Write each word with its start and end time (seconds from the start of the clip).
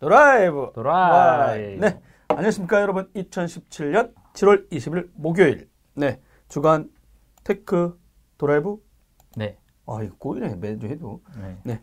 드라이브 0.00 0.70
드라이브. 0.74 1.80
네 1.84 2.00
안녕하십니까 2.28 2.80
여러분 2.82 3.10
2017년 3.14 4.14
7월 4.34 4.70
20일 4.70 5.10
목요일 5.14 5.68
네 5.94 6.20
주간 6.48 6.90
tech 7.44 7.98
드라이브 8.38 8.76
네. 9.36 9.58
아 9.86 10.02
이거 10.02 10.14
꼬이네 10.18 10.56
매주 10.56 10.86
해도 10.86 11.22
네. 11.64 11.82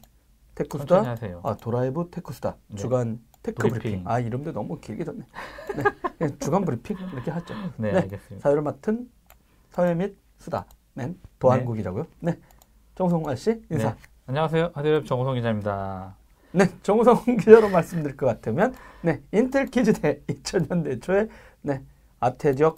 테크수다 0.55 0.87
천천히 0.95 1.07
하세요. 1.09 1.41
아 1.43 1.55
드라이브 1.57 2.07
테크수다 2.09 2.55
네. 2.67 2.75
주간 2.77 3.19
tech 3.43 3.57
브리핑. 3.67 3.79
브리핑. 3.81 4.03
아 4.07 4.19
이름도 4.19 4.53
너무 4.53 4.79
길게 4.79 5.03
졌네 5.03 5.25
네 6.19 6.37
주간 6.39 6.63
브리핑 6.63 6.97
이렇게 7.13 7.31
하죠 7.31 7.53
네, 7.77 7.91
네. 7.91 7.99
알겠습니다. 8.01 8.41
사회를 8.43 8.61
맡은 8.61 9.09
사회 9.71 9.93
및 9.93 10.17
수다맨 10.37 11.19
도안구라고요 11.39 12.05
네 12.21 12.39
정성환 12.95 13.35
씨 13.35 13.61
인사 13.69 13.89
네. 13.91 13.95
안녕하세요. 14.27 14.71
하드웹 14.73 15.05
정우성 15.05 15.35
기자입니다. 15.35 16.15
네, 16.55 16.69
정우성 16.83 17.25
기자로 17.37 17.67
말씀드릴 17.67 18.15
것 18.15 18.27
같으면, 18.27 18.73
네, 19.01 19.21
인텔 19.33 19.65
퀴즈 19.65 19.91
대 19.91 20.21
2000년대 20.27 21.01
초에, 21.03 21.27
네, 21.61 21.83
아태 22.21 22.55
지역 22.55 22.77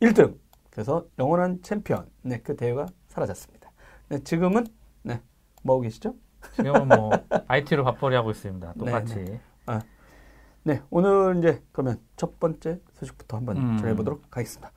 1등. 0.00 0.38
그래서 0.70 1.04
영원한 1.18 1.60
챔피언. 1.62 2.06
네, 2.22 2.40
그 2.40 2.56
대회가 2.56 2.86
사라졌습니다. 3.08 3.70
네, 4.08 4.18
지금은, 4.20 4.66
네, 5.02 5.20
뭐 5.62 5.74
하고 5.74 5.82
계시죠? 5.82 6.14
지금은 6.54 6.88
뭐 6.88 7.10
IT로 7.48 7.84
밥벌이 7.84 8.16
하고 8.16 8.30
있습니다. 8.30 8.72
똑같이. 8.78 9.14
네, 9.16 9.40
네, 10.62 10.82
오늘 10.88 11.36
이제 11.38 11.62
그러면 11.72 12.00
첫 12.16 12.40
번째 12.40 12.80
소식부터 12.94 13.36
한번 13.36 13.58
음. 13.58 13.76
전해보도록 13.78 14.22
하겠습니다. 14.30 14.72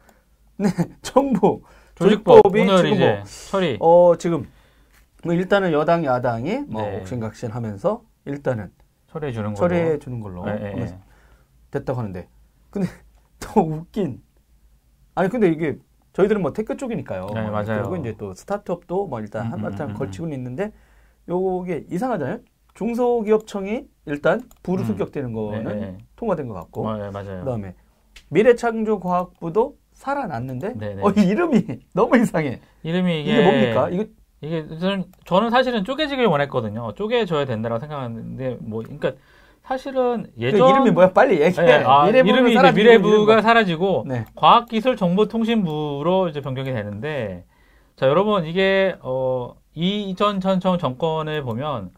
네, 0.57 0.67
정부 1.01 1.63
조직법 1.95 2.43
조직법이 2.43 2.59
지금 2.59 2.85
이제 2.87 3.15
뭐, 3.15 3.23
처리. 3.49 3.77
어, 3.79 4.15
지금, 4.17 4.49
뭐 5.23 5.33
일단은 5.33 5.71
여당, 5.71 6.03
야당이 6.03 6.65
뭐 6.67 6.81
네. 6.81 6.99
옥신각신 6.99 7.51
하면서 7.51 8.03
일단은 8.29 8.71
처리해 9.07 9.31
주는 9.31 9.53
걸로. 9.53 9.55
처리해 9.55 9.99
주는 9.99 10.19
걸로 10.19 10.45
네, 10.45 10.59
네, 10.59 10.71
하면서 10.71 10.95
네. 10.95 11.01
됐다고 11.71 11.99
하는데 11.99 12.27
근데 12.69 12.87
더 13.39 13.61
웃긴 13.61 14.21
아니 15.15 15.29
근데 15.29 15.49
이게 15.49 15.77
저희들은 16.13 16.41
뭐 16.41 16.53
tech 16.53 16.77
쪽이니까요. 16.77 17.27
네, 17.33 17.49
맞아요. 17.49 17.83
그리고 17.83 17.95
이제 17.97 18.15
또 18.17 18.33
스타트업도 18.33 19.07
뭐 19.07 19.19
일단 19.19 19.47
음, 19.47 19.51
한바탕 19.53 19.89
음, 19.89 19.91
음, 19.91 19.97
걸치고는 19.97 20.35
있는데 20.37 20.71
요게 21.27 21.87
이상하잖아요. 21.89 22.39
중소기업청이 22.73 23.87
일단 24.05 24.41
부로 24.63 24.77
승격되는 24.77 25.33
거는 25.33 25.63
네, 25.63 25.73
네. 25.75 25.97
통과된 26.15 26.47
것 26.47 26.53
같고 26.53 26.87
어, 26.87 26.97
네, 26.97 27.11
맞아요. 27.11 27.39
그다음에 27.39 27.75
미래창조과학부도 28.29 29.77
살아났는데 29.93 30.73
네, 30.75 30.95
네. 30.95 31.01
어, 31.03 31.11
이 31.11 31.21
이름이 31.27 31.65
너무 31.93 32.17
이상해. 32.17 32.61
이름이 32.83 33.21
이게, 33.21 33.33
이게, 33.33 33.41
뭡니까? 33.41 33.89
이거 33.89 34.05
이게 34.41 34.67
저는, 34.79 35.05
저는 35.25 35.49
사실은 35.49 35.83
쪼개지길 35.83 36.25
원했거든요. 36.25 36.93
쪼개져야 36.93 37.45
된다고 37.45 37.79
생각하는데 37.79 38.57
뭐 38.61 38.81
그러니까 38.83 39.11
사실은 39.63 40.23
그 40.35 40.41
예전 40.41 40.69
이름이 40.69 40.91
뭐야? 40.91 41.11
빨리 41.11 41.41
얘기해. 41.41 41.65
네, 41.65 41.83
아, 41.85 42.07
이름이 42.29 42.53
이제 42.53 42.71
미래부가 42.71 43.41
사라지고 43.41 44.05
네. 44.07 44.25
과학기술정보통신부로 44.35 46.29
이제 46.29 46.41
변경이 46.41 46.71
되는데 46.71 47.43
자 47.95 48.07
여러분 48.07 48.45
이게 48.45 48.95
어 49.01 49.55
이전 49.75 50.39
전 50.39 50.59
정- 50.59 50.77
정권을 50.77 51.43
보면 51.43 51.91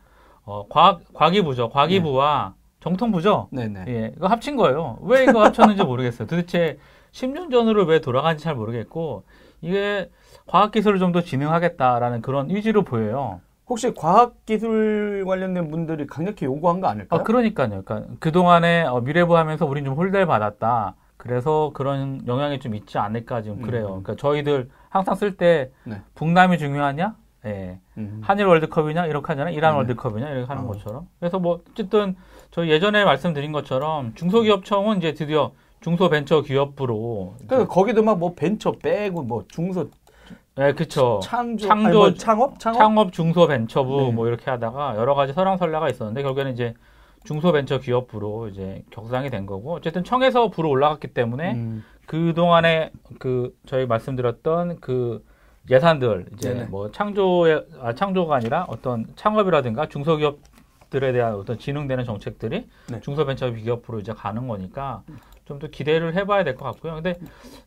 어 0.44 0.66
과학 0.70 1.02
과기부죠 1.14 1.70
과기부와 1.70 2.56
정통부죠 2.82 3.48
네네. 3.52 3.86
예 3.88 4.14
이거 4.18 4.28
합친 4.28 4.56
거예요 4.58 4.98
왜 5.02 5.24
이거 5.24 5.44
합쳤는지 5.44 5.84
모르겠어요 5.84 6.28
도대체 6.28 6.78
10년 7.14 7.52
전으로 7.52 7.86
왜 7.86 8.02
돌아간지 8.02 8.44
잘 8.44 8.56
모르겠고 8.56 9.24
이게 9.62 10.10
과학기술을 10.48 11.00
좀 11.00 11.12
더 11.14 11.22
진흥하겠다라는 11.22 12.22
그런 12.22 12.50
의지로 12.52 12.84
보여요 12.84 13.40
혹시 13.68 13.94
과학기술 13.94 15.24
관련된 15.26 15.72
분들이 15.72 16.06
강력히 16.06 16.44
요구한 16.46 16.82
거 16.82 16.88
아닐까요? 16.88 17.22
아, 17.22 17.24
그러니까요. 17.24 17.84
그러니까 17.84 18.02
그동안에 18.20 18.84
어, 18.84 19.00
미래부 19.00 19.38
하면서 19.38 19.66
우린 19.66 19.86
좀 19.86 19.94
홀대를 19.94 20.26
받았다. 20.26 20.96
그래서 21.16 21.72
그런 21.74 22.22
영향이 22.28 22.60
좀 22.60 22.76
있지 22.76 22.98
않을까 22.98 23.42
지금 23.42 23.62
그래요. 23.62 23.86
음. 23.86 24.04
그러니까 24.04 24.16
저희들 24.18 24.70
항상 24.90 25.16
쓸때 25.16 25.72
네. 25.86 26.02
북남이 26.16 26.58
중요하냐? 26.58 27.16
예. 27.46 27.80
음. 27.98 28.20
한일 28.24 28.48
월드컵이냐? 28.48 29.06
이렇게 29.06 29.28
하잖아요. 29.28 29.56
이란 29.56 29.72
네. 29.72 29.78
월드컵이냐? 29.78 30.30
이렇게 30.30 30.48
하는 30.48 30.64
어. 30.64 30.68
것처럼. 30.68 31.08
그래서 31.20 31.40
뭐 31.40 31.62
어쨌든 31.72 32.18
저희 32.52 32.70
예전에 32.70 33.06
말씀드린 33.06 33.52
것처럼 33.52 34.14
중소기업청은 34.16 34.98
이제 34.98 35.14
드디어 35.14 35.52
중소벤처기업부로 35.82 37.36
그러니까 37.48 37.74
거기도 37.74 38.04
막 38.04 38.18
뭐 38.18 38.34
벤처 38.36 38.72
빼고 38.74 39.24
뭐 39.24 39.46
중소 39.48 39.90
예, 40.60 40.74
그쵸. 40.74 41.22
창조 41.24 41.66
창조- 41.68 41.98
뭐 41.98 42.14
창업 42.14 42.60
창업 42.60 42.78
창업 42.78 43.14
중소벤처부 43.14 44.02
네. 44.02 44.12
뭐 44.12 44.28
이렇게 44.28 44.52
하다가 44.52 44.96
여러 44.98 45.16
가지 45.16 45.32
설왕설래가 45.34 45.90
있었는데 45.90 46.22
결국에는 46.22 46.52
이제 46.52 46.74
중소벤처기업부로 47.24 48.50
이제 48.50 48.84
격상이 48.92 49.30
된 49.30 49.46
거고 49.46 49.74
어쨌든 49.74 50.04
청에서 50.04 50.50
부로 50.50 50.70
올라갔기 50.70 51.08
때문에 51.10 51.54
음. 51.54 51.84
그 52.06 52.34
동안에 52.36 52.92
그 53.18 53.56
저희 53.66 53.86
말씀드렸던 53.86 54.82
그 54.82 55.24
예산들 55.70 56.26
이제 56.34 56.54
네네. 56.54 56.66
뭐 56.66 56.92
창조의 56.92 57.66
아, 57.82 57.94
창조가 57.94 58.36
아니라 58.36 58.66
어떤 58.68 59.06
창업이라든가 59.16 59.88
중소기업 59.88 60.40
들에 60.92 61.12
대한 61.14 61.34
어떤 61.36 61.58
진흥되는 61.58 62.04
정책들이 62.06 62.68
네. 62.92 63.00
중소벤처기업으로 63.02 64.00
이제 64.00 64.14
가는 64.14 64.48
거니까 64.48 65.02
좀 65.46 65.58
더 65.60 65.68
기대를 65.68 66.16
해봐야 66.16 66.46
될 66.46 66.56
것 66.56 66.64
같고요. 66.66 66.94
근데 66.96 67.16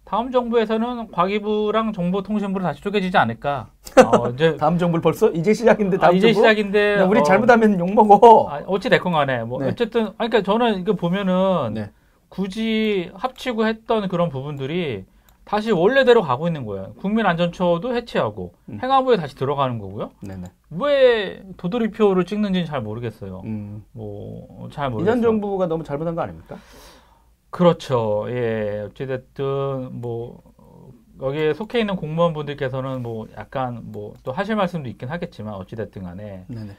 다음 0.05 0.31
정부에서는 0.31 1.11
과기부랑 1.11 1.93
정보통신부로 1.93 2.63
다시 2.65 2.81
쪼개지지 2.81 3.19
않을까. 3.19 3.69
어, 4.07 4.29
이제 4.33 4.57
다음 4.57 4.79
정부를 4.79 5.03
벌써 5.03 5.31
이제 5.33 5.53
시작인데 5.53 5.97
아, 5.99 6.01
다음 6.01 6.17
이제 6.17 6.33
정부? 6.33 6.49
시작인데 6.49 6.99
야, 7.01 7.05
우리 7.05 7.21
어, 7.21 7.23
잘못하면 7.23 7.79
욕 7.79 7.93
먹어. 7.93 8.49
아, 8.51 8.63
어찌 8.67 8.89
됐건 8.89 9.13
간에 9.13 9.45
뭐 9.45 9.61
네. 9.61 9.69
어쨌든 9.69 10.13
그러니까 10.15 10.41
저는 10.43 10.81
이거 10.81 10.95
보면은 10.95 11.75
네. 11.75 11.91
굳이 12.31 13.11
합치고 13.15 13.67
했던 13.67 14.09
그런 14.09 14.31
부분들이 14.31 15.05
다시 15.45 15.71
원래대로 15.73 16.23
가고 16.23 16.47
있는 16.47 16.65
거예요. 16.65 16.95
국민안전처도 16.95 17.95
해체하고 17.95 18.55
음. 18.71 18.79
행안부에 18.83 19.17
다시 19.17 19.37
들어가는 19.37 19.79
거고요. 19.79 20.11
네네. 20.21 20.45
왜 20.71 21.43
도돌이표를 21.59 22.25
찍는지는 22.25 22.67
잘 22.67 22.81
모르겠어요. 22.81 23.43
음. 23.45 23.85
뭐잘 23.93 24.91
모르겠어요. 24.91 25.17
이전 25.17 25.23
정부가 25.23 25.67
너무 25.67 25.85
잘못한 25.85 26.15
거 26.15 26.23
아닙니까? 26.23 26.57
그렇죠. 27.51 28.25
예. 28.29 28.87
어찌됐든 28.89 30.01
뭐 30.01 30.43
여기에 31.23 31.55
속해 31.55 31.79
있는 31.79 31.95
공무원분들께서는 31.97 33.03
뭐 33.03 33.29
약간 33.37 33.81
뭐 33.93 34.15
또 34.25 34.33
하실 34.33 34.57
말씀도 34.57 34.89
있긴 34.89 35.09
하겠지만 35.11 35.55
어찌됐든 35.55 36.03
간에 36.03 36.45
네네. 36.49 36.73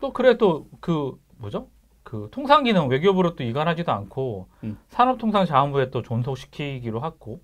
또 0.00 0.12
그래 0.12 0.36
또 0.38 0.66
그 0.80 1.18
뭐죠? 1.38 1.66
그 2.04 2.28
통상 2.30 2.64
기능 2.64 2.88
외교부로 2.88 3.34
또 3.36 3.42
이관하지도 3.44 3.90
않고 3.92 4.46
음. 4.64 4.78
산업통상자원부에 4.88 5.90
또 5.90 6.02
존속시키기로 6.02 7.04
했고 7.04 7.40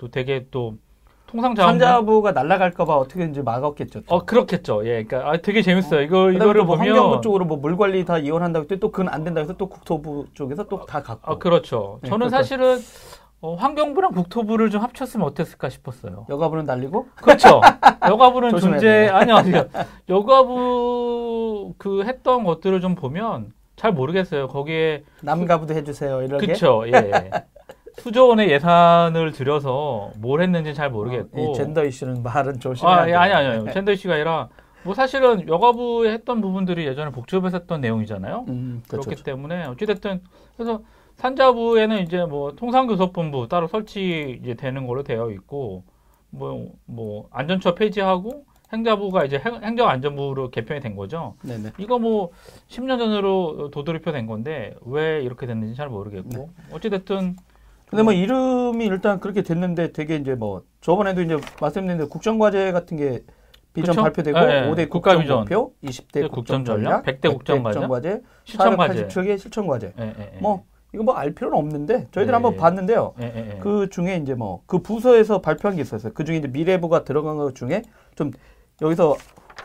또 0.00 0.08
되게 0.10 0.46
또 0.50 0.76
통상 1.26 1.54
자원부 1.54 1.84
산자부가 1.84 2.32
날아갈까봐 2.32 2.96
어떻게든지 2.96 3.42
막았겠죠. 3.42 4.00
또. 4.00 4.14
어 4.14 4.24
그렇겠죠. 4.24 4.80
예, 4.86 5.04
그러니까 5.04 5.30
아, 5.30 5.36
되게 5.36 5.60
재밌어요. 5.62 6.00
이거 6.00 6.30
이거를 6.32 6.62
또뭐 6.62 6.76
보면 6.76 6.88
환경부 6.96 7.20
쪽으로 7.20 7.44
뭐 7.44 7.58
물 7.58 7.76
관리 7.76 8.04
다 8.06 8.16
이혼한다고 8.18 8.62
했더니 8.64 8.80
또 8.80 8.90
그건 8.90 9.08
안 9.12 9.22
된다고 9.24 9.44
해서 9.44 9.52
또 9.58 9.68
국토부 9.68 10.26
쪽에서 10.32 10.64
또 10.64 10.86
다 10.86 11.02
갖고 11.02 11.30
아 11.32 11.36
그렇죠. 11.38 11.98
네, 12.02 12.08
저는 12.08 12.28
그러니까- 12.28 12.36
사실은 12.38 12.78
어, 13.42 13.54
환경부랑 13.54 14.12
국토부를 14.12 14.70
좀 14.70 14.82
합쳤으면 14.82 15.26
어땠을까 15.26 15.68
싶었어요. 15.68 16.26
여가부는 16.28 16.64
날리고 16.64 17.08
그렇죠. 17.16 17.60
여가부는 18.08 18.56
존재. 18.58 19.08
아니요 19.08 19.36
아니요. 19.36 19.64
여가부 20.08 21.74
그 21.78 22.02
했던 22.04 22.44
것들을 22.44 22.80
좀 22.80 22.94
보면 22.94 23.52
잘 23.76 23.92
모르겠어요. 23.92 24.48
거기에 24.48 25.04
남가부도 25.22 25.74
해주세요 25.74 26.22
이렇게. 26.22 26.46
그렇죠. 26.46 26.82
예. 26.88 27.30
수조 28.00 28.28
원의 28.28 28.50
예산을 28.50 29.32
들여서 29.32 30.12
뭘 30.18 30.42
했는지 30.42 30.74
잘 30.74 30.90
모르겠고. 30.90 31.48
어, 31.48 31.50
이 31.50 31.54
젠더 31.54 31.84
이슈는 31.84 32.22
말은 32.22 32.58
조심해야 32.60 32.96
아, 32.96 33.04
돼. 33.04 33.10
예, 33.12 33.14
아니 33.14 33.32
아니요. 33.32 33.70
젠더 33.72 33.92
이슈가 33.92 34.14
아니라 34.14 34.48
뭐 34.82 34.94
사실은 34.94 35.46
여가부에 35.46 36.10
했던 36.12 36.40
부분들이 36.40 36.86
예전에 36.86 37.10
복지부에서 37.10 37.58
했던 37.58 37.80
내용이잖아요. 37.82 38.46
음, 38.48 38.82
그렇죠. 38.88 39.06
그렇기 39.10 39.22
때문에 39.22 39.66
어찌됐든 39.66 40.22
그래서 40.56 40.80
산자부에는 41.16 41.98
이제 42.02 42.24
뭐 42.24 42.52
통상교섭본부 42.56 43.48
따로 43.48 43.66
설치 43.68 44.38
이제 44.42 44.54
되는 44.54 44.86
걸로 44.86 45.02
되어 45.02 45.30
있고 45.32 45.84
뭐뭐 46.30 47.28
안전처 47.30 47.74
폐지하고 47.74 48.44
행자부가 48.72 49.24
이제 49.24 49.36
행- 49.44 49.62
행정안전부로 49.62 50.50
개편이 50.50 50.80
된 50.80 50.94
거죠. 50.96 51.34
네네. 51.42 51.72
이거 51.78 51.98
뭐 51.98 52.30
10년 52.68 52.98
전으로 52.98 53.70
도돌이표 53.70 54.12
된 54.12 54.26
건데 54.26 54.74
왜 54.86 55.20
이렇게 55.22 55.44
됐는지 55.46 55.74
잘 55.74 55.88
모르겠고 55.88 56.28
네. 56.30 56.46
어찌됐든 56.72 57.36
근데 57.90 58.04
뭐 58.04 58.12
이름이 58.12 58.86
일단 58.86 59.18
그렇게 59.18 59.42
됐는데 59.42 59.92
되게 59.92 60.14
이제 60.16 60.34
뭐 60.36 60.62
저번에도 60.80 61.22
이제 61.22 61.36
말씀드렸는데 61.60 62.08
국정과제 62.08 62.70
같은 62.70 62.96
게 62.96 63.24
비전 63.72 63.90
그쵸? 63.94 64.02
발표되고 64.02 64.38
예, 64.38 64.42
예. 64.66 64.70
5대 64.70 64.88
국가 64.88 65.18
비전. 65.18 65.40
국정목표, 65.40 65.74
20대 65.84 66.30
국정전략, 66.30 67.02
국정전략, 67.02 67.04
100대 67.04 67.32
국정과제, 67.32 68.22
실천과제 68.44 69.06
480쪽의 69.08 69.38
실천과제. 69.38 69.92
예, 69.98 70.02
예, 70.04 70.32
예. 70.36 70.38
뭐 70.40 70.64
이거 70.94 71.02
뭐 71.04 71.16
알 71.16 71.32
필요는 71.34 71.56
없는데 71.58 72.08
저희들 72.12 72.26
네. 72.26 72.32
한번 72.32 72.56
봤는데요. 72.56 73.14
예, 73.20 73.24
예, 73.34 73.54
예. 73.54 73.58
그 73.58 73.88
중에 73.90 74.16
이제 74.16 74.34
뭐 74.34 74.62
그 74.66 74.78
부서에서 74.80 75.40
발표한 75.40 75.76
게 75.76 75.82
있었어요. 75.82 76.12
그 76.14 76.24
중에 76.24 76.36
이제 76.36 76.46
미래부가 76.48 77.02
들어간 77.04 77.36
것 77.36 77.54
중에 77.56 77.82
좀 78.14 78.30
여기서 78.82 79.16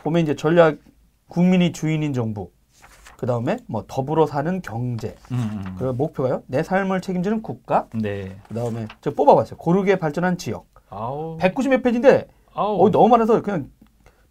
보면 0.02 0.22
이제 0.22 0.34
전략 0.34 0.78
국민이 1.28 1.72
주인인 1.72 2.12
정부 2.12 2.50
그 3.16 3.26
다음에 3.26 3.56
뭐 3.66 3.84
더불어 3.86 4.26
사는 4.26 4.60
경제. 4.62 5.14
음, 5.32 5.62
음. 5.66 5.74
그리고 5.78 5.94
목표가요. 5.94 6.42
내 6.46 6.62
삶을 6.62 7.00
책임지는 7.00 7.42
국가. 7.42 7.86
네. 7.94 8.36
그 8.48 8.54
다음에 8.54 8.86
저 9.00 9.10
뽑아봤어요. 9.10 9.56
고르게 9.58 9.96
발전한 9.96 10.36
지역. 10.36 10.66
아우. 10.90 11.38
190몇 11.38 11.82
페이지인데 11.82 12.28
아우. 12.54 12.84
어, 12.86 12.90
너무 12.90 13.08
많아서 13.08 13.40
그냥 13.42 13.70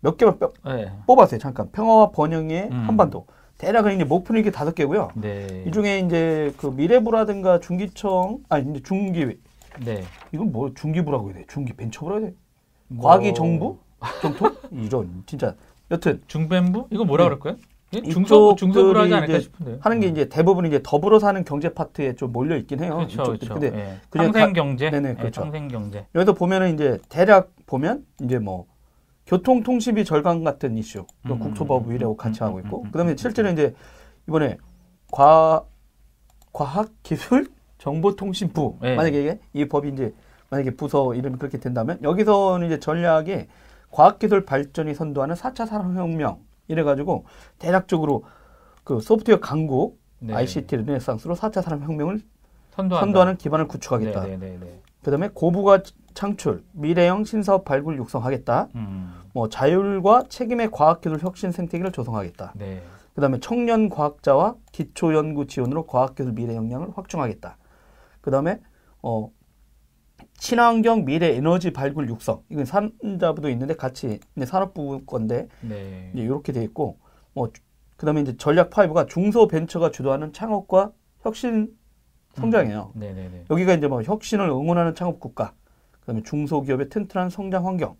몇 0.01 0.17
개만 0.17 0.37
뼈- 0.37 0.53
네. 0.65 0.91
뽑았어요. 1.07 1.39
잠깐 1.39 1.71
평화와 1.71 2.11
번영의 2.11 2.69
음. 2.71 2.83
한반도. 2.87 3.25
대략은 3.57 3.95
이제 3.95 4.03
목표는 4.03 4.41
이게 4.41 4.51
다섯 4.51 4.75
개고요. 4.75 5.09
네. 5.15 5.63
이 5.65 5.71
중에 5.71 5.99
이제 5.99 6.53
그 6.57 6.67
미래부라든가 6.67 7.59
중기청 7.61 8.39
아니 8.49 8.69
이제 8.69 8.83
중기 8.83 9.25
네. 9.83 10.03
이건 10.31 10.51
뭐 10.51 10.73
중기부라고 10.73 11.29
해야 11.29 11.37
돼? 11.39 11.45
중기 11.47 11.73
벤처부라고 11.73 12.21
해야 12.21 12.29
돼? 12.31 12.35
뭐- 12.89 13.05
과학이 13.09 13.33
정부? 13.33 13.77
정통? 14.21 14.55
이런 14.71 15.23
진짜 15.25 15.55
여튼 15.89 16.21
중변부? 16.27 16.87
이거 16.91 17.05
뭐라 17.05 17.23
네. 17.23 17.29
그럴까요? 17.29 17.55
예? 17.93 18.01
중소 18.01 18.55
중소부로 18.55 18.99
하지 19.01 19.13
않을까 19.13 19.33
이제 19.33 19.41
싶은데요. 19.43 19.77
하는 19.81 19.99
게 19.99 20.07
이제 20.07 20.27
대부분 20.27 20.65
이제 20.65 20.81
더불어 20.83 21.19
사는 21.19 21.43
경제 21.45 21.69
파트에 21.73 22.15
좀 22.15 22.31
몰려 22.31 22.57
있긴 22.57 22.83
해요. 22.83 22.97
그렇죠. 22.97 23.23
그렇죠. 23.23 23.53
근데 23.53 23.71
예. 23.73 23.99
가- 24.31 24.53
경제. 24.53 24.89
네네, 24.89 25.09
예, 25.09 25.13
그렇죠. 25.15 25.41
상생 25.41 25.67
경제. 25.67 26.05
여기서 26.15 26.33
보면은 26.33 26.73
이제 26.73 26.99
대략 27.09 27.51
보면 27.65 28.05
이제 28.21 28.39
뭐 28.39 28.65
교통 29.27 29.63
통신비 29.63 30.05
절감 30.05 30.43
같은 30.43 30.77
이슈, 30.77 31.05
또 31.27 31.35
음, 31.35 31.39
국토법 31.39 31.85
음, 31.87 31.91
위례하고 31.91 32.15
음, 32.15 32.17
같이 32.17 32.41
음, 32.43 32.47
하고 32.47 32.57
음, 32.57 32.61
있고, 32.65 32.81
음, 32.83 32.91
그다음에 32.91 33.11
음, 33.13 33.17
실제로 33.17 33.49
이제 33.49 33.73
이번에 34.27 34.57
과 35.11 35.63
과학 36.51 36.89
기술 37.03 37.47
정보통신부 37.77 38.77
네. 38.81 38.95
만약에 38.95 39.21
이게 39.21 39.39
이 39.53 39.65
법이 39.67 39.89
이제 39.89 40.13
만약에 40.49 40.71
부서 40.71 41.13
이름이 41.13 41.37
그렇게 41.37 41.59
된다면 41.59 41.99
여기서는 42.03 42.67
이제 42.67 42.79
전략이 42.79 43.47
과학기술 43.91 44.45
발전이 44.45 44.93
선도하는 44.93 45.35
4차 45.35 45.65
산업혁명 45.65 46.39
이래가지고 46.67 47.25
대략적으로 47.59 48.23
그 48.83 48.99
소프트웨어 48.99 49.39
강국 49.39 49.99
네. 50.19 50.33
ICT 50.33 50.77
르네상스로 50.77 51.35
4차 51.35 51.61
산업혁명을 51.61 52.21
선도한다. 52.71 53.05
선도하는 53.05 53.37
기반을 53.37 53.67
구축하겠다. 53.67 54.23
네, 54.23 54.37
네, 54.37 54.51
네, 54.51 54.57
네. 54.59 54.81
그다음에 55.03 55.29
고부가 55.33 55.81
창출, 56.13 56.63
미래형 56.71 57.25
신사업 57.25 57.65
발굴 57.65 57.97
육성하겠다. 57.97 58.69
음. 58.75 59.13
뭐 59.33 59.49
자율과 59.49 60.23
책임의 60.29 60.71
과학기술 60.71 61.19
혁신 61.19 61.51
생태계를 61.51 61.91
조성하겠다. 61.91 62.53
네. 62.55 62.81
그다음에 63.13 63.39
청년 63.39 63.89
과학자와 63.89 64.55
기초 64.71 65.13
연구 65.13 65.47
지원으로 65.47 65.85
과학기술 65.85 66.33
미래 66.33 66.55
역량을 66.55 66.89
확충하겠다. 66.95 67.57
그다음에 68.21 68.59
어 69.01 69.29
친환경 70.37 71.05
미래 71.05 71.35
에너지 71.35 71.71
발굴 71.71 72.09
육성. 72.09 72.43
이건 72.49 72.65
산자부도 72.65 73.49
있는데 73.49 73.75
같이 73.75 74.19
이제 74.35 74.45
산업부 74.45 75.05
건데 75.05 75.47
네. 75.61 76.11
이제 76.13 76.23
이렇게 76.23 76.51
돼 76.51 76.63
있고 76.63 76.97
뭐 77.33 77.51
그다음에 77.97 78.21
이제 78.21 78.35
전략 78.37 78.69
5가 78.69 79.07
중소 79.07 79.47
벤처가 79.47 79.91
주도하는 79.91 80.33
창업과 80.33 80.91
혁신 81.21 81.75
성장이에요. 82.33 82.91
네, 82.95 83.13
네, 83.13 83.29
네. 83.29 83.45
여기가 83.49 83.73
이제 83.73 83.87
뭐 83.87 84.03
혁신을 84.03 84.49
응원하는 84.49 84.93
창업 84.93 85.19
국가, 85.21 85.53
그다음에 86.01 86.21
중소기업의 86.23 86.89
튼튼한 86.89 87.29
성장 87.29 87.65
환경, 87.65 87.95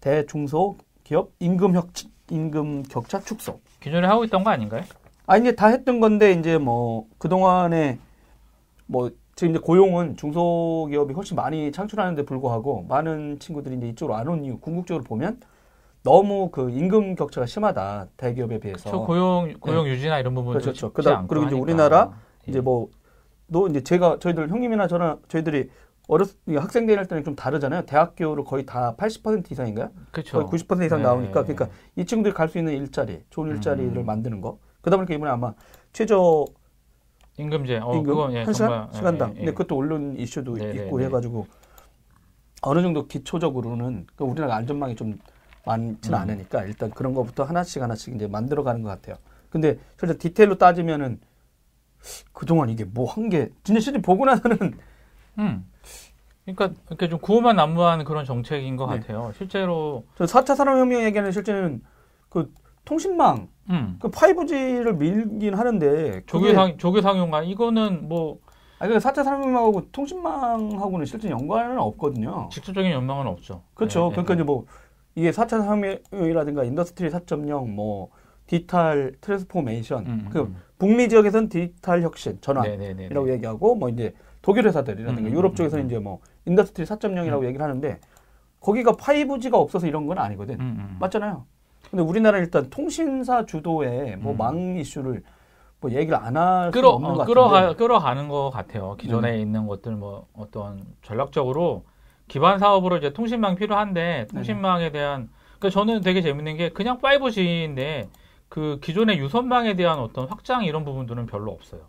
대중소 0.00 0.76
기업 1.02 1.32
임금 1.40 1.74
혁 1.74 1.88
임금 2.30 2.84
격차 2.84 3.20
축소. 3.20 3.60
기존에 3.80 4.06
하고 4.06 4.24
있던 4.24 4.44
거 4.44 4.50
아닌가요? 4.50 4.84
아 5.26 5.36
이제 5.36 5.54
다 5.54 5.66
했던 5.66 5.98
건데 6.00 6.32
이제 6.32 6.56
뭐 6.58 7.08
그 7.18 7.28
동안에 7.28 7.98
뭐 8.86 9.10
지금 9.38 9.52
이제 9.54 9.60
고용은 9.60 10.16
중소기업이 10.16 11.14
훨씬 11.14 11.36
많이 11.36 11.70
창출하는데 11.70 12.24
불구하고 12.24 12.86
많은 12.88 13.38
친구들이 13.38 13.76
이제 13.76 13.88
이쪽으로 13.90 14.16
안 14.16 14.26
온 14.26 14.44
이유 14.44 14.58
궁극적으로 14.58 15.04
보면 15.04 15.38
너무 16.02 16.50
그 16.50 16.68
임금 16.70 17.14
격차가 17.14 17.46
심하다 17.46 18.08
대기업에 18.16 18.58
비해서 18.58 18.90
저 18.90 18.98
고용 18.98 19.52
고용 19.60 19.86
유지나 19.86 20.18
이런 20.18 20.34
부분도 20.34 20.58
그렇죠. 20.58 20.88
쉽지 20.88 20.92
그다음- 20.92 21.28
그리고 21.28 21.44
이제 21.46 21.54
하니까. 21.54 21.62
우리나라 21.62 22.10
예. 22.48 22.50
이제 22.50 22.60
뭐 22.60 22.88
너 23.50 23.66
이제 23.68 23.80
제가 23.82 24.18
저희들 24.18 24.48
형님이나 24.50 24.88
저나 24.88 25.18
저희들이 25.28 25.70
어렸 26.08 26.28
학생 26.56 26.86
대할 26.86 27.06
때는 27.06 27.22
좀 27.24 27.34
다르잖아요. 27.36 27.86
대학교를 27.86 28.42
거의 28.44 28.66
다 28.66 28.94
80% 28.98 29.50
이상인가요? 29.52 29.90
그렇죠. 30.10 30.32
거의 30.36 30.46
90% 30.48 30.84
이상 30.84 30.98
네. 30.98 31.04
나오니까 31.04 31.44
그러니까 31.44 31.68
이 31.96 32.04
친구들이 32.04 32.34
갈 32.34 32.48
수 32.48 32.58
있는 32.58 32.74
일자리, 32.74 33.22
좋은 33.30 33.48
일자리를 33.50 33.96
음. 33.96 34.04
만드는 34.04 34.40
거. 34.42 34.58
그다음에 34.82 35.06
이번에 35.08 35.30
아마 35.30 35.54
최저 35.94 36.44
임금제. 37.38 37.78
어, 37.78 37.94
임금 37.94 38.04
그건 38.04 38.32
예, 38.32 38.42
한 38.42 38.52
시간 38.52 38.88
예, 38.92 38.96
시간당. 38.96 39.28
예, 39.30 39.32
예. 39.32 39.36
근데 39.38 39.52
그것도 39.52 39.76
올른 39.76 40.16
이슈도 40.18 40.54
네, 40.56 40.72
네, 40.72 40.86
있고 40.86 40.98
네. 40.98 41.06
해가지고 41.06 41.46
어느 42.62 42.82
정도 42.82 43.06
기초적으로는 43.06 44.06
그 44.16 44.24
우리나라 44.24 44.56
안전망이 44.56 44.96
좀 44.96 45.18
많지는 45.64 46.18
음. 46.18 46.22
않으니까 46.22 46.64
일단 46.64 46.90
그런 46.90 47.14
거부터 47.14 47.44
하나씩 47.44 47.80
하나씩 47.82 48.14
이제 48.14 48.26
만들어가는 48.26 48.82
것 48.82 48.88
같아요. 48.88 49.16
근데 49.50 49.78
실제 49.98 50.18
디테일로 50.18 50.58
따지면은 50.58 51.20
그동안 52.32 52.68
이게 52.70 52.84
뭐 52.84 53.06
한 53.06 53.28
게 53.28 53.50
진짜 53.62 53.80
실제 53.80 54.00
보고 54.02 54.24
나서는 54.24 54.58
음. 55.38 55.64
그러니까 56.44 56.70
이렇게 56.88 57.08
좀 57.08 57.18
구호만 57.20 57.56
난무한 57.56 58.04
그런 58.04 58.24
정책인 58.24 58.76
것 58.76 58.86
네. 58.88 58.98
같아요. 59.00 59.32
실제로 59.36 60.04
저 60.16 60.24
4차 60.24 60.56
산업혁명 60.56 61.02
얘기하는 61.04 61.30
실제는 61.30 61.82
그 62.28 62.52
통신망 62.88 63.48
음. 63.68 63.96
그 64.00 64.10
5G를 64.10 64.96
밀긴 64.96 65.52
하는데 65.52 66.22
조기 66.24 66.40
그게 66.40 66.54
상 66.54 66.78
조기 66.78 67.02
상용화 67.02 67.42
이거는 67.42 68.08
뭐 68.08 68.38
아니 68.78 68.94
그 68.94 68.98
4차 68.98 69.24
산업혁명하고 69.24 69.90
통신망하고는 69.92 71.04
실제 71.04 71.28
연관은 71.28 71.78
없거든요. 71.78 72.48
직접적인 72.50 72.90
연관은 72.90 73.26
없죠. 73.26 73.62
그렇죠. 73.74 74.08
네, 74.08 74.10
그러니까 74.12 74.34
네. 74.34 74.38
이제 74.38 74.42
뭐 74.44 74.64
이게 75.14 75.30
4차 75.30 75.50
산업혁명이라든가 75.50 76.64
industry 76.64 77.10
4.0뭐 77.10 78.08
digital 78.46 79.12
transformation 79.20 80.06
음, 80.06 80.28
그 80.32 80.40
음. 80.40 80.56
북미 80.78 81.10
지역에서는 81.10 81.50
디지털 81.50 82.00
혁신 82.00 82.38
전환이라고 82.40 82.80
네, 82.80 82.94
네, 82.94 83.08
네, 83.10 83.14
네. 83.14 83.32
얘기하고 83.34 83.74
뭐 83.74 83.90
이제 83.90 84.14
독일 84.40 84.66
회사들이라든가 84.66 85.28
음, 85.28 85.34
유럽 85.34 85.52
음, 85.52 85.54
쪽에서는 85.56 85.84
음. 85.84 85.90
이제 85.90 85.98
뭐 85.98 86.20
industry 86.46 86.86
4.0이라고 86.86 87.44
얘기를 87.44 87.62
하는데 87.62 88.00
거기가 88.60 88.92
5G가 88.92 89.54
없어서 89.54 89.86
이런 89.86 90.06
건 90.06 90.18
아니거든. 90.18 90.54
음, 90.54 90.76
음. 90.78 90.96
맞잖아요. 90.98 91.44
근데 91.90 92.02
우리나라는 92.02 92.44
일단 92.44 92.70
통신사 92.70 93.44
주도의 93.46 94.16
뭐 94.16 94.32
음. 94.32 94.38
망 94.38 94.76
이슈를 94.76 95.22
뭐 95.80 95.90
얘기를 95.92 96.16
안할 96.16 96.70
수가 96.72 96.80
끌어 96.80 96.88
없는 96.90 97.10
어, 97.10 97.14
것 97.14 97.24
끌어가 97.24 97.50
같은데. 97.50 97.74
음. 97.74 97.76
끌어가는 97.76 98.28
것 98.28 98.50
같아요. 98.50 98.96
기존에 98.98 99.38
있는 99.38 99.66
것들 99.66 99.92
뭐 99.92 100.26
어떤 100.36 100.84
전략적으로 101.02 101.84
기반 102.26 102.58
사업으로 102.58 102.96
이제 102.98 103.12
통신망 103.12 103.54
필요한데 103.54 104.26
통신망에 104.32 104.90
대한 104.90 105.30
그러니까 105.58 105.70
저는 105.70 106.02
되게 106.02 106.20
재밌는 106.20 106.56
게 106.56 106.68
그냥 106.70 106.98
5G인데 106.98 108.08
그 108.48 108.78
기존의 108.82 109.18
유선망에 109.18 109.74
대한 109.76 109.98
어떤 109.98 110.26
확장 110.26 110.64
이런 110.64 110.84
부분들은 110.84 111.26
별로 111.26 111.52
없어요. 111.52 111.82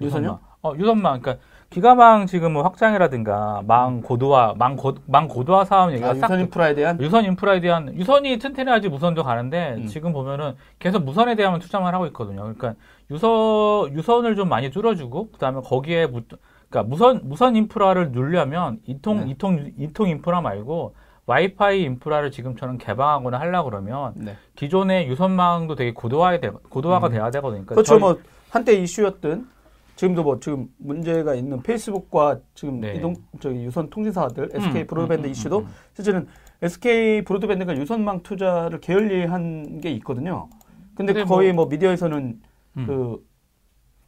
유선요? 0.00 0.38
어, 0.62 0.72
유선망. 0.76 1.20
그러니까 1.20 1.44
기가망 1.70 2.26
지금 2.26 2.52
뭐 2.52 2.64
확장이라든가 2.64 3.62
망 3.64 4.00
고도화, 4.00 4.54
망, 4.58 4.74
고, 4.74 4.94
망 5.06 5.28
고도화 5.28 5.64
사업 5.64 5.92
얘기가 5.92 6.10
아, 6.10 6.14
싹 6.14 6.24
유선 6.26 6.40
인프라에 6.40 6.74
대한 6.74 7.00
유선 7.00 7.24
인프라에 7.24 7.60
대한 7.60 7.94
유선이 7.94 8.38
튼튼해야지 8.40 8.88
무선도 8.88 9.22
가는데 9.22 9.76
음. 9.78 9.86
지금 9.86 10.12
보면은 10.12 10.56
계속 10.80 11.04
무선에 11.04 11.36
대한 11.36 11.56
투자만 11.60 11.94
하고 11.94 12.06
있거든요. 12.06 12.42
그러니까 12.42 12.74
유선 13.08 13.92
유선을 13.92 14.34
좀 14.34 14.48
많이 14.48 14.70
뚫어주고 14.70 15.30
그다음에 15.30 15.60
거기에 15.60 16.06
무, 16.06 16.22
그러니까 16.68 16.82
무선 16.88 17.20
무선 17.22 17.54
인프라를 17.54 18.10
누려면 18.10 18.80
이통 18.86 19.20
네. 19.26 19.30
이통 19.30 19.70
이통 19.78 20.08
인프라 20.08 20.40
말고 20.40 20.96
와이파이 21.26 21.82
인프라를 21.82 22.32
지금처럼 22.32 22.78
개방하거나 22.78 23.38
하려 23.38 23.62
그러면 23.62 24.12
네. 24.16 24.36
기존의 24.56 25.06
유선망도 25.06 25.76
되게 25.76 25.92
고도화에 25.92 26.40
돼, 26.40 26.50
고도화가 26.50 27.06
음. 27.06 27.12
돼야 27.12 27.30
되거든요. 27.30 27.64
그러니까 27.64 27.74
그렇죠. 27.76 27.90
저희- 27.90 28.00
뭐 28.00 28.18
한때 28.50 28.72
이슈였던 28.72 29.59
지금도 30.00 30.22
뭐 30.22 30.40
지금 30.40 30.66
문제가 30.78 31.34
있는 31.34 31.62
페이스북과 31.62 32.40
지금 32.54 32.80
네. 32.80 32.94
이동 32.94 33.14
저기 33.38 33.62
유선 33.66 33.90
통신사들 33.90 34.48
SK 34.54 34.80
음, 34.80 34.86
브로드밴드 34.86 35.26
음, 35.26 35.28
음, 35.28 35.30
이슈도 35.30 35.58
음, 35.58 35.64
음. 35.64 35.70
실제는 35.92 36.26
SK 36.62 37.24
브로드밴드가 37.24 37.76
유선망 37.76 38.22
투자를 38.22 38.80
게을리한 38.80 39.82
게 39.82 39.90
있거든요. 39.96 40.48
근데, 40.94 41.12
근데 41.12 41.28
거의 41.28 41.52
뭐, 41.52 41.66
미디어에서는 41.66 42.40
음. 42.78 42.86
그 42.86 43.26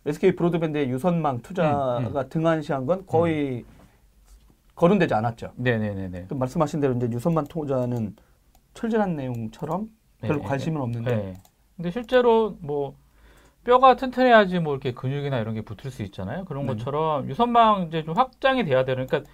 SK 0.07 0.35
브로드밴드의 0.35 0.89
유선망 0.89 1.43
투자가 1.43 1.99
음, 1.99 2.29
등한시한 2.31 2.87
건 2.87 3.05
거의 3.07 3.67
거론되지 4.75 5.13
않았죠. 5.13 5.53
네네네네. 5.57 6.29
또 6.29 6.37
말씀하신 6.37 6.81
대로 6.81 6.95
이제 6.95 7.07
유선망 7.13 7.45
투자는 7.49 8.17
철저한 8.73 9.17
내용처럼 9.17 9.91
별로 10.23 10.41
네, 10.41 10.49
관심은 10.49 10.81
없는데 10.81 11.15
네. 11.15 11.35
근데 11.77 11.91
실제로 11.91 12.57
뭐 12.61 12.95
뼈가 13.65 13.97
튼튼해야지 13.97 14.59
뭐 14.59 14.75
이렇게 14.75 14.93
근육이나 14.93 15.39
이런 15.39 15.55
게 15.55 15.63
붙을 15.63 15.91
수 15.91 16.03
있잖아요. 16.03 16.45
그런 16.45 16.67
네. 16.67 16.73
것처럼 16.73 17.29
유선망 17.29 17.89
이제 17.89 18.03
좀 18.03 18.17
확장이 18.17 18.65
돼야 18.65 18.85
되는. 18.85 19.07
그러니까 19.07 19.31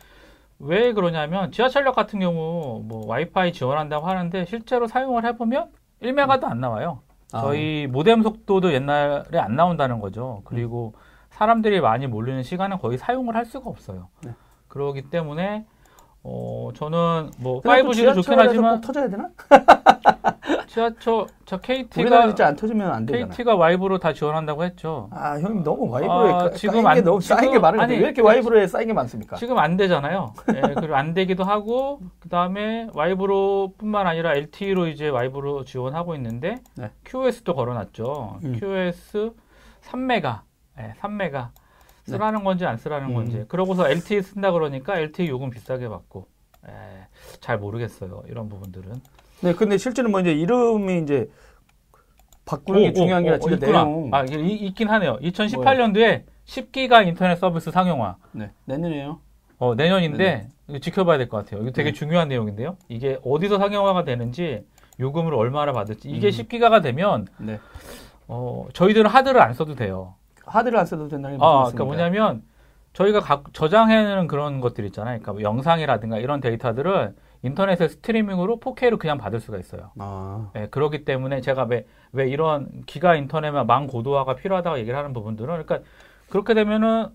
왜 0.58 0.92
그러냐면 0.92 1.52
지하철역 1.52 1.94
같은 1.94 2.20
경우 2.20 2.82
뭐 2.84 3.06
와이파이 3.06 3.52
지원한다고 3.52 4.06
하는데 4.06 4.44
실제로 4.44 4.86
사용을 4.86 5.24
해보면 5.24 5.70
1메가도 6.02 6.44
안 6.44 6.60
나와요. 6.60 7.00
아, 7.32 7.40
저희 7.40 7.86
모뎀 7.90 8.22
속도도 8.22 8.72
옛날에 8.72 9.38
안 9.38 9.56
나온다는 9.56 10.00
거죠. 10.00 10.42
그리고 10.44 10.94
사람들이 11.30 11.80
많이 11.80 12.06
몰리는 12.06 12.42
시간은 12.42 12.78
거의 12.78 12.98
사용을 12.98 13.34
할 13.34 13.46
수가 13.46 13.70
없어요. 13.70 14.08
네. 14.24 14.32
그러기 14.68 15.10
때문에 15.10 15.66
어 16.22 16.70
저는 16.74 17.30
뭐 17.38 17.60
그냥 17.60 17.82
또 17.84 17.90
5G도 17.90 18.14
좋긴 18.22 18.38
하지만 18.38 18.80
꼭 18.80 18.86
터져야 18.86 19.08
되나? 19.08 19.30
지하철 20.82 21.26
저 21.44 21.56
KT가 21.58 22.26
진짜 22.28 22.46
안 22.46 22.54
터지면 22.56 22.90
안 22.92 23.04
되잖아. 23.04 23.26
KT가 23.32 23.56
와이브로 23.56 23.98
다 23.98 24.12
지원한다고 24.12 24.62
했죠. 24.64 25.08
아 25.10 25.32
형님 25.40 25.64
너무 25.64 25.90
와이브로에 25.90 26.32
아, 26.32 26.38
까- 26.38 26.50
지금 26.52 26.84
까인 26.84 26.94
게 26.94 26.98
안- 27.00 27.04
너무 27.04 27.20
쌓인 27.20 27.50
게 27.50 27.58
많은데 27.58 27.82
아니, 27.82 27.94
왜 27.94 27.98
이렇게 28.00 28.22
그- 28.22 28.26
와이브로에 28.28 28.66
쌓인 28.68 28.86
게 28.86 28.92
많습니까? 28.92 29.36
지금 29.36 29.58
안 29.58 29.76
되잖아요. 29.76 30.34
예, 30.54 30.60
그리고 30.74 30.94
안 30.94 31.14
되기도 31.14 31.42
하고 31.42 32.00
그 32.20 32.28
다음에 32.28 32.88
와이브로뿐만 32.94 34.06
아니라 34.06 34.34
LTE로 34.34 34.86
이제 34.86 35.08
와이브로 35.08 35.64
지원하고 35.64 36.14
있는데 36.14 36.56
네. 36.76 36.90
QoS도 37.04 37.54
걸어놨죠. 37.54 38.38
음. 38.44 38.56
QoS 38.60 39.32
3메가, 39.82 40.42
예, 40.78 40.94
3메가 41.00 41.48
쓰라는 42.04 42.44
건지 42.44 42.64
안 42.66 42.76
쓰라는 42.76 43.08
음. 43.08 43.14
건지. 43.14 43.44
그러고서 43.48 43.88
LTE 43.88 44.22
쓴다 44.22 44.52
그러니까 44.52 44.96
LTE 44.98 45.28
요금 45.28 45.50
비싸게 45.50 45.88
받고. 45.88 46.26
예, 46.68 46.72
잘 47.40 47.58
모르겠어요. 47.58 48.22
이런 48.28 48.48
부분들은. 48.48 48.92
네, 49.40 49.54
근데 49.54 49.78
실제는 49.78 50.10
뭐 50.10 50.20
이제 50.20 50.32
이름이 50.32 50.98
이제 51.02 51.30
바꾸는 52.44 52.80
게 52.80 52.92
중요한 52.92 53.22
게 53.24 53.30
아니라. 53.30 53.56
내용. 53.58 54.10
아, 54.12 54.22
이게 54.22 54.40
이- 54.40 54.66
있긴 54.66 54.88
하네요. 54.88 55.18
2018년도에 55.18 56.24
10기가 56.46 57.06
인터넷 57.06 57.36
서비스 57.36 57.70
상용화. 57.70 58.16
네, 58.32 58.50
내년이에요. 58.64 59.20
어, 59.58 59.74
내년인데 59.74 60.16
네네. 60.16 60.48
이거 60.68 60.78
지켜봐야 60.78 61.18
될 61.18 61.28
것 61.28 61.38
같아요. 61.44 61.62
이거 61.62 61.70
되게 61.72 61.90
네. 61.90 61.94
중요한 61.98 62.28
내용인데요. 62.28 62.76
이게 62.88 63.18
어디서 63.24 63.58
상용화가 63.58 64.04
되는지 64.04 64.64
요금을 65.00 65.34
얼마나 65.34 65.72
받을지 65.72 66.08
이게 66.08 66.28
음. 66.28 66.30
10기가가 66.30 66.82
되면 66.82 67.26
네. 67.38 67.58
어, 68.28 68.66
저희들은 68.72 69.10
하드를 69.10 69.40
안 69.42 69.52
써도 69.54 69.74
돼요. 69.74 70.14
하드를 70.46 70.78
안 70.78 70.86
써도 70.86 71.08
된다는 71.08 71.38
게 71.38 71.44
아, 71.44 71.64
그러니까? 71.64 71.84
뭐냐면 71.84 72.42
저희가 72.94 73.20
각 73.20 73.52
저장해놓은 73.52 74.26
그런 74.26 74.60
것들 74.60 74.84
있잖아요. 74.86 75.18
그러니까 75.20 75.32
뭐 75.32 75.42
영상이라든가 75.42 76.18
이런 76.18 76.40
데이터들을 76.40 77.14
인터넷에 77.42 77.88
스트리밍으로 77.88 78.58
4K로 78.58 78.98
그냥 78.98 79.18
받을 79.18 79.40
수가 79.40 79.58
있어요. 79.58 79.90
아, 79.98 80.50
예, 80.56 80.66
그렇기 80.70 81.04
때문에 81.04 81.40
제가 81.40 81.64
왜, 81.64 81.86
왜 82.12 82.28
이런 82.28 82.82
기가 82.86 83.14
인터넷만 83.14 83.66
망 83.66 83.86
고도화가 83.86 84.34
필요하다고 84.36 84.78
얘기를 84.78 84.98
하는 84.98 85.12
부분들은 85.12 85.48
그러니까 85.64 85.80
그렇게 86.28 86.54
되면은 86.54 87.06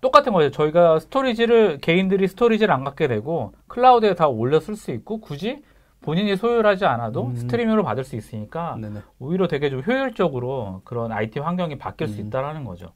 똑같은 0.00 0.32
거죠. 0.32 0.50
저희가 0.50 0.98
storage를 0.98 1.78
개인들이 1.78 2.26
storage를 2.28 2.72
안 2.74 2.84
갖게 2.84 3.06
되고 3.08 3.52
클라우드에 3.68 4.14
다 4.14 4.28
올려 4.28 4.58
쓸 4.60 4.74
수 4.76 4.90
있고 4.90 5.20
굳이 5.20 5.62
본인이 6.00 6.34
소유하지 6.36 6.84
않아도 6.84 7.26
음. 7.26 7.36
스트리밍으로 7.36 7.84
받을 7.84 8.02
수 8.02 8.16
있으니까 8.16 8.76
네네. 8.80 9.00
오히려 9.20 9.46
되게 9.46 9.70
좀 9.70 9.82
효율적으로 9.86 10.80
그런 10.84 11.12
IT 11.12 11.38
환경이 11.38 11.78
바뀔 11.78 12.08
수 12.08 12.20
음. 12.20 12.26
있다라는 12.26 12.64
거죠. 12.64 12.90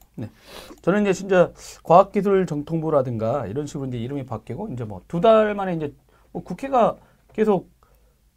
저는 0.81 1.03
이제 1.03 1.13
진짜 1.13 1.51
과학기술 1.83 2.45
정통부라든가 2.45 3.47
이런 3.47 3.65
식으로 3.65 3.87
이제 3.87 3.97
이름이 3.97 4.25
바뀌고 4.25 4.69
이제 4.73 4.83
뭐 4.83 5.01
두 5.07 5.21
달 5.21 5.55
만에 5.55 5.75
이제 5.75 5.93
뭐 6.31 6.43
국회가 6.43 6.95
계속 7.33 7.69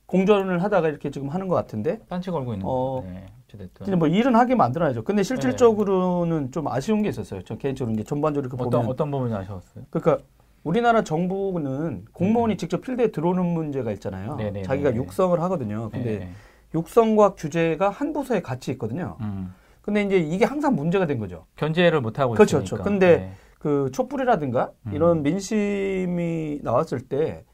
공전을 0.06 0.62
하다가 0.62 0.88
이렇게 0.88 1.10
지금 1.10 1.28
하는 1.28 1.48
것 1.48 1.54
같은데 1.54 2.00
딴치 2.08 2.30
걸고 2.30 2.54
있는 2.54 2.66
어, 2.66 3.02
거. 3.02 3.04
네, 3.06 3.26
어쨌든 3.54 3.98
뭐 3.98 4.08
일은 4.08 4.34
하게 4.34 4.54
만들어야죠. 4.54 5.04
근데 5.04 5.22
실질적으로는 5.22 6.50
좀 6.52 6.66
아쉬운 6.68 7.02
게 7.02 7.08
있었어요. 7.08 7.42
저 7.42 7.56
개인적으로 7.56 7.94
이제 7.94 8.02
전반적으로 8.02 8.48
이렇게 8.48 8.62
어떤 8.62 8.80
보면 8.80 8.92
어떤 8.92 9.10
부분이 9.10 9.34
아쉬웠어요? 9.34 9.84
그러니까 9.90 10.24
우리나라 10.62 11.02
정부는 11.02 12.06
공무원이 12.12 12.56
직접 12.56 12.82
필드에 12.82 13.12
들어오는 13.12 13.44
문제가 13.44 13.92
있잖아요. 13.92 14.32
음. 14.32 14.36
네네네. 14.36 14.62
자기가 14.62 14.94
육성을 14.94 15.40
하거든요. 15.40 15.88
근데 15.90 16.18
네. 16.18 16.32
육성과 16.74 17.34
규제가 17.34 17.90
한 17.90 18.12
부서에 18.12 18.42
같이 18.42 18.70
있거든요. 18.72 19.16
음. 19.20 19.54
근데 19.80 20.02
이제 20.02 20.18
이게 20.18 20.44
항상 20.44 20.74
문제가 20.74 21.06
된 21.06 21.18
거죠. 21.18 21.46
견제를 21.56 22.00
못 22.00 22.18
하고 22.18 22.34
그렇죠, 22.34 22.58
있으니까. 22.58 22.76
그렇죠. 22.76 22.84
근데 22.84 23.16
네. 23.16 23.32
그 23.58 23.90
촛불이라든가 23.92 24.70
음. 24.86 24.92
이런 24.94 25.22
민심이 25.22 26.60
나왔을 26.62 27.00
때 27.00 27.44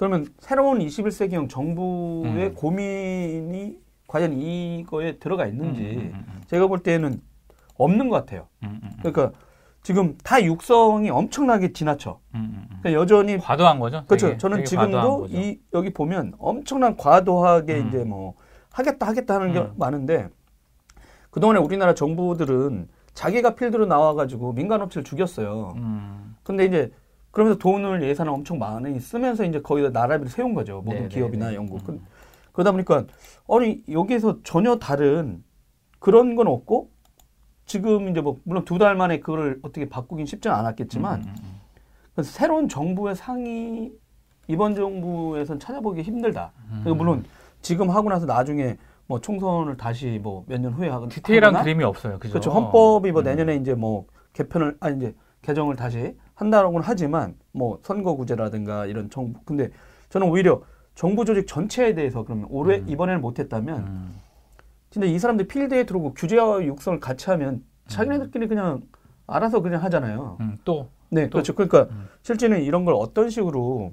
그러면 0.00 0.26
새로운 0.38 0.78
21세기형 0.78 1.50
정부의 1.50 2.46
음. 2.46 2.54
고민이 2.54 3.76
과연 4.06 4.32
이거에 4.32 5.18
들어가 5.18 5.46
있는지 5.46 5.82
음, 5.82 6.12
음, 6.14 6.24
음, 6.26 6.42
제가 6.46 6.68
볼 6.68 6.78
때는 6.78 7.20
없는 7.76 8.08
것 8.08 8.16
같아요. 8.16 8.46
음, 8.62 8.80
음, 8.82 8.88
음, 8.94 8.98
그러니까 9.00 9.32
지금 9.82 10.16
다 10.24 10.42
육성이 10.42 11.10
엄청나게 11.10 11.74
지나쳐. 11.74 12.18
음, 12.34 12.38
음, 12.38 12.66
음. 12.70 12.78
그러니까 12.80 12.92
여전히 12.94 13.36
과도한 13.36 13.78
거죠? 13.78 14.04
그렇죠. 14.06 14.28
되게, 14.28 14.38
저는 14.38 14.56
되게 14.56 14.66
지금도. 14.68 15.26
이 15.28 15.60
여기 15.74 15.92
보면 15.92 16.32
엄청난 16.38 16.96
과도하게 16.96 17.80
음. 17.80 17.88
이제 17.88 17.98
뭐 18.02 18.36
하겠다 18.72 19.06
하겠다 19.06 19.34
하는 19.34 19.52
게 19.52 19.58
음. 19.58 19.74
많은데 19.76 20.30
그동안에 21.30 21.60
우리나라 21.60 21.92
정부들은 21.92 22.88
자기가 23.12 23.54
필드로 23.54 23.84
나와가지고 23.84 24.54
민간 24.54 24.80
업체를 24.80 25.04
죽였어요. 25.04 25.74
음. 25.76 26.36
근데 26.42 26.64
이제 26.64 26.90
그러면서 27.30 27.58
돈을 27.58 28.02
예산을 28.02 28.32
엄청 28.32 28.58
많이 28.58 28.98
쓰면서 28.98 29.44
이제 29.44 29.60
거기다 29.60 29.90
나라비를 29.90 30.30
세운 30.30 30.54
거죠. 30.54 30.82
모든 30.84 31.02
네, 31.02 31.08
기업이나 31.08 31.46
네, 31.46 31.50
네. 31.52 31.56
연구. 31.56 31.76
음. 31.76 31.80
그, 31.84 32.00
그러다 32.52 32.72
보니까 32.72 33.04
아니 33.48 33.82
여기에서 33.90 34.42
전혀 34.42 34.76
다른 34.78 35.42
그런 35.98 36.34
건 36.34 36.48
없고 36.48 36.90
지금 37.66 38.08
이제 38.08 38.20
뭐 38.20 38.38
물론 38.44 38.64
두 38.64 38.78
달 38.78 38.96
만에 38.96 39.20
그걸 39.20 39.60
어떻게 39.62 39.88
바꾸긴 39.88 40.26
쉽지는 40.26 40.56
않았겠지만 40.56 41.20
음, 41.20 41.24
음, 41.28 41.34
음. 41.44 41.60
그래서 42.14 42.30
새로운 42.32 42.68
정부의 42.68 43.14
상이 43.14 43.92
이번 44.48 44.74
정부에선 44.74 45.60
찾아보기 45.60 46.02
힘들다. 46.02 46.52
음. 46.72 46.80
그리고 46.82 46.96
물론 46.96 47.24
지금 47.62 47.90
하고 47.90 48.08
나서 48.08 48.26
나중에 48.26 48.76
뭐 49.06 49.20
총선을 49.20 49.76
다시 49.76 50.18
뭐 50.22 50.44
몇 50.48 50.60
년 50.60 50.72
후에 50.72 50.88
하거나 50.88 51.08
디테일한 51.10 51.62
그림이 51.62 51.84
없어요. 51.84 52.18
그죠? 52.18 52.32
그렇죠. 52.32 52.50
헌법이 52.50 53.12
뭐 53.12 53.22
음. 53.22 53.24
내년에 53.24 53.54
이제 53.56 53.74
뭐 53.74 54.06
개편을 54.32 54.76
아니 54.80 54.96
이제 54.96 55.14
개정을 55.42 55.76
다시 55.76 56.16
한다고는 56.44 56.80
하지만 56.82 57.34
뭐 57.52 57.78
선거구제라든가 57.82 58.86
이런 58.86 59.10
정부 59.10 59.38
근데 59.44 59.68
저는 60.08 60.26
오히려 60.28 60.62
정부 60.94 61.24
조직 61.26 61.46
전체에 61.46 61.94
대해서 61.94 62.24
그러면 62.24 62.46
올해 62.48 62.78
음. 62.78 62.88
이번에는 62.88 63.20
못했다면 63.20 63.78
음. 63.78 64.14
진짜 64.88 65.06
이 65.06 65.18
사람들 65.18 65.46
필드에 65.46 65.84
들어오고 65.84 66.14
규제와 66.14 66.64
육성을 66.64 66.98
같이 66.98 67.28
하면 67.30 67.62
자기네들끼리 67.88 68.48
그냥 68.48 68.80
알아서 69.26 69.60
그냥 69.60 69.82
하잖아요. 69.84 70.38
음, 70.40 70.56
또 70.64 70.88
네, 71.10 71.24
또- 71.26 71.32
그렇죠. 71.34 71.54
그러니까 71.54 71.82
음. 71.94 72.08
실제는 72.22 72.62
이런 72.62 72.84
걸 72.86 72.94
어떤 72.96 73.28
식으로 73.28 73.92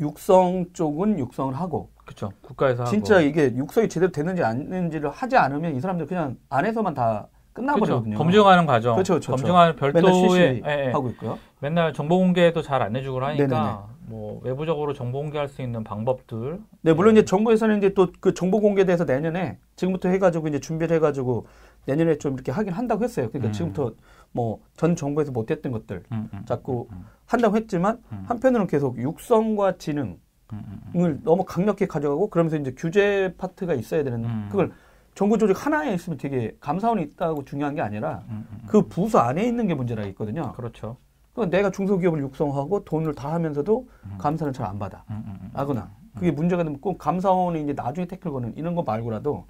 육성 0.00 0.66
쪽은 0.72 1.18
육성을 1.20 1.54
하고 1.54 1.90
그렇죠. 2.04 2.30
국가에서 2.42 2.84
진짜 2.84 3.16
하고. 3.16 3.26
이게 3.26 3.54
육성이 3.54 3.88
제대로 3.88 4.10
되는지 4.10 4.42
아닌지를 4.42 5.10
하지 5.10 5.36
않으면 5.36 5.76
이 5.76 5.80
사람들 5.80 6.06
그냥 6.06 6.36
안에서만 6.50 6.94
다 6.94 7.28
그렇죠. 7.52 7.72
끝나버리거든요. 7.74 8.18
검증하는 8.18 8.66
과정, 8.66 8.94
그렇죠, 8.94 9.14
그렇죠. 9.14 9.32
검증하는 9.32 9.76
맨날 9.80 9.92
별도의 10.02 10.62
예, 10.66 10.86
예. 10.86 10.90
하고 10.92 11.08
있고요. 11.10 11.38
맨날 11.62 11.92
정보 11.92 12.18
공개도 12.18 12.60
잘 12.62 12.82
안 12.82 12.96
해주고 12.96 13.24
하니까 13.24 13.46
네네네. 13.46 13.76
뭐 14.06 14.40
외부적으로 14.42 14.92
정보 14.94 15.20
공개할 15.22 15.48
수 15.48 15.62
있는 15.62 15.84
방법들 15.84 16.60
네, 16.82 16.92
물론 16.92 17.12
이제 17.16 17.24
정부에서는 17.24 17.78
이제 17.78 17.94
또 17.94 18.08
그 18.20 18.34
정보 18.34 18.60
공개에 18.60 18.84
대해서 18.84 19.04
내년에 19.04 19.58
지금부터 19.76 20.08
해가지고 20.08 20.48
이제 20.48 20.58
준비를 20.58 20.96
해가지고 20.96 21.46
내년에 21.86 22.18
좀 22.18 22.34
이렇게 22.34 22.50
하긴 22.50 22.72
한다고 22.72 23.04
했어요. 23.04 23.28
그러니까 23.28 23.50
음. 23.50 23.52
지금부터 23.52 23.92
뭐 24.32 24.58
전 24.76 24.96
정부에서 24.96 25.30
못했던 25.30 25.70
것들 25.70 26.02
음, 26.10 26.28
음, 26.34 26.42
자꾸 26.46 26.88
음, 26.90 27.04
한다고 27.26 27.56
했지만 27.56 28.02
음. 28.10 28.24
한편으로는 28.26 28.66
계속 28.66 28.98
육성과 28.98 29.78
지능을 29.78 30.16
음, 30.52 30.62
음, 30.66 30.92
음. 30.96 31.20
너무 31.22 31.44
강력히 31.44 31.86
가져가고 31.86 32.28
그러면서 32.30 32.56
이제 32.56 32.74
규제 32.76 33.34
파트가 33.38 33.74
있어야 33.74 34.02
되는 34.02 34.24
음. 34.24 34.48
그걸 34.50 34.72
정부 35.14 35.38
조직 35.38 35.64
하나에 35.64 35.94
있으면 35.94 36.18
되게 36.18 36.56
감사원이 36.58 37.02
있다고 37.04 37.44
중요한 37.44 37.76
게 37.76 37.82
아니라 37.82 38.24
음, 38.28 38.46
음, 38.50 38.58
음. 38.62 38.66
그 38.66 38.88
부서 38.88 39.20
안에 39.20 39.46
있는 39.46 39.68
게 39.68 39.74
문제라 39.74 40.04
있거든요. 40.06 40.52
그렇죠. 40.56 40.96
그러니까 41.34 41.56
내가 41.56 41.70
중소기업을 41.70 42.20
육성하고 42.20 42.84
돈을 42.84 43.14
다 43.14 43.32
하면서도 43.32 43.88
음. 44.04 44.14
감사를 44.18 44.52
잘 44.52 44.66
안 44.66 44.78
받아. 44.78 45.04
음, 45.10 45.22
음, 45.26 45.38
음. 45.42 45.50
하거나 45.54 45.90
그게 46.14 46.30
문제가 46.30 46.62
되면 46.62 46.80
꼭 46.80 46.98
감사원이 46.98 47.62
이제 47.62 47.72
나중에 47.72 48.06
태클 48.06 48.30
거는 48.30 48.54
이런 48.56 48.74
거 48.74 48.82
말고라도 48.82 49.46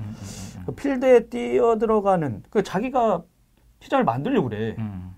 그 0.64 0.72
필드에 0.72 1.26
뛰어 1.28 1.76
들어가는 1.76 2.44
그 2.50 2.62
자기가 2.62 3.22
시장을 3.80 4.04
만들려고 4.04 4.48
그래. 4.48 4.76
음. 4.78 5.14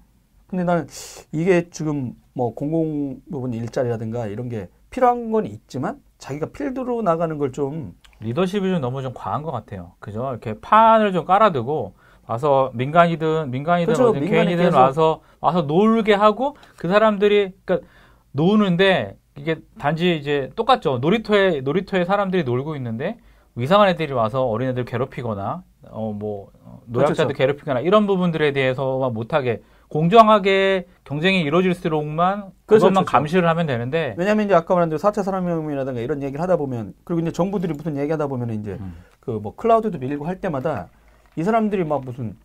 근데 0.47 0.64
나는 0.64 0.87
이게 1.33 1.68
지금 1.71 2.14
뭐 2.33 2.54
공공 2.54 3.21
부분 3.30 3.52
일자리라든가 3.52 4.26
이런 4.26 4.49
게 4.49 4.68
필요한 4.90 5.33
건 5.33 5.44
있지만 5.47 6.00
자기가 6.18 6.47
필드로 6.47 7.02
나가는 7.02 7.37
걸좀 7.37 7.94
리더십이 8.21 8.71
좀 8.71 8.80
너무 8.80 9.02
좀 9.02 9.12
과한 9.14 9.42
것 9.42 9.50
같아요. 9.52 9.92
그죠? 9.99 10.30
이렇게 10.30 10.59
판을 10.61 11.12
좀 11.12 11.26
깔아두고 11.26 11.94
와서 12.26 12.71
민간이든 12.75 13.50
민간이든 13.50 13.95
그렇죠. 13.95 14.12
개인이든 14.12 14.64
계속- 14.64 14.76
와서 14.78 15.21
와서 15.40 15.62
놀게 15.62 16.14
하고 16.14 16.57
그 16.76 16.88
사람들이 16.88 17.52
그러니까 17.64 17.87
노는데 18.33 19.16
이게 19.37 19.57
단지 19.78 20.16
이제 20.16 20.50
똑같죠. 20.57 20.99
놀이터에 20.99 21.61
놀이터에 21.61 22.04
사람들이 22.04 22.45
놀고 22.45 22.76
있는데 22.76 23.19
이상한 23.59 23.88
애들이 23.88 24.12
와서 24.12 24.45
어린애들 24.47 24.85
괴롭히거나 24.85 25.62
어뭐 25.90 26.49
노약자들 26.87 27.26
그렇죠. 27.35 27.38
괴롭히거나 27.38 27.81
이런 27.81 28.07
부분들에 28.07 28.52
대해서만 28.52 29.12
못하게 29.12 29.61
공정하게 29.88 30.87
경쟁이 31.04 31.40
이루어질수록만 31.43 32.40
그렇죠, 32.66 32.87
그것만 32.87 33.04
그렇죠. 33.04 33.12
감시를 33.12 33.49
하면 33.49 33.66
되는데 33.66 34.14
왜냐면 34.16 34.47
이제 34.47 34.54
아까 34.54 34.75
말한 34.75 34.88
대로 34.88 34.99
4차 34.99 35.23
산업혁명이라든가 35.23 36.00
이런 36.00 36.23
얘기를 36.23 36.40
하다 36.40 36.57
보면 36.57 36.95
그리고 37.04 37.21
이제 37.21 37.31
정부들이 37.33 37.75
무슨 37.75 37.97
얘기하다 37.97 38.26
보면 38.26 38.50
이제 38.61 38.73
음. 38.81 38.97
그뭐 39.21 39.54
클라우드도 39.57 39.99
밀고 39.99 40.26
할 40.26 40.40
때마다 40.40 40.88
이 41.37 41.43
사람들이 41.43 41.85
막 41.85 42.05
무슨 42.05 42.37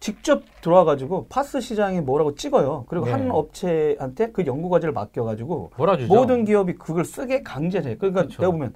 직접 0.00 0.42
들어와가지고 0.60 1.26
파스 1.28 1.60
시장에 1.60 2.00
뭐라고 2.00 2.34
찍어요. 2.34 2.86
그리고 2.88 3.06
네. 3.06 3.12
한 3.12 3.30
업체한테 3.30 4.32
그 4.32 4.44
연구 4.46 4.68
과제를 4.68 4.92
맡겨가지고 4.92 5.72
몰아주죠. 5.76 6.12
모든 6.12 6.44
기업이 6.44 6.74
그걸 6.74 7.04
쓰게 7.04 7.42
강제를 7.42 7.92
해. 7.92 7.96
그러니까 7.96 8.22
그렇죠. 8.22 8.42
내가 8.42 8.50
보면 8.50 8.74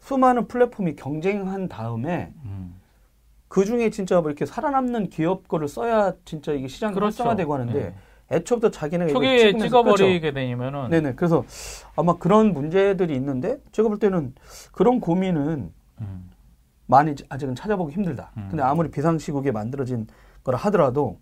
수많은 0.00 0.48
플랫폼이 0.48 0.96
경쟁한 0.96 1.68
다음에 1.68 2.32
음. 2.44 2.74
그 3.48 3.64
중에 3.64 3.88
진짜 3.88 4.20
뭐 4.20 4.30
이렇게 4.30 4.44
살아남는 4.44 5.08
기업 5.08 5.48
거를 5.48 5.66
써야 5.66 6.12
진짜 6.26 6.52
이게 6.52 6.68
시장이 6.68 6.94
그렇죠. 6.94 7.22
활성화되고 7.22 7.54
하는데 7.54 7.72
네. 7.72 7.94
애초부터 8.30 8.70
자기네가 8.70 9.12
초기에 9.12 9.56
찍어버리게 9.56 10.32
되면은 10.32 10.70
그렇죠. 10.72 10.88
네네. 10.90 11.14
그래서 11.14 11.44
아마 11.94 12.18
그런 12.18 12.52
문제들이 12.52 13.14
있는데 13.14 13.58
제가 13.72 13.88
볼 13.88 13.98
때는 13.98 14.34
그런 14.72 15.00
고민은 15.00 15.72
음. 16.00 16.30
많이 16.86 17.14
아직은 17.28 17.54
찾아보기 17.54 17.94
힘들다. 17.94 18.30
음. 18.36 18.46
근데 18.50 18.62
아무리 18.62 18.90
비상시국에 18.90 19.50
만들어진 19.52 20.06
거라 20.44 20.58
하더라도 20.58 21.18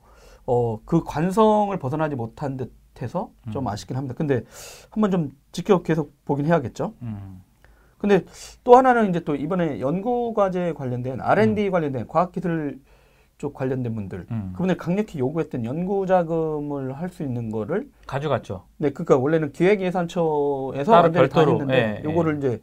어 0.47 0.79
그 0.85 1.03
관성을 1.05 1.77
벗어나지 1.79 2.17
못한 2.17 2.57
듯해서 2.59 3.31
좀 3.51 3.65
음. 3.67 3.69
아쉽긴 3.69 3.97
합니다. 3.97 4.15
근데 4.17 4.43
한번 4.91 5.11
좀 5.11 5.31
지켜 5.53 5.83
계속 5.83 6.13
보긴 6.25 6.47
해야겠죠. 6.47 6.95
음. 7.03 7.43
근데 7.99 8.25
또 8.65 8.77
하나는 8.77 9.09
이제 9.09 9.21
또 9.21 9.35
이번에 9.35 9.81
연구 9.81 10.35
과제 10.35 10.75
관련된 10.75 11.23
R&D 11.23 11.71
관련된 11.71 12.07
과학기술 12.07 12.81
쪽 13.39 13.55
관련된 13.55 13.95
분들 13.95 14.27
음. 14.31 14.51
그분들 14.53 14.77
강력히 14.77 15.19
요구했던 15.19 15.65
연구 15.65 16.07
자금을 16.07 16.93
할 16.93 17.09
수 17.09 17.23
있는 17.23 17.51
거를 17.51 17.91
가져갔죠. 18.07 18.65
네 18.77 18.91
그러니까 18.91 19.17
원래는 19.17 19.53
기획예산처에서 19.53 20.93
따로 20.93 21.11
별도로, 21.13 21.53
했는데 21.53 22.01
예, 22.01 22.05
요거를 22.05 22.37
이제 22.39 22.61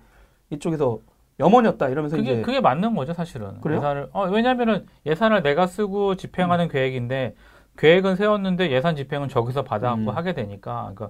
이쪽에서 0.52 1.00
염원이었다 1.42 1.90
이러면서 1.90 2.18
그게 2.18 2.34
이제 2.34 2.42
그게 2.42 2.62
맞는 2.62 2.96
거죠, 2.96 3.14
사실은. 3.14 3.60
그래요? 3.62 3.80
예산을 3.80 4.10
어, 4.14 4.28
왜냐면은 4.30 4.86
예산을 5.06 5.42
내가 5.42 5.68
쓰고 5.68 6.16
집행하는 6.16 6.70
계획인데 6.70 7.36
계획은 7.78 8.16
세웠는데 8.16 8.72
예산 8.72 8.96
집행은 8.96 9.28
저기서 9.28 9.64
받아갖고 9.64 10.12
음. 10.12 10.16
하게 10.16 10.34
되니까 10.34 10.92
그러니까 10.94 11.10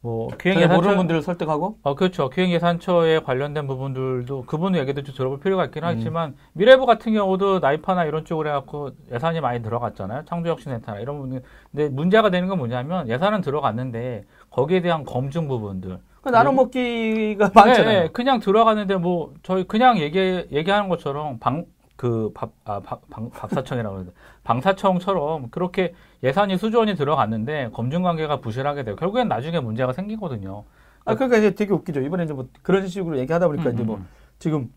뭐 0.00 0.28
기획 0.40 0.58
잘 0.58 0.68
모르는 0.68 0.96
분들을 0.96 1.22
설득하고 1.22 1.78
어 1.82 1.94
그렇죠. 1.94 2.28
기획 2.28 2.50
예산처에 2.50 3.20
관련된 3.20 3.66
부분들도 3.66 4.44
그분 4.46 4.76
얘기도 4.76 5.02
좀 5.02 5.14
들어볼 5.14 5.40
필요가 5.40 5.64
있긴 5.64 5.84
음. 5.84 5.88
하지만 5.88 6.36
미래부 6.54 6.86
같은 6.86 7.12
경우도 7.12 7.60
나이파나 7.60 8.04
이런 8.04 8.24
쪽으로 8.24 8.48
해갖고 8.48 8.90
예산이 9.12 9.40
많이 9.40 9.62
들어갔잖아요. 9.62 10.24
창조혁신센터나 10.26 10.98
이런 10.98 11.18
부분. 11.18 11.42
근데 11.70 11.88
문제가 11.88 12.30
되는 12.30 12.48
건 12.48 12.58
뭐냐면 12.58 13.08
예산은 13.08 13.42
들어갔는데 13.42 14.24
거기에 14.50 14.80
대한 14.80 15.04
검증 15.04 15.46
부분들 15.48 15.90
그 15.90 15.98
나눠 16.30 16.52
먹기가 16.52 17.50
많잖아요. 17.54 17.98
네, 17.98 18.00
네, 18.04 18.08
그냥 18.12 18.40
들어가는데 18.40 18.96
뭐 18.96 19.34
저희 19.42 19.64
그냥 19.64 19.98
얘기 19.98 20.46
얘기하는 20.52 20.88
것처럼 20.88 21.38
방 21.38 21.64
그밥아방 21.96 23.30
밥사청이라고 23.30 23.94
그러는데 23.94 24.12
방사청처럼 24.42 25.50
그렇게 25.50 25.94
예산이 26.24 26.58
수조원이 26.58 26.96
들어갔는데 26.96 27.70
검증 27.72 28.02
관계가 28.02 28.40
부실하게 28.40 28.82
돼요. 28.84 28.96
결국엔 28.96 29.28
나중에 29.28 29.60
문제가 29.60 29.92
생기거든요. 29.92 30.64
아 31.04 31.14
그러니까 31.14 31.38
이제 31.38 31.54
되게 31.54 31.72
웃기죠. 31.72 32.00
이번에 32.00 32.24
이제 32.24 32.32
뭐 32.32 32.48
그런 32.62 32.88
식으로 32.88 33.18
얘기하다 33.18 33.46
보니까 33.48 33.70
음, 33.70 33.74
이제 33.74 33.82
뭐 33.84 33.96
음, 33.96 34.08
지금 34.38 34.72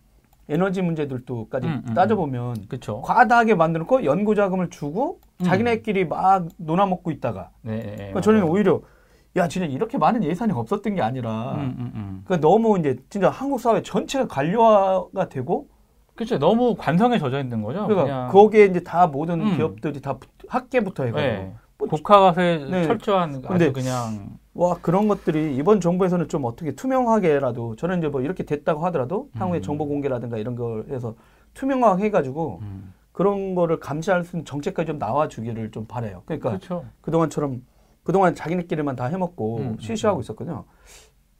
에너지 0.49 0.81
문제들도까지 0.81 1.67
음, 1.67 1.83
음, 1.87 1.93
따져보면 1.95 2.67
그렇죠. 2.67 3.01
과다하게 3.01 3.55
만들고 3.55 4.05
연구 4.05 4.35
자금을 4.35 4.69
주고 4.69 5.19
음. 5.41 5.45
자기네끼리 5.45 6.05
막 6.05 6.47
논아먹고 6.57 7.09
있다가 7.11 7.49
네, 7.61 7.77
네, 7.77 7.83
네, 7.83 7.95
그러니까 7.95 8.21
저는. 8.21 8.43
오히려 8.43 8.81
야 9.37 9.47
진짜 9.47 9.67
이렇게 9.67 9.97
많은 9.97 10.23
예산이 10.23 10.53
없었던 10.53 10.95
게 10.95 11.01
아니라 11.01 11.55
음, 11.55 11.75
음, 11.77 11.91
음. 11.95 12.21
그러니까 12.25 12.47
너무 12.47 12.79
이제 12.79 12.95
진짜 13.09 13.29
한국 13.29 13.59
사회 13.59 13.81
전체가 13.81 14.27
관료화가 14.27 15.27
되고 15.29 15.67
그렇죠. 16.15 16.39
너무 16.39 16.75
관성에 16.77 17.19
젖어 17.19 17.39
있는 17.39 17.61
거죠. 17.61 17.85
그러니까 17.85 18.03
그냥 18.03 18.31
거기에 18.31 18.65
이제 18.65 18.79
다 18.81 19.07
모든 19.07 19.41
음. 19.41 19.55
기업들이 19.57 20.01
다 20.01 20.17
학계부터 20.47 21.03
해가지고 21.03 21.33
네. 21.33 21.53
뭐 21.77 21.89
국가과세 21.89 22.67
네. 22.71 22.83
철저한 22.85 23.41
근데 23.41 23.65
아주 23.65 23.73
그냥 23.73 24.37
와 24.53 24.77
그런 24.81 25.09
것들이 25.09 25.57
이번 25.57 25.81
정부에서는 25.81 26.29
좀 26.29 26.45
어떻게 26.45 26.71
투명하게라도 26.71 27.75
저는 27.75 27.97
이제 27.97 28.07
뭐 28.07 28.21
이렇게 28.21 28.43
됐다고 28.43 28.85
하더라도 28.85 29.27
향후에 29.33 29.59
음. 29.59 29.61
정보 29.61 29.85
공개라든가 29.85 30.37
이런 30.37 30.55
걸 30.55 30.85
해서 30.89 31.15
투명하게 31.53 32.05
해가지고 32.05 32.59
음. 32.61 32.93
그런 33.11 33.53
거를 33.55 33.81
감시할 33.81 34.23
수 34.23 34.37
있는 34.37 34.45
정책까지 34.45 34.87
좀 34.87 34.97
나와주기를 34.97 35.71
좀 35.71 35.85
바래요. 35.85 36.21
그러니까 36.25 36.49
그렇죠. 36.51 36.85
그동안처럼 37.01 37.61
그동안 38.05 38.35
자기네끼리만 38.35 38.95
다 38.95 39.05
해먹고 39.05 39.57
음, 39.57 39.77
쉬쉬하고 39.81 40.21
있었거든요. 40.21 40.63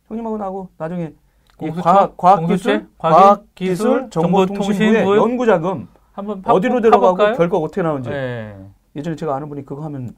형님하고 0.08 0.38
나하고 0.38 0.70
나중에 0.78 1.14
이 1.14 1.58
공수처? 1.58 1.82
과학, 1.84 2.18
과학기술? 2.18 2.90
과학기술, 2.98 4.10
정보통신부의 4.10 5.06
연구자금 5.18 5.88
한번 6.12 6.42
파- 6.42 6.54
어디로 6.54 6.82
들어가고? 6.82 7.16
결과 7.38 7.58
어떻게 7.60 7.82
나오는지 7.84 8.10
네. 8.10 8.58
예전에 8.96 9.16
제가 9.16 9.36
아는 9.36 9.48
분이 9.48 9.64
그거 9.64 9.84
하면 9.84 10.10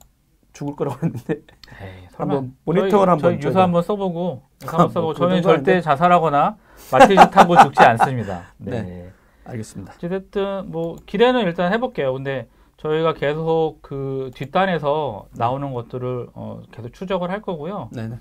죽을 0.53 0.75
거라고 0.75 0.95
했는데 1.05 1.33
에이. 1.81 2.07
한번 2.15 2.55
모니터를 2.63 3.11
한번 3.11 3.33
유서 3.33 3.41
저희가. 3.49 3.63
한번 3.63 3.83
써보고 3.83 4.41
한번 4.65 4.89
써보고 4.89 5.13
저는 5.15 5.41
절대 5.41 5.71
아닌데? 5.71 5.81
자살하거나 5.81 6.55
마티즈 6.93 7.29
타고 7.29 7.57
죽지 7.57 7.83
않습니다. 7.83 8.43
네. 8.57 9.11
알겠습니다. 9.43 9.93
어쨌든 9.97 10.71
뭐 10.71 10.95
기대는 11.05 11.41
일단 11.41 11.73
해볼게요. 11.73 12.13
근데 12.13 12.47
저희가 12.77 13.13
계속 13.13 13.79
그 13.81 14.31
뒷단에서 14.35 15.27
나오는 15.33 15.73
것들을 15.73 16.29
어, 16.33 16.61
계속 16.71 16.93
추적을 16.93 17.29
할 17.29 17.41
거고요. 17.41 17.89
네네. 17.91 18.19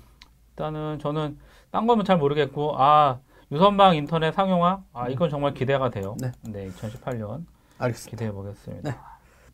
일단은 0.51 0.99
저는 0.99 1.37
딴 1.69 1.85
거는 1.85 2.05
잘 2.05 2.17
모르겠고 2.17 2.73
아 2.77 3.19
유선망 3.51 3.95
인터넷 3.95 4.33
상용화 4.33 4.83
아 4.93 5.09
이건 5.09 5.29
정말 5.29 5.53
기대가 5.53 5.89
돼요. 5.89 6.15
네. 6.19 6.31
네, 6.41 6.67
2018년 6.69 7.45
알겠습니다. 7.77 8.09
기대해 8.09 8.31
보겠습니다. 8.31 8.89
네. 8.89 8.97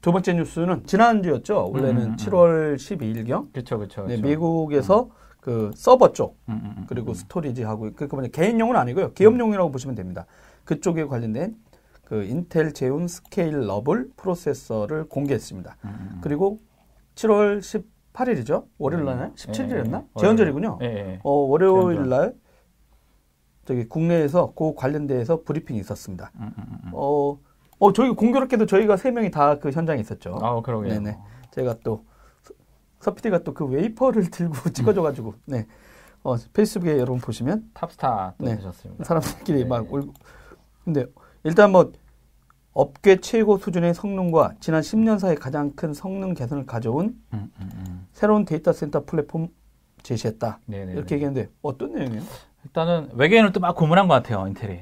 두 0.01 0.11
번째 0.11 0.33
뉴스는 0.33 0.85
지난주였죠. 0.85 1.71
원래는 1.71 2.01
음, 2.01 2.07
음, 2.07 2.11
음. 2.11 2.15
7월 2.15 2.75
12일경 2.75 3.51
그렇죠, 3.53 3.77
그렇죠. 3.77 4.05
네, 4.05 4.17
미국에서 4.17 5.09
그 5.39 5.71
서버 5.75 6.13
쪽 6.13 6.37
음, 6.47 6.61
음, 6.63 6.73
음, 6.77 6.85
그리고 6.87 7.11
음. 7.11 7.13
storage 7.13 7.63
하고 7.63 7.91
그러니까 7.93 8.15
뭐냐 8.15 8.29
개인용은 8.29 8.75
아니고요. 8.77 9.11
기업용이라고 9.11 9.71
보시면 9.71 9.95
됩니다. 9.95 10.25
그쪽에 10.63 11.05
관련된 11.05 11.55
그 12.05 12.23
인텔 12.23 12.73
제온 12.73 13.07
scalable 13.07 14.11
프로세서를 14.15 15.05
공개했습니다. 15.09 15.77
음, 15.85 15.89
음, 15.89 16.09
음. 16.15 16.19
그리고 16.21 16.59
7월 17.15 17.59
18일이죠. 18.13 18.67
월요일 18.77 19.05
날 19.05 19.31
예, 19.31 19.33
17일이었나? 19.35 20.03
예, 20.03 20.19
제헌절이군요. 20.19 20.79
예, 20.81 20.85
예. 20.85 21.19
어, 21.23 21.31
월요일 21.31 22.09
날 22.09 22.35
저기 23.65 23.87
국내에서 23.87 24.53
그 24.55 24.73
관련돼서 24.75 25.43
브리핑이 25.43 25.79
있었습니다. 25.79 26.31
음, 26.35 26.41
음, 26.41 26.53
음, 26.57 26.77
음. 26.85 26.91
어, 26.93 27.39
어 27.79 27.93
저희 27.93 28.11
공교롭게도 28.11 28.65
저희가 28.65 28.97
세 28.97 29.11
명이 29.11 29.31
다 29.31 29.57
그 29.59 29.71
현장에 29.71 30.01
있었죠. 30.01 30.37
아, 30.41 30.61
그러게요. 30.61 30.93
네네. 30.93 31.17
제가 31.51 31.75
또 31.83 32.05
서피디가 32.99 33.43
또 33.43 33.53
그 33.53 33.65
웨이퍼를 33.65 34.29
들고 34.31 34.69
찍어줘가지고 34.71 35.35
네. 35.45 35.65
어, 36.23 36.35
페이스북에 36.53 36.93
여러분 36.97 37.19
보시면 37.19 37.69
탑스타 37.73 38.35
또 38.37 38.45
네. 38.45 38.55
되셨습니다. 38.57 39.03
사람들끼리 39.05 39.59
네. 39.63 39.65
막 39.65 39.91
울고 39.91 40.13
근데 40.83 41.05
일단 41.43 41.71
뭐 41.71 41.91
업계 42.73 43.17
최고 43.17 43.57
수준의 43.57 43.93
성능과 43.93 44.53
지난 44.59 44.81
10년 44.81 45.19
사이 45.19 45.35
가장 45.35 45.71
큰 45.75 45.93
성능 45.93 46.33
개선을 46.33 46.65
가져온 46.65 47.15
음, 47.33 47.51
음, 47.59 47.69
음. 47.75 48.07
새로운 48.13 48.45
데이터 48.45 48.73
센터 48.73 49.03
플랫폼 49.05 49.49
제시했다. 50.01 50.59
네네. 50.65 50.93
이렇게 50.93 51.15
얘기했는데 51.15 51.49
어떤 51.61 51.93
내용이에요? 51.93 52.21
일단은 52.65 53.09
외계인을 53.13 53.51
또 53.51 53.59
막 53.59 53.75
고문한 53.75 54.07
것 54.07 54.13
같아요 54.15 54.47
인텔이 54.47 54.79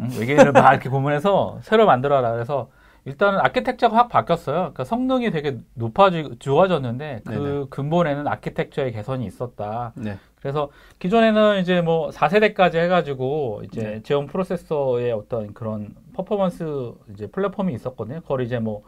응? 0.00 0.08
외계인을 0.18 0.52
막 0.52 0.70
이렇게 0.72 0.88
고문해서 0.88 1.60
새로 1.62 1.86
만들어라 1.86 2.32
그래서 2.32 2.70
일단은 3.04 3.40
아키텍처가 3.40 3.96
확 3.96 4.08
바뀌었어요 4.08 4.56
그러니까 4.56 4.84
성능이 4.84 5.30
되게 5.30 5.58
높아지 5.74 6.36
좋아졌는데 6.38 7.22
그 7.24 7.30
네네. 7.30 7.64
근본에는 7.70 8.26
아키텍처의 8.28 8.92
개선이 8.92 9.24
있었다 9.26 9.92
네. 9.96 10.18
그래서 10.40 10.70
기존에는 10.98 11.60
이제 11.60 11.80
뭐 11.80 12.10
4세대까지 12.10 12.76
해가지고 12.76 13.62
이제 13.64 13.82
네. 13.82 14.02
제온 14.02 14.26
프로세서의 14.26 15.12
어떤 15.12 15.54
그런 15.54 15.94
퍼포먼스 16.14 16.92
이제 17.14 17.26
플랫폼이 17.26 17.72
있었거든요 17.74 18.20
그걸 18.20 18.42
이제 18.42 18.58
뭐 18.58 18.82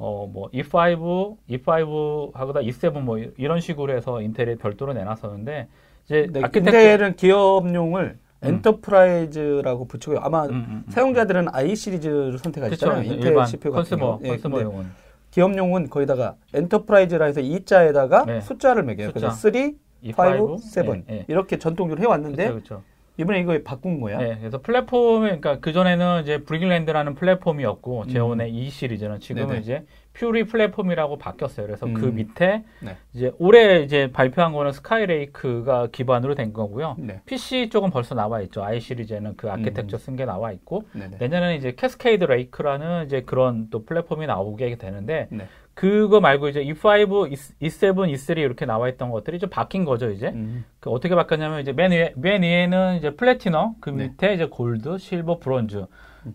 어, 0.00 0.30
뭐, 0.32 0.48
E5, 0.52 1.36
E5 1.50 2.32
하고다 2.32 2.60
E7 2.60 3.00
뭐, 3.00 3.18
이런 3.36 3.60
식으로 3.60 3.92
해서 3.92 4.22
인텔이 4.22 4.54
별도로 4.58 4.92
내놨었는데, 4.92 5.66
이제, 6.04 6.28
네, 6.30 6.40
아키텍처- 6.42 6.58
인텔은 6.60 7.16
기업용을 7.16 8.02
음. 8.04 8.27
엔터프라이즈라고 8.42 9.86
붙이고요. 9.86 10.20
아마 10.20 10.44
음, 10.46 10.50
음, 10.50 10.84
음. 10.86 10.90
사용자들은 10.90 11.48
i 11.52 11.74
시리즈를 11.74 12.38
선택하시잖아요. 12.38 13.02
그쵸, 13.02 13.14
인텔 13.14 13.28
일반 13.30 13.46
CPU 13.46 13.72
같은 13.72 13.98
consumer. 13.98 14.20
예, 14.24 14.28
consumer용은. 14.28 14.86
기업용은 15.30 15.90
거기다가 15.90 16.36
엔터프라이즈라 16.54 17.26
해서 17.26 17.40
E자에다가 17.40 18.24
네. 18.24 18.40
숫자를 18.40 18.82
매겨요. 18.84 19.08
숫자. 19.08 19.20
그래서 19.20 19.36
3, 19.36 20.40
5, 20.40 20.56
7 20.58 21.04
예, 21.10 21.14
예. 21.14 21.24
이렇게 21.28 21.58
전통적으로 21.58 22.00
해왔는데 22.02 22.48
그렇죠. 22.48 22.82
이번에 23.18 23.40
이거 23.40 23.58
바꾼 23.64 24.00
거야. 24.00 24.18
네, 24.18 24.36
그래서 24.38 24.62
플랫폼이 24.62 25.24
그러니까 25.26 25.58
그 25.58 25.72
전에는 25.72 26.22
이제 26.22 26.38
Brickland라는 26.44 27.16
플랫폼이었고 27.16 28.02
음. 28.02 28.08
Xeon의 28.08 28.54
E 28.54 28.70
시리즈는 28.70 29.18
지금은 29.18 29.48
네네. 29.48 29.60
이제 29.60 29.84
Purley 30.18 30.44
플랫폼이라고 30.44 31.16
바뀌었어요. 31.18 31.66
그래서 31.66 31.86
그 31.86 32.06
음. 32.06 32.16
밑에 32.16 32.64
네. 32.80 32.96
이제 33.14 33.30
올해 33.38 33.82
이제 33.82 34.10
발표한 34.12 34.52
거는 34.52 34.72
Skylake가 34.72 35.88
기반으로 35.92 36.34
된 36.34 36.52
거고요. 36.52 36.96
네. 36.98 37.20
PC 37.24 37.68
쪽은 37.70 37.90
벌써 37.90 38.16
나와 38.16 38.40
있죠. 38.42 38.64
i 38.64 38.80
시리즈에는 38.80 39.36
그 39.36 39.48
아키텍처 39.48 39.96
쓴게 39.96 40.24
나와 40.24 40.50
있고 40.50 40.88
네네. 40.92 41.18
내년에는 41.20 41.56
이제 41.56 41.74
Cascade 41.76 42.24
Lake라는 42.24 43.06
이제 43.06 43.22
그런 43.22 43.70
또 43.70 43.84
플랫폼이 43.84 44.26
나오게 44.26 44.76
되는데 44.76 45.28
네. 45.30 45.46
그거 45.74 46.20
말고 46.20 46.48
이제 46.48 46.64
E5, 46.64 47.32
E7, 47.60 47.94
E3 48.12 48.38
이렇게 48.38 48.66
나와 48.66 48.88
있던 48.88 49.12
것들이 49.12 49.38
좀 49.38 49.48
바뀐 49.48 49.84
거죠, 49.84 50.10
이제. 50.10 50.30
음. 50.30 50.64
그 50.80 50.90
어떻게 50.90 51.14
바뀌었냐면 51.14 51.60
이제 51.60 51.72
맨 51.72 51.92
위에 51.92 52.14
맨 52.16 52.42
위에는 52.42 52.96
이제 52.96 53.10
플래티넘, 53.10 53.76
그 53.80 53.90
네. 53.90 54.08
밑에 54.08 54.34
이제 54.34 54.46
Gold, 54.46 54.98
Silver, 54.98 55.38
Bronze. 55.38 55.86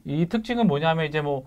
이 0.05 0.27
특징은 0.27 0.65
뭐냐면 0.65 1.05
이제 1.05 1.19
뭐 1.19 1.43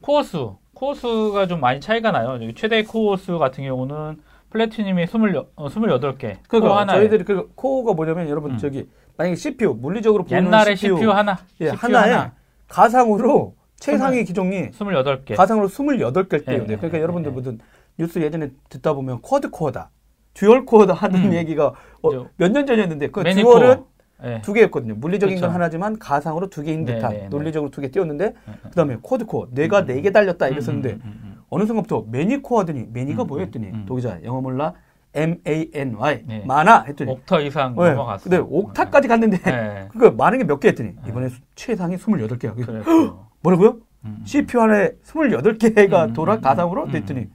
코어 0.00 0.24
수, 0.24 0.56
코어 0.76 0.92
수가 0.94 1.46
좀 1.46 1.60
많이 1.60 1.80
차이가 1.80 2.12
나요. 2.12 2.34
여기 2.34 2.54
최대 2.54 2.84
코어 2.84 3.16
수 3.16 3.38
같은 3.38 3.64
경우는 3.64 4.18
Platinum이 4.50 5.04
20, 5.04 5.14
어, 5.56 5.68
28개. 5.68 6.34
코어 6.34 6.40
그러니까 6.48 6.80
하나에. 6.80 6.98
저희들이 6.98 7.24
그 7.24 7.50
코어가 7.54 7.94
뭐냐면 7.94 8.28
여러분 8.28 8.52
음. 8.52 8.58
저기 8.58 8.86
만약에 9.16 9.36
CPU 9.36 9.72
물리적으로 9.80 10.24
보는 10.24 10.44
옛날에 10.44 10.74
CPU, 10.74 11.08
하나, 11.10 11.38
예, 11.62 11.70
CPU 11.70 11.78
하나에 11.78 12.12
하나, 12.12 12.32
가상으로 12.68 13.54
최상위 13.76 14.24
기종이 14.24 14.70
28개. 14.70 15.34
가상으로 15.34 15.68
28개를 15.68 16.44
띄우는데 16.44 16.72
예, 16.74 16.76
그러니까 16.76 16.98
예, 16.98 17.02
여러분들 17.02 17.30
예. 17.30 17.34
무슨 17.34 17.58
뉴스 17.98 18.18
예전에 18.18 18.50
듣다 18.68 18.92
보면 18.92 19.22
quad 19.22 19.48
core다. 19.48 19.90
dual 20.34 20.66
core다 20.66 20.92
하는 20.92 21.24
음. 21.24 21.32
얘기가 21.32 21.72
어, 22.02 22.10
이제 22.10 22.22
몇년 22.36 22.66
전이었는데 22.66 23.08
그 23.08 23.20
many 23.20 23.37
core. 23.37 23.58
dual은 23.60 23.84
예. 24.24 24.40
두 24.42 24.52
개였거든요. 24.54 24.94
물리적인 24.94 25.36
건 25.36 25.42
그쵸. 25.48 25.54
하나지만 25.54 25.98
가상으로 25.98 26.48
두 26.48 26.62
개인 26.62 26.84
네, 26.84 26.94
듯한 26.96 27.12
네, 27.12 27.18
네. 27.22 27.28
논리적으로 27.28 27.70
두 27.70 27.80
개 27.82 27.90
띄웠는데 27.90 28.26
음, 28.26 28.32
음. 28.48 28.70
그다음에 28.70 28.96
quad 29.02 29.26
core 29.26 29.48
뇌가 29.50 29.84
네 29.84 30.00
개 30.00 30.10
달렸다 30.10 30.48
이랬었는데 30.48 30.90
음, 30.94 31.00
음, 31.04 31.20
음, 31.24 31.42
어느 31.50 31.66
순간부터 31.66 32.06
many 32.10 32.40
core 32.42 32.60
하더니 32.60 32.86
many가 32.92 33.24
음, 33.24 33.26
뭐였더니 33.26 33.66
음, 33.68 33.74
음. 33.74 33.84
독자 33.86 34.18
영어 34.24 34.40
몰라 34.40 34.72
M 35.14 35.38
A 35.46 35.70
N 35.74 35.94
Y 35.96 36.22
네. 36.26 36.44
많아 36.46 36.82
음. 36.82 36.86
했더니 36.88 37.10
octa 37.12 37.40
이상 37.40 37.74
네, 37.76 37.90
넘어갔어. 37.90 38.24
근데 38.24 38.38
octa까지 38.38 39.08
갔는데 39.08 39.36
네. 39.38 39.88
그거 39.92 40.10
많은 40.10 40.38
게 40.38 40.44
몇 40.44 40.60
개 40.60 40.68
했더니 40.68 40.94
이번에 41.06 41.28
수- 41.28 41.40
최상이 41.54 41.96
28개야. 41.96 42.54
그랬고. 42.54 43.26
뭐라고요? 43.42 43.78
음, 44.06 44.22
CPU 44.24 44.60
하나에 44.60 44.92
28개가 45.04 46.08
음, 46.08 46.12
돌아 46.14 46.34
음, 46.36 46.40
가상으로 46.40 46.84
음. 46.84 46.90
됐더니 46.90 47.26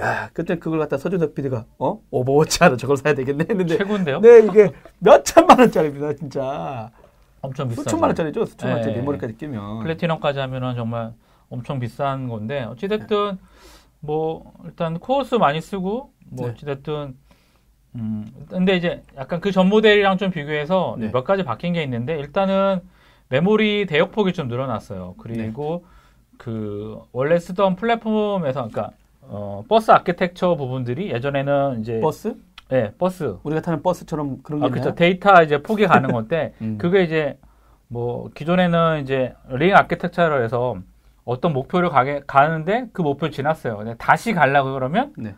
야 0.00 0.30
그때 0.32 0.58
그걸 0.58 0.78
갖다 0.78 0.96
서준덕 0.98 1.34
PD가 1.34 1.64
어 1.78 2.00
Overwatch 2.10 2.62
하나 2.62 2.76
저걸 2.76 2.96
사야 2.96 3.14
되겠네 3.14 3.46
했는데 3.48 3.76
최고인데요? 3.78 4.20
네 4.20 4.40
이게 4.40 4.72
몇 4.98 5.24
천만 5.24 5.58
원짜리입니다 5.58 6.14
진짜 6.14 6.90
엄청 7.42 7.68
비싸죠. 7.68 7.82
수천만 7.88 8.08
원짜리죠 8.10 8.44
수천만 8.46 8.76
원짜리 8.76 8.94
네. 8.94 9.00
메모리까지 9.00 9.36
끼면 9.36 9.80
Platinum까지 9.82 10.38
하면은 10.40 10.74
정말 10.74 11.12
엄청 11.48 11.78
비싼 11.80 12.28
건데 12.28 12.62
어찌됐든 12.64 13.38
뭐 14.00 14.52
일단 14.64 14.98
코어 14.98 15.22
수 15.22 15.34
많이 15.36 15.60
쓰고 15.60 16.12
뭐 16.30 16.46
네. 16.46 16.52
어찌됐든 16.52 17.16
음 17.96 18.26
근데 18.48 18.76
이제 18.76 19.02
약간 19.16 19.40
그 19.40 19.50
전 19.50 19.68
모델이랑 19.68 20.16
좀 20.16 20.30
비교해서 20.30 20.96
네. 20.98 21.10
몇 21.10 21.24
가지 21.24 21.42
바뀐 21.42 21.72
게 21.72 21.82
있는데 21.82 22.16
일단은 22.18 22.80
메모리 23.30 23.86
대역폭이 23.86 24.32
좀 24.32 24.48
늘어났어요. 24.48 25.14
그리고 25.18 25.84
그 26.38 26.98
원래 27.12 27.38
쓰던 27.38 27.76
플랫폼에서 27.76 28.68
그러니까 28.68 28.90
어 29.32 29.64
버스 29.68 29.90
아키텍처 29.92 30.56
부분들이 30.56 31.10
예전에는 31.12 31.80
이제 31.80 32.00
버스 32.00 32.34
예 32.72 32.92
버스 32.98 33.36
우리가 33.44 33.62
타는 33.62 33.82
버스처럼 33.82 34.42
그런 34.42 34.60
게 34.60 34.66
아? 34.66 34.70
그렇죠 34.70 34.94
데이터 34.94 35.42
이제 35.42 35.62
폭이 35.62 35.86
가는 35.86 36.10
건데 36.10 36.52
음. 36.62 36.78
그게 36.78 37.04
이제 37.04 37.38
뭐 37.86 38.28
기존에는 38.34 39.02
이제 39.02 39.34
링 39.48 39.74
아키텍처를 39.74 40.44
해서 40.44 40.76
어떤 41.24 41.52
목표를 41.52 41.90
가게 41.90 42.22
가는데 42.26 42.86
그 42.92 43.02
목표 43.02 43.30
지났어요. 43.30 43.76
근데 43.76 43.94
다시 43.98 44.32
가려고 44.32 44.72
그러면 44.72 45.12
네. 45.16 45.34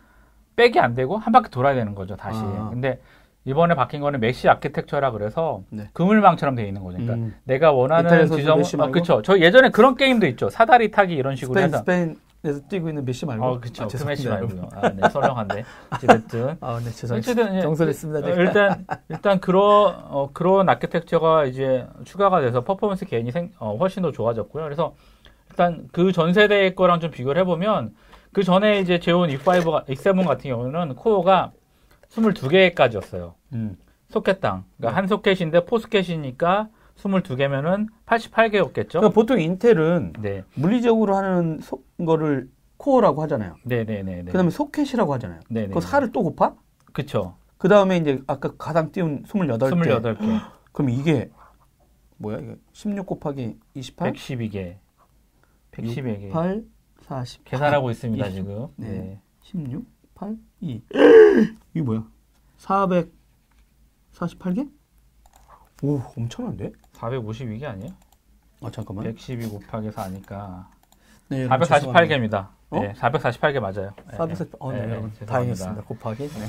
back이 0.55 0.79
안 0.79 0.95
되고 0.95 1.17
한 1.17 1.31
바퀴 1.31 1.49
돌아야 1.49 1.75
되는 1.75 1.93
거죠. 1.95 2.15
다시. 2.15 2.39
아. 2.41 2.69
근데 2.71 2.99
이번에 3.45 3.75
바뀐 3.75 3.99
거는 4.01 4.19
mesh 4.19 4.47
아키텍처라 4.47 5.11
그래서 5.11 5.63
네. 5.69 5.89
그물망처럼 5.93 6.55
되어 6.55 6.65
있는 6.65 6.83
거죠. 6.83 6.97
그러니까 6.97 7.15
음. 7.15 7.35
내가 7.43 7.71
원하는 7.71 8.27
지점 8.27 8.61
아? 8.79 8.87
그렇죠. 8.87 9.21
저 9.21 9.37
예전에 9.39 9.69
그런 9.69 9.95
게임도 9.95 10.27
있죠. 10.27 10.49
사다리 10.49 10.91
타기 10.91 11.13
이런 11.13 11.35
식으로 11.35 11.53
스페인 11.53 11.67
해서 11.67 11.77
스페인 11.79 12.15
에서 12.45 12.59
뛰고 12.67 12.89
있는 12.89 13.05
메시 13.05 13.25
말고 13.25 13.45
어, 13.45 13.59
그쵸. 13.59 13.85
아, 13.85 13.87
그 13.87 14.03
메시 14.03 14.27
말고요. 14.27 14.67
아, 14.73 14.89
네, 14.89 15.09
썰렁한데. 15.09 15.63
어쨌든. 15.91 16.57
아, 16.59 16.77
네, 16.83 16.91
죄송합니다. 16.91 17.61
정설했습니다. 17.61 18.19
네. 18.27 18.31
어, 18.33 18.35
일단, 18.35 18.85
일단, 19.07 19.39
그런, 19.39 19.61
어, 20.09 20.29
그런 20.33 20.67
아키텍처가 20.67 21.45
이제 21.45 21.87
추가가 22.03 22.41
돼서 22.41 22.61
performance 22.65 23.05
gain이 23.05 23.31
생, 23.31 23.51
어, 23.59 23.77
훨씬 23.77 24.01
더 24.03 24.11
좋아졌고요. 24.11 24.61
그래서 24.65 24.93
일단 25.51 25.87
그 25.93 26.11
전 26.11 26.33
세대의 26.33 26.75
거랑 26.75 26.99
좀 26.99 27.11
비교를 27.11 27.39
해보면 27.41 27.95
그 28.33 28.43
전에 28.43 28.79
이제 28.79 28.99
Xeon 28.99 29.29
E5, 29.29 29.85
E7 29.87 30.27
같은 30.27 30.49
경우는 30.49 30.95
코어가 30.95 31.51
22개까지였어요. 32.11 33.33
음. 33.53 33.77
소켓당. 34.09 34.65
그러니까 34.77 34.89
네. 34.91 34.95
한 34.95 35.07
소켓인데 35.07 35.65
four 35.65 35.92
소켓이니까 35.92 36.67
22개면은 36.97 37.87
88개였겠죠? 38.05 38.89
그러니까 38.89 39.09
보통 39.09 39.39
인텔은 39.39 40.13
네. 40.21 40.43
물리적으로 40.55 41.15
하는 41.15 41.59
소, 41.61 41.83
거를 42.05 42.49
코어라고 42.77 43.21
하잖아요. 43.23 43.55
네네네. 43.63 44.25
그다음에 44.25 44.49
소켓이라고 44.49 45.13
하잖아요. 45.13 45.39
네네. 45.49 45.73
그 45.73 45.81
살을 45.81 46.11
또 46.11 46.23
곱하? 46.23 46.55
그쵸. 46.91 47.37
그 47.57 47.67
다음에 47.67 47.97
이제 47.97 48.21
아까 48.27 48.53
가장 48.57 48.91
띄운 48.91 49.23
28개. 49.23 50.17
28개. 50.17 50.41
그럼 50.73 50.89
이게 50.89 51.29
뭐야? 52.17 52.39
이게 52.39 52.55
16 52.73 53.05
곱하기 53.05 53.57
28? 53.73 54.13
112개. 54.13 54.77
112개. 55.71 56.31
8, 56.31 56.63
40. 57.01 57.43
계산하고 57.45 57.89
있습니다, 57.91 58.27
20. 58.27 58.35
지금. 58.35 58.67
네. 58.75 58.89
네. 58.89 59.21
16, 59.41 59.85
8, 60.15 60.37
2. 60.61 60.81
이게 61.73 61.81
뭐야? 61.81 62.07
448개? 62.57 64.69
오, 65.83 66.01
엄청난데? 66.17 66.71
452개 67.03 67.63
아니에요? 67.65 67.91
아, 68.61 68.71
잠깐만. 68.71 69.05
112 69.05 69.47
곱하기 69.47 69.89
4니까. 69.89 70.65
네, 71.29 71.43
여러분 71.43 71.67
448개입니다. 71.67 72.47
어? 72.69 72.79
네, 72.79 72.93
448개 72.93 73.59
맞아요. 73.59 73.91
네, 74.09 74.17
448. 74.17 74.57
어, 74.59 74.71
네, 74.71 74.79
네. 74.79 74.87
죄송합니다. 74.87 75.25
다행했습니다. 75.25 75.83
곱하기. 75.83 76.27
네. 76.27 76.45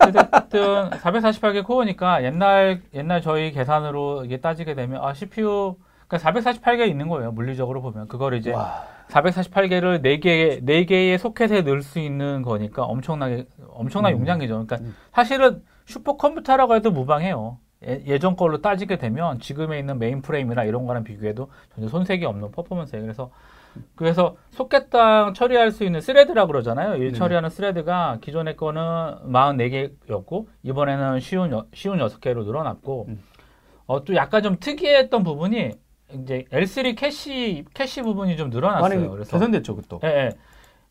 어쨌든 0.00 0.90
448개 0.90 1.64
코어니까 1.64 2.22
옛날 2.24 2.82
옛날 2.94 3.22
저희 3.22 3.50
계산으로 3.52 4.24
이게 4.24 4.38
따지게 4.38 4.74
되면 4.74 5.02
아 5.02 5.14
CPU 5.14 5.76
그러니까 6.06 6.32
448개 6.32 6.88
있는 6.88 7.08
거예요. 7.08 7.32
물리적으로 7.32 7.82
보면 7.82 8.08
그걸 8.08 8.34
이제 8.34 8.52
와. 8.52 8.84
448개를 9.08 10.02
4개 10.02 10.62
4개의 10.62 11.18
소켓에 11.18 11.62
넣을 11.62 11.82
수 11.82 11.98
있는 11.98 12.42
거니까 12.42 12.84
엄청나게 12.84 13.46
엄청난 13.70 14.12
음. 14.12 14.18
용량이죠. 14.18 14.66
그러니까 14.66 14.76
음. 14.76 14.94
사실은 15.12 15.62
슈퍼컴퓨터라고 15.86 16.74
해도 16.74 16.90
무방해요. 16.90 17.58
예, 17.86 18.18
전 18.18 18.34
걸로 18.36 18.60
따지게 18.60 18.96
되면 18.98 19.38
지금에 19.38 19.78
있는 19.78 19.98
메인 19.98 20.20
프레임이나 20.20 20.64
이런 20.64 20.86
거랑 20.86 21.04
비교해도 21.04 21.48
전혀 21.74 21.88
손색이 21.88 22.24
없는 22.24 22.50
퍼포먼스예요. 22.50 23.04
그래서 23.04 23.30
그래서 23.94 24.36
소켓당 24.50 25.34
처리할 25.34 25.70
수 25.70 25.84
있는 25.84 26.00
thread라고 26.00 26.48
그러잖아요. 26.48 26.96
이 26.96 26.98
네네. 26.98 27.12
처리하는 27.12 27.50
thread가 27.50 28.18
기존의 28.20 28.56
거는 28.56 28.82
44개였고 29.30 30.46
이번에는 30.64 31.20
쉰 31.20 31.52
여- 31.52 31.66
쉰 31.72 31.98
6개로 31.98 32.44
늘어났고 32.44 33.04
음. 33.08 33.22
어, 33.86 34.04
또 34.04 34.14
약간 34.16 34.42
좀 34.42 34.56
특이했던 34.58 35.22
부분이 35.22 35.70
이제 36.14 36.44
L3 36.50 36.96
캐시 36.96 37.64
캐시 37.74 38.02
부분이 38.02 38.36
좀 38.36 38.50
늘어났어요. 38.50 39.10
그래서 39.10 39.30
개선됐죠, 39.30 39.76
그것도. 39.76 40.00
예, 40.04 40.08
예. 40.08 40.30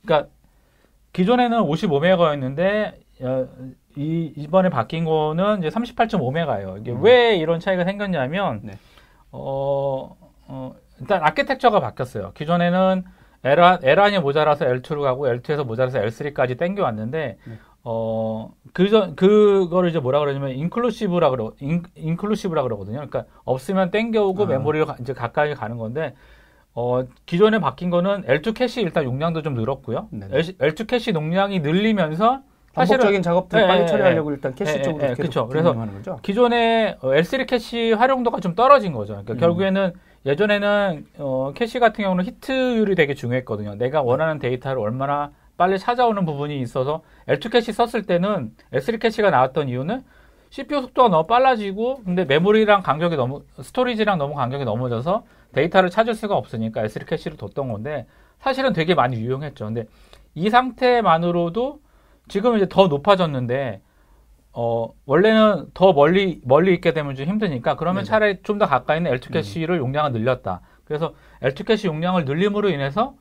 그러니까 0.05 0.29
기존에는 1.11 1.59
55메가였는데 1.63 2.93
어, 3.21 3.47
이 3.97 4.31
이번에 4.35 4.69
바뀐 4.69 5.05
거는 5.05 5.59
이제 5.59 5.69
38.5메가예요. 5.69 6.79
이게 6.79 6.91
음. 6.91 7.01
왜 7.03 7.35
이런 7.35 7.59
차이가 7.59 7.83
생겼냐면 7.83 8.59
네. 8.63 8.73
어, 9.31 10.15
어, 10.47 10.75
일단 11.01 11.23
아키텍처가 11.23 11.79
바뀌었어요. 11.79 12.31
기존에는 12.35 13.03
L1, 13.43 13.83
L1이 13.83 14.19
모자라서 14.21 14.65
L2로 14.65 15.01
가고 15.01 15.27
L2에서 15.27 15.63
모자라서 15.65 15.99
L3까지 15.99 16.57
땡겨 16.59 16.83
왔는데 16.83 17.37
네. 17.43 17.53
어, 17.83 18.51
그전 18.73 19.15
그거를 19.15 19.89
이제 19.89 19.99
뭐라 19.99 20.19
그러냐면 20.19 20.51
inclusive라 20.51 21.29
그러 21.31 21.53
인, 21.59 21.83
inclusive라 21.95 22.61
그러거든요. 22.63 22.97
그러니까 22.97 23.25
없으면 23.45 23.91
땡겨오고 23.91 24.43
아. 24.43 24.45
메모리가 24.47 24.85
가- 24.85 24.95
이제 24.99 25.13
가까이 25.13 25.53
가는 25.55 25.77
건데 25.77 26.13
어, 26.75 27.03
기존에 27.25 27.59
바뀐 27.59 27.89
거는 27.89 28.23
L2 28.25 28.53
캐시 28.55 28.81
일단 28.81 29.03
용량도 29.05 29.41
좀 29.41 29.55
늘었고요. 29.55 30.09
네네. 30.11 30.35
L, 30.35 30.43
L2 30.57 30.85
캐시 30.87 31.11
용량이 31.15 31.61
늘리면서 31.61 32.41
반복적인 32.77 33.21
작업들 33.21 33.61
예, 33.61 33.67
빨리 33.67 33.81
예, 33.81 33.85
처리하려고 33.87 34.31
일단 34.31 34.51
예, 34.51 34.55
캐시 34.55 34.77
예, 34.77 34.81
쪽으로 34.81 35.03
예, 35.03 35.07
계속 35.09 35.21
그쵸. 35.23 35.47
그래서 35.47 35.73
거죠. 35.73 36.19
기존에 36.21 36.97
어, 37.01 37.09
L3 37.09 37.47
캐시 37.47 37.93
활용도가 37.93 38.39
좀 38.39 38.55
떨어진 38.55 38.93
거죠. 38.93 39.13
그러니까 39.13 39.33
음. 39.33 39.37
결국에는 39.37 39.93
예전에는 40.25 41.05
어, 41.19 41.53
캐시 41.55 41.79
같은 41.79 42.03
경우는 42.03 42.25
hit율이 42.25 42.95
되게 42.95 43.13
중요했거든요. 43.13 43.75
내가 43.75 44.01
원하는 44.01 44.39
데이터를 44.39 44.81
얼마나 44.81 45.31
빨리 45.57 45.79
찾아오는 45.79 46.25
부분이 46.25 46.59
있어서 46.61 47.01
L2 47.27 47.51
캐시 47.51 47.73
썼을 47.73 48.03
때는 48.03 48.51
L3 48.73 48.99
캐시가 48.99 49.31
나왔던 49.31 49.69
이유는 49.69 50.03
CPU 50.49 50.81
속도가 50.81 51.09
너무 51.09 51.27
빨라지고 51.27 52.03
근데 52.03 52.25
메모리랑 52.25 52.81
간격이 52.81 53.15
너무 53.15 53.43
storage랑 53.61 54.17
너무 54.17 54.35
간격이 54.35 54.65
멀어져서 54.65 55.23
데이터를 55.53 55.89
찾을 55.89 56.13
수가 56.13 56.35
없으니까 56.35 56.83
L3 56.83 57.05
캐시를 57.07 57.37
뒀던 57.37 57.67
건데 57.69 58.05
사실은 58.39 58.73
되게 58.73 58.93
많이 58.93 59.17
유용했죠. 59.17 59.65
근데 59.65 59.85
이 60.35 60.49
상태만으로도 60.49 61.79
지금 62.27 62.55
이제 62.57 62.67
더 62.69 62.87
높아졌는데 62.87 63.81
어 64.53 64.89
원래는 65.05 65.67
더 65.73 65.93
멀리 65.93 66.41
멀리 66.43 66.73
있게 66.73 66.93
되면 66.93 67.15
좀 67.15 67.25
힘드니까 67.27 67.75
그러면 67.75 68.03
네네. 68.03 68.09
차라리 68.09 68.37
좀 68.43 68.57
더 68.57 68.65
가까이 68.65 68.97
있는 68.97 69.11
L2 69.15 69.31
캐시를 69.33 69.77
용량을 69.77 70.11
늘렸다. 70.13 70.61
그래서 70.85 71.13
L2 71.41 71.65
캐시 71.67 71.87
용량을 71.87 72.25
늘림으로 72.25 72.69
인해서 72.69 73.13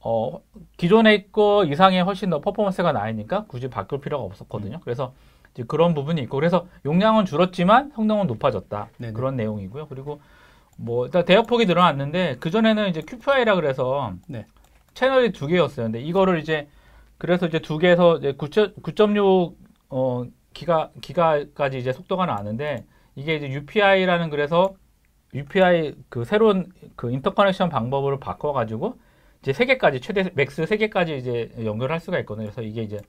어, 0.00 0.40
기존의 0.76 1.32
거 1.32 1.64
이상의 1.64 2.02
훨씬 2.04 2.30
더 2.30 2.40
퍼포먼스가 2.40 2.92
나으니까 2.92 3.46
굳이 3.48 3.68
바꿀 3.68 4.00
필요가 4.00 4.22
없었거든요. 4.24 4.78
그래서 4.84 5.12
이제 5.54 5.64
그런 5.66 5.94
부분이 5.94 6.20
있고 6.22 6.36
그래서 6.36 6.66
용량은 6.84 7.24
줄었지만 7.24 7.90
성능은 7.96 8.26
높아졌다. 8.28 8.88
네네. 8.98 9.12
그런 9.14 9.34
내용이고요. 9.36 9.88
그리고 9.88 10.20
뭐 10.76 11.06
일단 11.06 11.24
대역폭이 11.24 11.66
늘어났는데 11.66 12.36
그 12.38 12.50
전에는 12.50 12.88
이제 12.90 13.00
QPI라 13.00 13.56
그래서 13.56 14.12
네. 14.28 14.46
채널이 14.94 15.32
두 15.32 15.46
개였어요. 15.48 15.86
근데 15.86 16.00
이거를 16.00 16.38
이제 16.38 16.68
그래서 17.18 17.46
이제 17.46 17.58
두 17.60 17.78
개에서 17.78 18.18
이제 18.18 18.32
9.6 18.32 19.54
어, 19.88 20.24
기가 20.52 20.90
기가까지 21.00 21.78
이제 21.78 21.92
속도가 21.92 22.26
나는데 22.26 22.84
이게 23.14 23.36
이제 23.36 23.48
UPI라는 23.50 24.30
그래서 24.30 24.74
UPI 25.34 25.94
그 26.08 26.24
새로운 26.24 26.72
그 26.94 27.10
interconnection 27.10 27.68
방법으로 27.68 28.18
바꿔 28.18 28.52
가지고 28.52 28.98
이제 29.42 29.52
세 29.52 29.66
개까지 29.66 30.00
최대 30.00 30.30
max 30.34 30.64
세 30.66 30.76
개까지 30.76 31.16
이제 31.16 31.50
연결할 31.64 32.00
수가 32.00 32.18
있거든요. 32.20 32.46
그래서 32.46 32.62
이게 32.62 32.82
이제 32.82 33.00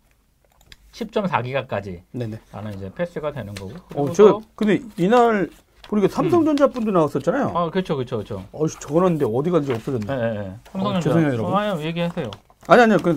10.4기가까지 0.92 2.02
네네. 2.12 2.40
라는 2.52 2.74
이제 2.74 2.92
path가 2.94 3.32
되는 3.32 3.54
거고. 3.54 3.74
어, 3.96 4.12
저 4.12 4.42
근데 4.56 4.80
이날 4.98 5.50
보니까 5.84 6.08
삼성전자 6.10 6.68
분도 6.68 6.92
나왔었잖아요. 6.92 7.52
아, 7.56 7.70
그렇죠, 7.70 7.96
그렇죠, 7.96 8.18
그렇죠. 8.18 8.44
어, 8.52 8.68
적어놨는데 8.68 9.26
어디 9.26 9.50
갔는지 9.50 9.74
없어졌네. 9.74 10.06
예, 10.10 10.16
예, 10.16 10.40
예. 10.40 10.54
삼성전자. 10.72 10.98
어, 10.98 11.02
죄송해요, 11.02 11.34
여러분. 11.34 11.54
아, 11.54 11.60
아니요, 11.60 11.86
얘기하세요. 11.86 12.32
아니 12.68 12.82
아니요. 12.82 12.98
그 13.02 13.16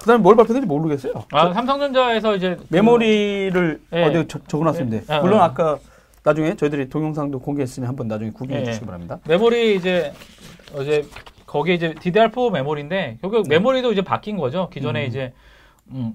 그다음에 0.00 0.22
뭘 0.22 0.34
발표했는지 0.36 0.66
모르겠어요. 0.66 1.24
아, 1.32 1.52
삼성전자에서 1.52 2.36
이제 2.36 2.56
그- 2.56 2.66
메모리를 2.70 3.80
예. 3.92 4.02
어디 4.04 4.28
적- 4.28 4.48
적어놨었는데 4.48 5.04
예. 5.08 5.14
아, 5.14 5.20
물론 5.20 5.40
아. 5.40 5.44
아까 5.44 5.78
나중에 6.22 6.54
저희들이 6.56 6.88
동영상도 6.88 7.38
공개했으니 7.40 7.86
한번 7.86 8.08
나중에 8.08 8.30
구경해 8.30 8.60
예. 8.62 8.64
주시기 8.64 8.86
바랍니다. 8.86 9.18
메모리 9.26 9.76
이제 9.76 10.12
어제 10.74 11.04
거기 11.46 11.74
이제 11.74 11.94
DDR4 11.94 12.52
메모리인데 12.52 13.18
결국 13.20 13.42
네. 13.48 13.56
메모리도 13.56 13.92
이제 13.92 14.02
바뀐 14.02 14.36
거죠. 14.36 14.68
기존에 14.70 15.04
음. 15.04 15.08
이제 15.08 15.32
음, 15.92 16.14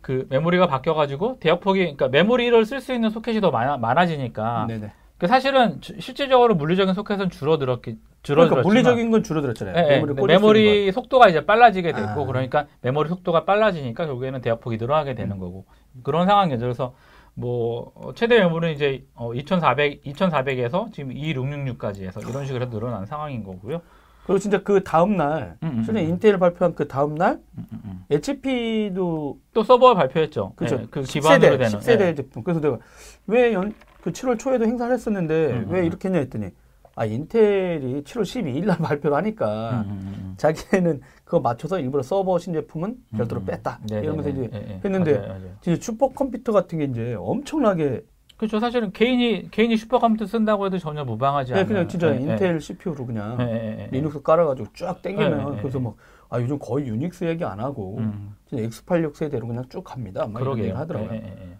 그 0.00 0.26
메모리가 0.30 0.66
바뀌어가지고 0.66 1.38
대역폭이 1.40 1.80
그러니까 1.80 2.08
메모리를 2.08 2.64
쓸 2.66 2.80
수 2.80 2.92
있는 2.92 3.10
소켓이 3.10 3.40
더 3.40 3.50
많아, 3.50 3.76
많아지니까 3.78 4.66
네네. 4.68 4.92
그 5.18 5.26
사실은 5.26 5.80
주- 5.80 6.00
실질적으로 6.00 6.54
물리적인 6.54 6.94
소켓은 6.94 7.30
줄어들었기 7.30 7.98
줄어들었지만 8.22 8.62
그러니까 8.62 8.68
물리적인 8.68 9.10
건 9.10 9.22
줄어들었잖아요. 9.24 9.74
예, 9.76 9.80
예. 9.94 10.00
메모리 10.00 10.14
메모리 10.26 10.92
속도가 10.92 11.28
이제 11.28 11.44
빨라지게 11.44 11.92
됐고 11.92 12.22
아. 12.22 12.26
그러니까 12.26 12.66
메모리 12.82 13.08
속도가 13.08 13.44
빨라지니까 13.44 14.06
결국에는 14.06 14.40
대역폭이 14.40 14.76
늘어나게 14.76 15.14
되는 15.14 15.36
음. 15.36 15.40
거고 15.40 15.64
그런 16.04 16.26
상황이죠. 16.26 16.60
그래서 16.60 16.94
뭐 17.34 17.92
어, 17.96 18.12
최대 18.14 18.38
메모리는 18.38 18.74
이제 18.74 19.04
어, 19.14 19.34
2,400 19.34 20.04
2,400에서 20.04 20.92
지금 20.92 21.12
2,666까지 21.12 22.02
해서 22.04 22.20
이런 22.20 22.46
식으로 22.46 22.64
해서 22.64 22.70
늘어난 22.72 23.04
상황인 23.06 23.42
거고요. 23.42 23.78
거. 23.78 23.84
그리고 24.24 24.38
진짜 24.40 24.62
그 24.62 24.84
다음 24.84 25.16
날, 25.16 25.56
음, 25.62 25.68
음, 25.78 25.82
실제 25.84 26.00
음. 26.02 26.08
인텔 26.10 26.38
발표한 26.38 26.74
그 26.74 26.86
다음 26.86 27.14
날 27.14 27.40
음, 27.56 27.66
음, 27.72 27.80
음. 27.84 28.04
HP도 28.10 29.38
또 29.54 29.62
서버 29.64 29.94
발표했죠. 29.94 30.52
그죠. 30.54 30.78
예, 30.82 30.86
그 30.90 31.02
기반으로 31.02 31.54
10세대, 31.56 31.58
되는 31.58 31.78
10세대 31.78 32.00
예. 32.02 32.14
제품. 32.14 32.42
그래서 32.44 32.60
내가 32.60 32.78
왜 33.26 33.52
연, 33.54 33.72
그 34.00 34.12
7월 34.12 34.38
초에도 34.38 34.64
행사를 34.64 34.92
했었는데 34.92 35.52
음, 35.52 35.66
왜 35.70 35.80
음. 35.80 35.84
이렇게 35.86 36.08
했냐 36.08 36.20
했더니 36.20 36.50
아 36.94 37.04
인텔이 37.04 38.02
7월 38.02 38.22
12일 38.22 38.66
날 38.66 38.78
발표를 38.78 39.16
하니까 39.16 39.84
음, 39.86 39.90
음, 39.90 40.14
음. 40.16 40.34
자기네는 40.36 41.00
그거 41.24 41.40
맞춰서 41.40 41.78
일부러 41.78 42.02
서버 42.02 42.38
신제품은 42.38 42.96
별도로 43.16 43.40
음, 43.40 43.42
음. 43.42 43.46
뺐다 43.46 43.80
네, 43.88 44.00
이러면서 44.00 44.30
네, 44.30 44.34
이제 44.34 44.48
네, 44.50 44.60
네. 44.66 44.80
했는데 44.84 45.18
맞아요, 45.18 45.28
맞아요. 45.28 45.50
진짜 45.60 45.80
슈퍼 45.80 46.08
컴퓨터 46.08 46.52
같은 46.52 46.78
게 46.78 46.84
이제 46.84 47.14
엄청나게 47.18 48.04
그렇죠. 48.36 48.60
사실은 48.60 48.92
개인이 48.92 49.50
개인이 49.50 49.76
슈퍼컴퓨터 49.76 50.26
쓴다고 50.26 50.64
해도 50.66 50.78
전혀 50.78 51.04
무방하지 51.04 51.52
네, 51.52 51.58
않아요. 51.58 51.66
그냥 51.68 51.88
진짜 51.88 52.14
예, 52.14 52.20
인텔 52.20 52.60
CPU로 52.60 53.04
그냥 53.04 53.36
예, 53.40 53.44
예, 53.44 53.82
예. 53.82 53.88
리눅스 53.90 54.22
깔아가지고 54.22 54.68
쫙 54.74 55.02
땡기면 55.02 55.30
네, 55.38 55.56
네, 55.56 55.60
그래서 55.60 55.80
네. 55.80 55.84
막아 56.28 56.40
요즘 56.40 56.56
거의 56.60 56.86
유닉스 56.86 57.24
얘기 57.24 57.44
안 57.44 57.58
하고 57.58 57.98
음. 57.98 58.36
진짜 58.46 58.62
X86 58.68 59.16
세대로 59.16 59.48
그냥 59.48 59.64
쭉 59.68 59.82
갑니다. 59.82 60.28
막 60.28 60.40
이런 60.40 60.56
얘기 60.58 60.68
그러게요. 60.68 60.80
하더라고요. 60.80 61.10
예, 61.14 61.16
예, 61.16 61.50
예. 61.50 61.58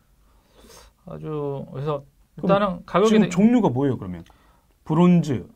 아주 1.06 1.66
그래서 1.72 2.04
일단은 2.42 2.80
가격이 2.86 3.08
지금 3.08 3.22
되- 3.22 3.28
종류가 3.28 3.68
뭐예요 3.70 3.98
그러면? 3.98 4.24
브론즈, 4.84 5.46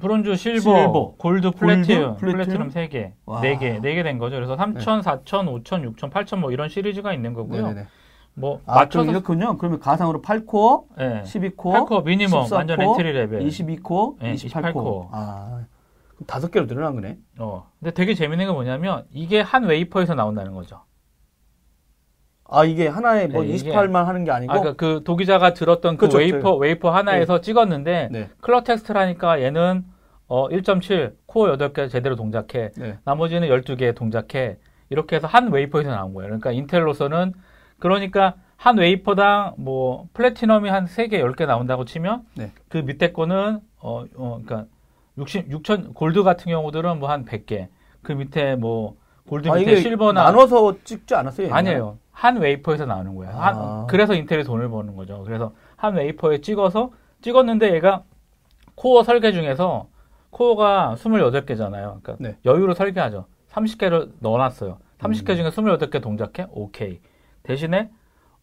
브론즈, 0.00 0.36
실버, 0.36 0.60
실버, 0.60 1.14
골드, 1.18 1.50
골드, 1.52 1.56
플래티넘, 1.58 2.16
플래티넘? 2.18 2.68
플래티넘 2.68 2.68
3개, 2.70 3.12
와. 3.26 3.40
4개, 3.40 3.80
4개 3.80 4.02
된 4.04 4.18
거죠. 4.18 4.36
그래서 4.36 4.56
3,000, 4.56 5.02
4,000, 5.02 5.48
5,000, 5.48 5.82
6,000, 5.84 6.10
8,000뭐 6.10 6.52
이런 6.52 6.68
시리즈가 6.68 7.12
있는 7.12 7.32
거고요. 7.32 7.62
네네네. 7.68 7.86
뭐 8.34 8.60
아, 8.66 8.76
맞춰서 8.76 9.04
그럼 9.04 9.16
이렇군요. 9.16 9.56
그러면 9.58 9.80
가상으로 9.80 10.22
8코어, 10.22 10.84
예. 11.00 11.22
12코어, 11.24 11.56
8코어 11.86 12.04
미니멈 12.04 12.44
14코어, 12.44 12.54
완전 12.54 12.80
엔트리 12.80 13.12
레벨. 13.12 13.40
22코어, 13.44 14.16
네, 14.20 14.34
28코어. 14.34 14.72
28코어. 14.74 15.08
아, 15.10 15.64
다섯 16.26 16.50
개로 16.52 16.66
늘어난 16.66 16.94
거네. 16.94 17.18
어. 17.38 17.68
근데 17.80 17.92
되게 17.92 18.14
재밌는 18.14 18.46
게 18.46 18.52
뭐냐면 18.52 19.04
이게 19.10 19.40
한 19.40 19.64
웨이퍼에서 19.64 20.14
나온다는 20.14 20.52
거죠. 20.54 20.80
아, 22.50 22.64
이게 22.64 22.88
하나에 22.88 23.26
뭐 23.26 23.42
네, 23.42 23.50
이게- 23.50 23.70
28만 23.70 24.04
하는 24.04 24.24
게 24.24 24.30
아니고. 24.30 24.52
아까 24.52 24.60
그러니까 24.62 24.76
그 24.86 25.04
도기자가 25.04 25.52
들었던 25.52 25.96
그 25.96 26.06
그쵸, 26.06 26.18
웨이퍼 26.18 26.56
웨이퍼 26.56 26.90
하나에서 26.90 27.40
찍었는데 27.40 28.08
네. 28.10 28.30
clock 28.40 28.64
테스트하니까 28.64 29.42
얘는 29.42 29.84
어 30.28 30.48
1.7 30.48 31.14
코어 31.26 31.56
8개 31.56 31.90
제대로 31.90 32.16
동작해. 32.16 32.70
네. 32.76 32.98
나머지는 33.04 33.48
12개 33.48 33.94
동작해. 33.94 34.56
이렇게 34.90 35.16
해서 35.16 35.26
한 35.26 35.52
웨이퍼에서 35.52 35.90
나온 35.90 36.14
거예요. 36.14 36.28
그러니까 36.28 36.52
인텔로서는 36.52 37.34
그러니까 37.78 38.34
한 38.56 38.78
웨이퍼당 38.78 39.54
뭐 39.58 40.06
플래티넘이 40.14 40.68
한 40.70 40.86
3개, 40.86 41.12
10개 41.22 41.46
나온다고 41.46 41.84
치면 41.84 42.22
네. 42.34 42.52
그 42.68 42.78
밑에 42.78 43.12
거는 43.12 43.60
어, 43.80 44.04
어 44.16 44.40
그러니까 44.44 44.64
60 45.18 45.48
6천 45.50 45.94
골드 45.94 46.22
같은 46.22 46.50
경우들은 46.50 46.98
뭐 46.98 47.10
한 47.10 47.24
100개. 47.26 47.68
그 48.02 48.12
밑에 48.12 48.56
뭐 48.56 48.96
골드 49.28 49.48
아, 49.50 49.54
밑에 49.56 49.76
실버나 49.76 50.24
나눠서 50.24 50.76
찍지 50.84 51.14
않았어요? 51.14 51.46
옛날에? 51.48 51.58
아니에요. 51.58 51.98
한 52.18 52.36
웨이퍼에서 52.38 52.84
나오는 52.84 53.14
거예요. 53.14 53.32
한- 53.32 53.54
아. 53.56 53.86
그래서 53.88 54.12
인텔이 54.12 54.42
돈을 54.42 54.68
버는 54.70 54.96
거죠. 54.96 55.22
그래서 55.22 55.52
한 55.76 55.94
웨이퍼에 55.94 56.40
찍어서 56.40 56.90
찍었는데 57.22 57.72
얘가 57.74 58.02
코어 58.74 59.04
설계 59.04 59.30
중에서 59.30 59.86
코어가 60.30 60.96
28개잖아요. 60.98 62.02
그러니까 62.02 62.16
네. 62.18 62.36
여유로 62.44 62.74
설계하죠. 62.74 63.26
30개를 63.50 64.10
넣어놨어요. 64.18 64.78
30개 64.98 65.30
음. 65.30 65.36
중에 65.36 65.48
28개 65.50 66.02
동작해? 66.02 66.48
오케이. 66.50 67.00
대신에 67.44 67.88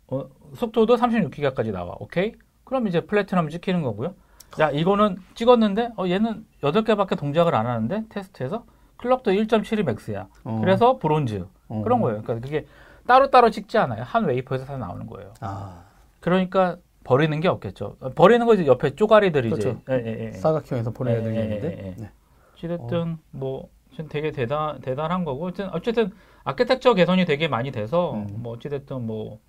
어, 0.08 0.24
속도도 0.54 0.96
3.6기가까지 0.96 1.74
나와. 1.74 1.96
오케이? 2.00 2.32
그럼 2.64 2.88
이제 2.88 3.02
플래티넘 3.02 3.50
찍히는 3.50 3.82
거고요. 3.82 4.14
야, 4.62 4.70
이거는 4.72 5.18
찍었는데 5.34 5.92
어, 5.98 6.06
얘는 6.08 6.46
8개밖에 6.64 7.18
동작을 7.20 7.54
안 7.54 7.68
하는데 7.68 8.06
테스트에서 8.08 8.64
clock도 8.96 9.32
1.7이 9.32 9.84
max야. 9.84 10.28
어. 10.46 10.60
그래서 10.62 10.98
브론즈. 10.98 11.46
어. 11.68 11.82
그런 11.84 12.00
거예요. 12.00 12.22
그러니까 12.22 12.46
그게 12.48 12.66
따로따로 13.08 13.50
찍지 13.52 13.78
않아요. 13.78 14.04
한 14.04 14.26
웨이퍼에서 14.26 14.66
다 14.66 14.78
나오는 14.78 15.06
거예요. 15.08 15.34
아, 15.42 15.84
그러니까 16.20 16.78
버리는 17.04 17.40
게 17.40 17.48
없겠죠. 17.48 17.98
어, 18.00 18.10
버리는 18.10 18.44
거 18.46 18.54
이제 18.56 18.66
옆에 18.66 18.96
쪼가리들이 18.96 19.50
그렇죠. 19.52 19.70
이제 19.70 19.80
예, 19.90 20.04
예, 20.06 20.26
예. 20.28 20.32
사각형에서 20.32 20.92
보내야 20.92 21.18
예, 21.18 21.20
예, 21.20 21.24
되겠는데. 21.24 21.68
예, 21.68 21.88
예. 21.88 21.96
네. 21.98 22.12
어쨌든 22.56 23.18
뭐 23.32 23.70
어쨌든 23.88 24.08
되게 24.10 24.32
대단 24.32 24.80
대단한 24.82 25.24
거고 25.24 25.46
어쨌든 25.46 25.74
어쨌든 25.74 26.12
아키텍처 26.44 26.96
개선이 26.96 27.26
되게 27.26 27.48
많이 27.48 27.72
돼서 27.72 28.14
음. 28.16 28.28
뭐 28.38 28.54
어찌됐든 28.54 29.06
뭐그 29.06 29.40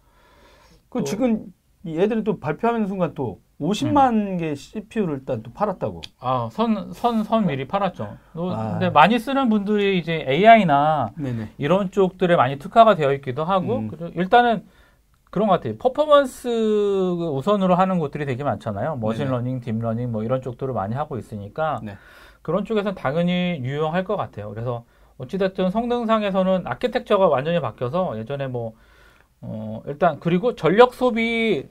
또- 0.99 1.05
지금 1.05 1.47
이 1.85 1.99
애들이 1.99 2.25
또 2.25 2.39
발표하는 2.39 2.87
순간 2.87 3.15
또 3.15 3.41
50만 3.61 4.13
음. 4.13 4.37
개 4.37 4.55
CPU를 4.55 5.15
일단 5.21 5.43
또 5.43 5.51
팔았다고. 5.53 6.03
아, 6.21 6.49
선, 6.53 6.93
선, 6.93 7.25
선 7.25 7.47
미리 7.47 7.67
팔았죠. 7.67 8.17
또 8.35 8.53
아. 8.53 8.73
근데 8.73 8.91
많이 8.91 9.19
쓰는 9.19 9.49
분들이 9.49 9.99
이제 9.99 10.25
AI나 10.29 11.13
네네. 11.17 11.53
이런 11.59 11.91
쪽들에 11.91 12.37
많이 12.37 12.59
특화가 12.59 12.95
되어 12.95 13.13
있기도 13.15 13.45
하고, 13.45 13.79
음. 13.79 14.13
일단은 14.15 14.65
그런 15.31 15.49
것 15.49 15.55
같아요. 15.55 15.77
퍼포먼스 15.79 16.49
우선으로 16.49 17.75
하는 17.75 17.99
곳들이 17.99 18.27
되게 18.27 18.45
많잖아요. 18.45 18.97
머신러닝, 18.97 19.61
딥러닝 19.61 20.13
뭐 20.13 20.23
이런 20.23 20.41
쪽들을 20.41 20.73
많이 20.73 20.95
하고 20.95 21.19
있으니까 21.19 21.81
네. 21.83 21.97
그런 22.43 22.65
쪽에서는 22.65 22.95
당연히 22.95 23.61
유용할 23.63 24.05
것 24.05 24.17
같아요. 24.17 24.51
그래서 24.51 24.85
어찌됐든 25.19 25.71
성능상에서는 25.71 26.67
아키텍처가 26.67 27.27
완전히 27.27 27.61
바뀌어서 27.61 28.19
예전에 28.19 28.47
뭐, 28.47 28.75
어, 29.41 29.83
일단 29.87 30.21
그리고 30.21 30.55
전력 30.55 30.95
소비 30.95 31.67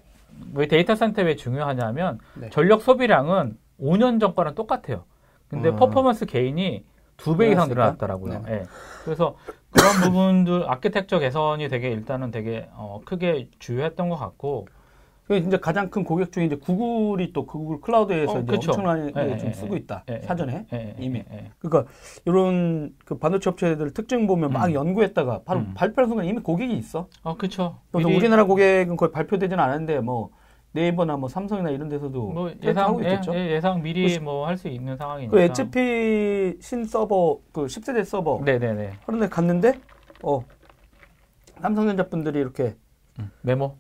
왜 0.53 0.67
데이터 0.67 0.95
센터 0.95 1.21
왜 1.21 1.35
중요하냐면 1.35 2.19
네. 2.35 2.49
전력 2.49 2.81
소비량은 2.81 3.57
5년 3.79 4.19
전과는 4.19 4.55
똑같아요. 4.55 5.03
근데 5.49 5.69
아. 5.69 5.75
퍼포먼스 5.75 6.25
gain이 6.25 6.85
두 7.17 7.37
배 7.37 7.51
이상? 7.51 7.69
늘어났더라고요. 7.69 8.41
네네. 8.43 8.51
예. 8.61 8.65
그래서 9.05 9.35
그런 9.71 9.91
부분들 10.03 10.69
아키텍처 10.69 11.19
개선이 11.19 11.69
되게 11.69 11.89
일단은 11.91 12.31
되게 12.31 12.67
어, 12.73 12.99
크게 13.05 13.49
주효했던 13.59 14.09
것 14.09 14.17
같고 14.17 14.67
그 15.27 15.35
이제 15.37 15.57
가장 15.57 15.89
큰 15.89 16.03
고객 16.03 16.31
중에 16.31 16.45
이제 16.45 16.55
구글이 16.55 17.33
또 17.33 17.45
구글 17.47 17.81
클라우드에서 17.81 18.31
어, 18.33 18.39
이제 18.41 18.45
그쵸. 18.51 18.71
엄청나게 18.73 19.11
예, 19.31 19.37
좀 19.37 19.49
예, 19.49 19.53
쓰고 19.53 19.73
예. 19.73 19.79
있다. 19.79 20.03
예, 20.09 20.19
예. 20.21 20.25
사전에. 20.25 20.67
예, 20.71 20.77
예, 20.77 20.95
이미. 21.03 21.19
예, 21.31 21.35
예. 21.35 21.51
그러니까 21.57 21.91
이런 22.25 22.93
그 23.05 23.17
반도체 23.17 23.49
업체들 23.49 23.91
특징 23.91 24.27
보면 24.27 24.51
막 24.53 24.67
음. 24.67 24.73
연구했다가 24.73 25.41
바로 25.43 25.61
음. 25.61 25.73
발표하는 25.75 26.09
순간 26.09 26.25
이미 26.27 26.39
고객이 26.41 26.75
있어. 26.77 27.07
어. 27.23 27.35
그래서 27.37 27.75
미리- 27.91 28.15
우리나라 28.15 28.43
고객은 28.43 28.95
거의 28.97 29.11
발표되지는 29.11 29.61
않았는데 29.63 30.01
뭐 30.01 30.29
네이버나 30.73 31.17
뭐 31.17 31.27
삼성이나 31.27 31.71
이런 31.71 31.89
데서도 31.89 32.27
뭐 32.31 32.49
테스트 32.49 32.67
예상 32.67 32.85
하고 32.89 33.03
예, 33.03 33.09
있겠죠. 33.09 33.33
예, 33.33 33.51
예상 33.51 33.81
미리 33.81 34.19
그뭐할 34.19 34.57
수 34.57 34.67
있는 34.67 34.95
상황이니까. 34.95 35.35
그 35.35 35.41
HP 35.41 36.57
신 36.61 36.85
서버 36.85 37.39
그 37.51 37.65
10세대 37.65 38.03
서버 38.03 38.41
네네네. 38.45 38.91
그런데 39.07 39.27
갔는데 39.27 39.79
어 40.21 40.41
삼성전자 41.61 42.07
분들이 42.09 42.39
이렇게 42.39 42.75
메모. 43.41 43.77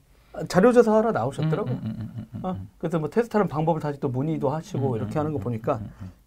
자료 0.47 0.71
조사 0.71 0.93
하러 0.95 1.11
나오셨더라고. 1.11 1.69
음, 1.69 1.81
음, 1.83 2.27
음, 2.33 2.39
어, 2.43 2.51
음. 2.51 2.69
그래서 2.77 2.99
뭐 2.99 3.09
테스트하는 3.09 3.47
방법을 3.47 3.81
다시 3.81 3.99
또 3.99 4.09
문의도 4.09 4.49
하시고 4.49 4.91
음, 4.91 4.95
이렇게 4.97 5.17
음, 5.17 5.19
하는 5.19 5.31
거 5.31 5.39
음, 5.39 5.41
보니까 5.41 5.79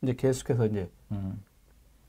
이제 0.03 0.14
계속해서 0.14 0.66
이제 0.66 0.90
음. 1.12 1.42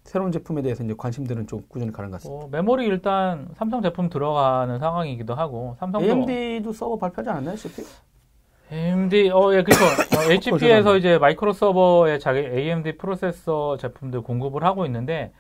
새로운 0.04 0.32
제품에 0.32 0.62
대해서 0.62 0.84
이제 0.84 0.96
관심들은 0.98 1.48
좀 1.48 1.62
꾸준히 1.68 1.92
가는 1.92 2.10
것 2.10 2.18
같습니다. 2.18 2.40
뭐 2.40 2.50
메모리 2.52 2.86
일단 2.86 3.48
삼성 3.56 3.82
제품 3.82 4.10
들어가는 4.10 4.80
상황이기도 4.80 5.36
하고 5.36 5.76
삼성도 5.80 6.08
AMD도 6.08 6.74
서버 6.74 6.98
발표하지 6.98 7.30
않았나요, 7.30 7.56
CPU? 7.58 7.86
AMD 8.72 9.32
어예 9.34 9.64
그렇죠. 9.64 9.84
어, 9.84 10.24
HP에서 10.32 10.58
죄송합니다. 10.58 10.96
이제 10.96 11.18
마이크로 11.18 11.54
서버에 11.54 12.20
자기 12.20 12.40
AMD 12.40 12.98
프로세서 12.98 13.78
제품들 13.78 14.22
공급을 14.22 14.64
하고 14.64 14.86
있는데 14.86 15.32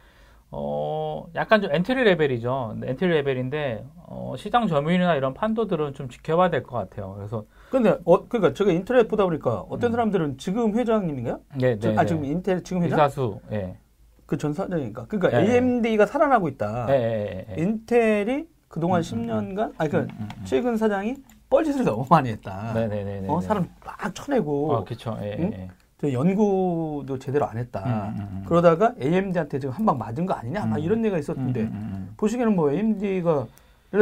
어 0.51 1.27
약간 1.35 1.61
좀 1.61 1.71
엔트리 1.71 2.03
레벨이죠. 2.03 2.75
엔트리 2.83 3.09
레벨인데 3.09 3.85
어, 4.07 4.33
시장 4.37 4.67
점유율이나 4.67 5.15
이런 5.15 5.33
판도들은 5.35 5.93
좀 5.93 6.09
지켜봐야 6.09 6.49
될 6.49 6.63
것 6.63 6.75
같아요. 6.77 7.13
그래서 7.15 7.45
근데 7.69 7.97
어 8.03 8.27
그러니까 8.27 8.53
제가 8.53 8.71
인터넷 8.71 9.07
보다 9.07 9.25
보니까 9.25 9.61
어떤 9.69 9.91
음. 9.91 9.93
사람들은 9.93 10.37
지금 10.39 10.75
회장님인가요? 10.75 11.39
네, 11.59 11.77
저- 11.77 11.91
네, 11.91 11.97
아 11.97 12.01
네. 12.01 12.07
지금 12.07 12.25
인텔 12.25 12.63
지금 12.63 12.81
회장? 12.81 12.97
이사수 12.97 13.39
예. 13.51 13.77
그전 14.25 14.53
사장이니까. 14.53 15.05
그러니까 15.07 15.39
네. 15.39 15.51
AMD가 15.53 16.05
살아나고 16.07 16.47
있다. 16.49 16.87
예, 16.89 16.93
예, 16.95 17.55
예. 17.57 17.61
인텔이 17.63 18.47
그동안 18.67 19.01
음, 19.01 19.03
10년간 19.03 19.73
아니 19.77 19.89
그 19.89 19.97
음, 19.97 20.07
음, 20.19 20.29
음. 20.37 20.41
최근 20.45 20.77
사장이 20.77 21.15
뻘짓을 21.49 21.83
너무 21.83 22.05
많이 22.09 22.29
했다. 22.29 22.73
네, 22.73 22.87
네, 22.87 23.03
네, 23.03 23.21
네. 23.21 23.27
어 23.27 23.39
네. 23.39 23.45
사람 23.47 23.69
막 23.85 24.15
쳐내고 24.15 24.75
아, 24.77 24.83
그렇죠. 24.83 25.15
예, 25.21 25.35
응? 25.39 25.51
예. 25.53 25.69
저 26.01 26.11
연구도 26.13 27.19
제대로 27.19 27.45
안 27.45 27.57
했다. 27.57 27.83
음, 27.85 28.19
음, 28.19 28.27
음. 28.37 28.43
그러다가 28.47 28.93
AMD한테 29.01 29.59
지금 29.59 29.73
한 29.75 29.85
방 29.85 29.97
맞은 29.97 30.25
거 30.25 30.33
아니냐? 30.33 30.65
막 30.65 30.77
음. 30.77 30.83
이런 30.83 30.99
얘기가 30.99 31.17
음, 31.17 31.19
있었는데. 31.19 31.69
보시기에는 32.15 32.55
뭐 32.55 32.71
AMD가 32.71 33.47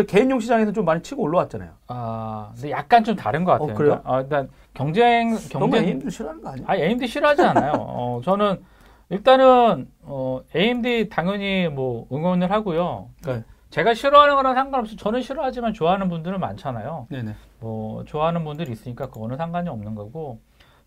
개인용 0.07 0.39
시장에서 0.39 0.71
좀 0.73 0.85
많이 0.85 1.01
치고 1.01 1.23
올라왔잖아요. 1.23 1.71
아, 1.87 2.51
근데 2.53 2.71
약간 2.71 3.03
좀 3.03 3.15
다른 3.15 3.43
것 3.45 3.53
같아요. 3.53 3.71
어, 3.71 3.73
그래요? 3.73 4.01
그러니까, 4.03 4.13
아, 4.15 4.21
일단 4.21 4.49
경쟁 4.73 5.29
너무 5.49 5.69
경쟁 5.71 5.85
AMD 5.85 6.09
싫어하는 6.11 6.41
거 6.41 6.49
아니야? 6.49 6.65
아, 6.67 6.75
AMD 6.75 7.07
싫어하지 7.07 7.41
않아요. 7.43 7.73
어, 7.77 8.21
저는 8.23 8.61
일단은 9.09 9.87
어, 10.03 10.41
AMD 10.55 11.09
당연히 11.09 11.67
뭐 11.69 12.05
응원을 12.11 12.51
하고요. 12.51 13.07
그러니까 13.21 13.47
제가 13.69 13.93
싫어하는 13.93 14.35
거랑 14.35 14.53
상관없이 14.55 14.97
저는 14.97 15.21
싫어하지만 15.21 15.73
좋아하는 15.73 16.09
분들은 16.09 16.39
많잖아요. 16.39 17.07
네네. 17.09 17.33
뭐 17.61 18.03
좋아하는 18.03 18.43
분들이 18.43 18.71
있으니까 18.71 19.07
그거는 19.09 19.37
상관이 19.37 19.67
없는 19.69 19.95
거고. 19.95 20.39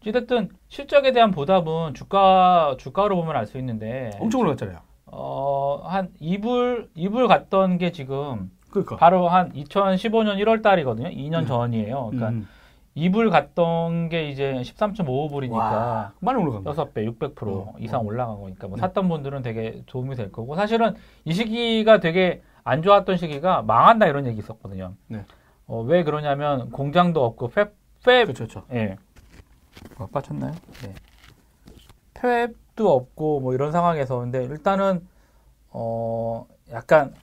어쨌든 0.06 0.48
실적에 0.68 1.12
대한 1.12 1.30
보답은 1.30 1.94
주가 1.94 2.74
주가로 2.78 3.16
보면 3.16 3.36
알 3.36 3.46
수 3.46 3.58
있는데 3.58 4.10
엄청 4.18 4.40
올라갔잖아요. 4.42 4.78
어, 5.06 5.82
한 5.84 6.08
2불 6.20 6.88
2불 6.96 7.28
갔던 7.28 7.78
게 7.78 7.92
지금 7.92 8.50
그러니까. 8.70 8.96
바로 8.96 9.28
한 9.28 9.52
2015년 9.52 10.36
1월 10.42 10.62
달이거든요. 10.62 11.08
2년 11.10 11.40
네. 11.40 11.46
전이에요. 11.46 12.06
그러니까 12.12 12.28
음. 12.30 12.48
2불 12.96 13.30
갔던 13.30 14.08
게 14.08 14.28
이제 14.30 14.52
13.55불이니까 14.64 15.52
와, 15.52 16.12
많이 16.20 16.40
올라간 16.42 16.64
거. 16.64 16.72
6배, 16.72 17.06
600% 17.18 17.46
어, 17.48 17.74
이상 17.78 18.04
올라간 18.06 18.40
거니까 18.40 18.68
뭐 18.68 18.76
네. 18.76 18.80
샀던 18.80 19.08
분들은 19.08 19.42
되게 19.42 19.82
도움이 19.86 20.16
될 20.16 20.32
거고 20.32 20.54
사실은 20.56 20.94
이 21.24 21.32
시기가 21.32 22.00
되게 22.00 22.42
안 22.64 22.82
좋았던 22.82 23.16
시기가 23.16 23.62
망한다 23.62 24.06
이런 24.06 24.26
얘기 24.26 24.38
있었거든요. 24.38 24.94
네. 25.08 25.24
어, 25.66 25.82
왜 25.82 26.04
그러냐면 26.04 26.70
공장도 26.70 27.24
없고 27.24 27.50
팹, 27.50 27.70
팹, 28.04 28.24
그렇죠, 28.24 28.44
그렇죠. 28.46 28.62
예. 28.72 28.96
뭐 29.99 30.07
빠졌나요? 30.09 30.53
네. 30.83 30.95
팹도 32.14 32.87
없고 32.87 33.40
뭐 33.40 33.55
이런 33.55 33.73
상황에서 33.73 34.19
근데 34.19 34.45
일단은 34.45 35.07
어 35.71 36.47
약간 36.73 37.14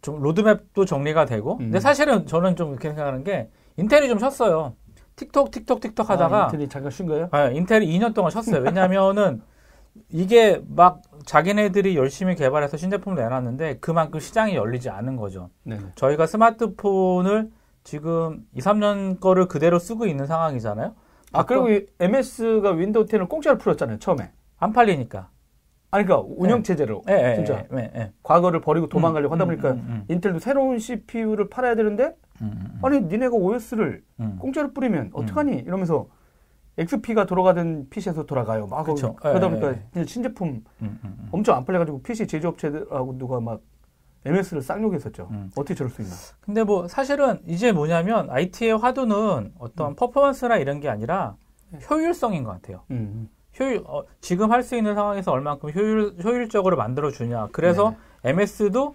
좀 0.00 0.20
로드맵도 0.20 0.84
정리가 0.84 1.26
되고 1.26 1.58
근데 1.58 1.78
음. 1.78 1.80
사실은 1.80 2.26
저는 2.26 2.56
좀 2.56 2.70
이렇게 2.70 2.88
생각하는 2.88 3.24
게 3.24 3.50
인텔이 3.76 4.08
좀 4.08 4.18
쉬었어요. 4.18 4.74
틱톡 5.16 5.50
틱톡 5.50 5.80
틱톡 5.80 6.10
하다가 6.10 6.44
아, 6.44 6.44
인텔이 6.46 6.68
잠깐 6.68 6.90
쉰 6.90 7.06
거예요? 7.06 7.28
네, 7.32 7.54
인텔이 7.54 7.86
2년 7.86 8.14
동안 8.14 8.30
쉬었어요. 8.30 8.62
왜냐면은 8.62 9.42
이게 10.08 10.62
막 10.68 11.02
자기네들이 11.26 11.96
열심히 11.96 12.34
개발해서 12.34 12.76
신제품을 12.76 13.22
내놨는데 13.22 13.78
그만큼 13.78 14.20
시장이 14.20 14.56
열리지 14.56 14.90
않은 14.90 15.16
거죠. 15.16 15.50
네네. 15.64 15.92
저희가 15.94 16.26
스마트폰을 16.26 17.50
지금 17.84 18.46
2, 18.54 18.60
3년 18.60 19.20
거를 19.20 19.46
그대로 19.48 19.78
쓰고 19.78 20.06
있는 20.06 20.26
상황이잖아요. 20.26 20.94
아 21.32 21.44
그리고 21.44 21.70
이 21.70 21.86
MS가 21.98 22.70
윈도우 22.72 23.06
10을 23.06 23.28
공짜로 23.28 23.58
풀었잖아요 23.58 23.98
처음에. 23.98 24.30
안 24.58 24.72
팔리니까. 24.72 25.30
아니 25.90 26.06
그러니까 26.06 26.26
운영 26.38 26.62
체제로 26.62 27.02
예, 27.10 27.32
예, 27.32 27.34
진짜 27.36 27.66
예, 27.74 27.90
예. 27.94 28.12
과거를 28.22 28.62
버리고 28.62 28.88
도망가려고 28.88 29.34
음, 29.34 29.40
하다 29.40 29.44
음, 29.44 29.48
보니까 29.48 29.70
음, 29.72 29.76
음, 29.88 30.04
인텔도 30.08 30.38
새로운 30.38 30.78
CPU를 30.78 31.50
팔아야 31.50 31.74
되는데 31.74 32.16
음, 32.40 32.50
음, 32.54 32.78
아니 32.82 33.00
니네가 33.00 33.36
OS를 33.36 34.02
음. 34.20 34.36
공짜로 34.40 34.72
뿌리면 34.72 35.10
어떡하니 35.12 35.52
이러면서 35.58 36.08
XP가 36.78 37.26
돌아가던 37.26 37.88
PC에서 37.90 38.24
돌아가요. 38.24 38.66
막 38.66 38.84
그쵸. 38.84 39.14
그러다 39.16 39.46
예, 39.46 39.50
보니까 39.50 40.04
신제품 40.06 40.48
음, 40.48 40.64
음, 40.80 40.98
음. 41.04 41.28
엄청 41.30 41.56
안 41.56 41.64
팔려가지고 41.66 42.02
PC 42.02 42.26
제조업체들하고 42.26 43.18
누가 43.18 43.40
막 43.40 43.60
MS를 44.24 44.62
쌍욕했었죠. 44.62 45.28
음. 45.32 45.50
어떻게 45.56 45.74
저럴 45.74 45.90
수 45.90 46.02
있나? 46.02 46.14
근데 46.40 46.62
뭐 46.64 46.86
사실은 46.88 47.40
이제 47.46 47.72
뭐냐면 47.72 48.30
IT의 48.30 48.78
화두는 48.78 49.52
어떤 49.58 49.96
퍼포먼스나 49.96 50.56
이런 50.58 50.80
게 50.80 50.88
아니라 50.88 51.34
네. 51.70 51.80
효율성인 51.90 52.44
것 52.44 52.52
같아요. 52.52 52.82
음. 52.90 53.28
효율 53.58 53.82
어, 53.86 54.04
지금 54.20 54.50
할 54.52 54.62
수 54.62 54.76
있는 54.76 54.94
상황에서 54.94 55.32
얼만큼 55.32 55.70
효율 55.74 56.14
효율적으로 56.22 56.76
만들어 56.76 57.10
주냐. 57.10 57.48
그래서 57.52 57.94
MS도 58.24 58.94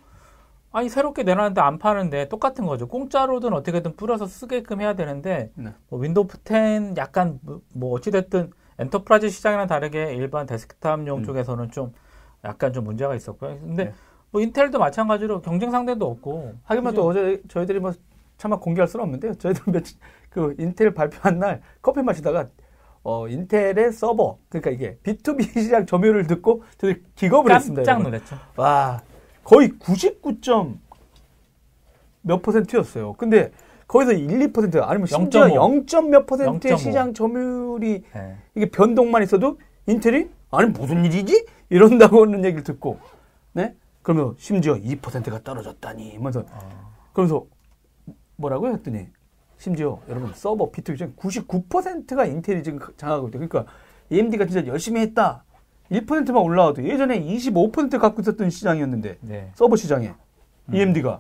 아니 0.72 0.90
새롭게 0.90 1.24
내놨는데 1.24 1.60
안 1.62 1.78
파는데 1.78 2.30
똑같은 2.30 2.66
거죠. 2.66 2.88
공짜로든 2.88 3.54
어떻게든 3.54 3.96
뿌려서 3.96 4.26
쓰게끔 4.28 4.82
해야 4.82 4.94
되는데 4.96 5.52
네. 5.56 5.74
뭐 5.90 6.00
윈도우 6.00 6.28
10 6.46 6.98
약간 6.98 7.40
뭐- 7.42 7.62
뭐 7.74 7.92
어찌 7.94 8.12
됐든 8.12 8.52
엔터프라이즈 8.80 9.30
시장이랑 9.30 9.68
다르게 9.68 10.14
일반 10.14 10.46
데스크탑용 10.46 11.20
음. 11.20 11.24
쪽에서는 11.24 11.72
좀 11.72 11.94
약간 12.44 12.72
좀 12.74 12.84
문제가 12.84 13.16
있었고요. 13.16 13.58
근데 13.60 13.86
네. 13.86 13.94
뭐 14.32 14.42
인텔도 14.42 14.80
마찬가지로 14.80 15.42
경쟁 15.42 15.72
상대도 15.72 16.06
없고 16.06 16.54
하기만 16.64 16.94
또 16.94 17.08
어제 17.08 17.42
저희들이 17.48 17.80
뭐 17.80 17.94
차마 18.38 18.58
공개할 18.60 18.88
수는 18.88 19.04
없는데요. 19.04 19.36
저희들 19.36 19.64
며칠 19.72 19.98
그 20.30 20.56
인텔 20.60 20.94
발표한 20.94 21.40
날 21.40 21.62
커피 21.82 22.02
마시다가 22.02 22.48
어 23.04 23.28
인텔의 23.28 23.94
서버 23.94 24.38
그러니까 24.50 24.72
이게 24.72 24.98
B2B 25.04 25.54
시장 25.62 25.86
점유율을 25.86 26.28
듣고 26.28 26.64
저희 26.78 27.02
기겁을 27.16 27.54
했습니다. 27.54 27.84
깜짝. 27.84 28.04
놀랐죠. 28.04 28.36
와 28.58 29.02
거의 29.44 29.70
99점 29.70 30.78
몇 32.22 32.42
퍼센트였어요. 32.42 33.14
근데 33.14 33.52
거기서 33.88 34.12
1, 34.12 34.28
2% 34.52 34.82
아니면 34.84 35.08
심지어 35.08 35.46
0.5. 35.46 35.94
0. 35.94 36.10
몇 36.10 36.26
퍼센트의 36.26 36.74
0.5. 36.74 36.78
시장 36.78 37.14
점유율이 37.14 38.04
네. 38.14 38.36
이게 38.56 38.70
변동만 38.70 39.24
있어도 39.24 39.58
인텔이 39.86 40.28
아니 40.52 40.70
무슨 40.72 41.06
일이지 41.06 41.46
이런다고 41.70 42.26
하는 42.26 42.44
얘기를 42.44 42.64
듣고 42.64 43.00
네 43.54 43.74
그러면 44.08 44.36
심지어 44.38 44.76
2%가 44.76 45.44
떨어졌다니 45.44 46.16
하면서 46.16 46.40
어. 46.50 46.94
그러면서 47.12 47.46
뭐라고 48.38 48.70
했더니 48.70 49.10
심지어 49.58 50.00
여러분 50.08 50.32
서버 50.34 50.72
B2B 50.72 50.98
중에 50.98 51.12
99%가 51.18 52.24
인텔이 52.26 52.64
지금 52.64 52.80
장악하고 52.96 53.28
있대. 53.28 53.38
그러니까 53.38 53.66
AMD가 54.10 54.46
진짜 54.46 54.66
열심히 54.66 55.02
했다. 55.02 55.44
1%만 55.92 56.42
올라와도 56.42 56.86
예전에 56.86 57.22
25% 57.22 58.00
갖고 58.00 58.22
있었던 58.22 58.50
시장이었는데 58.50 59.18
네. 59.20 59.52
서버 59.56 59.76
시장에 59.76 60.14
AMD가 60.74 61.20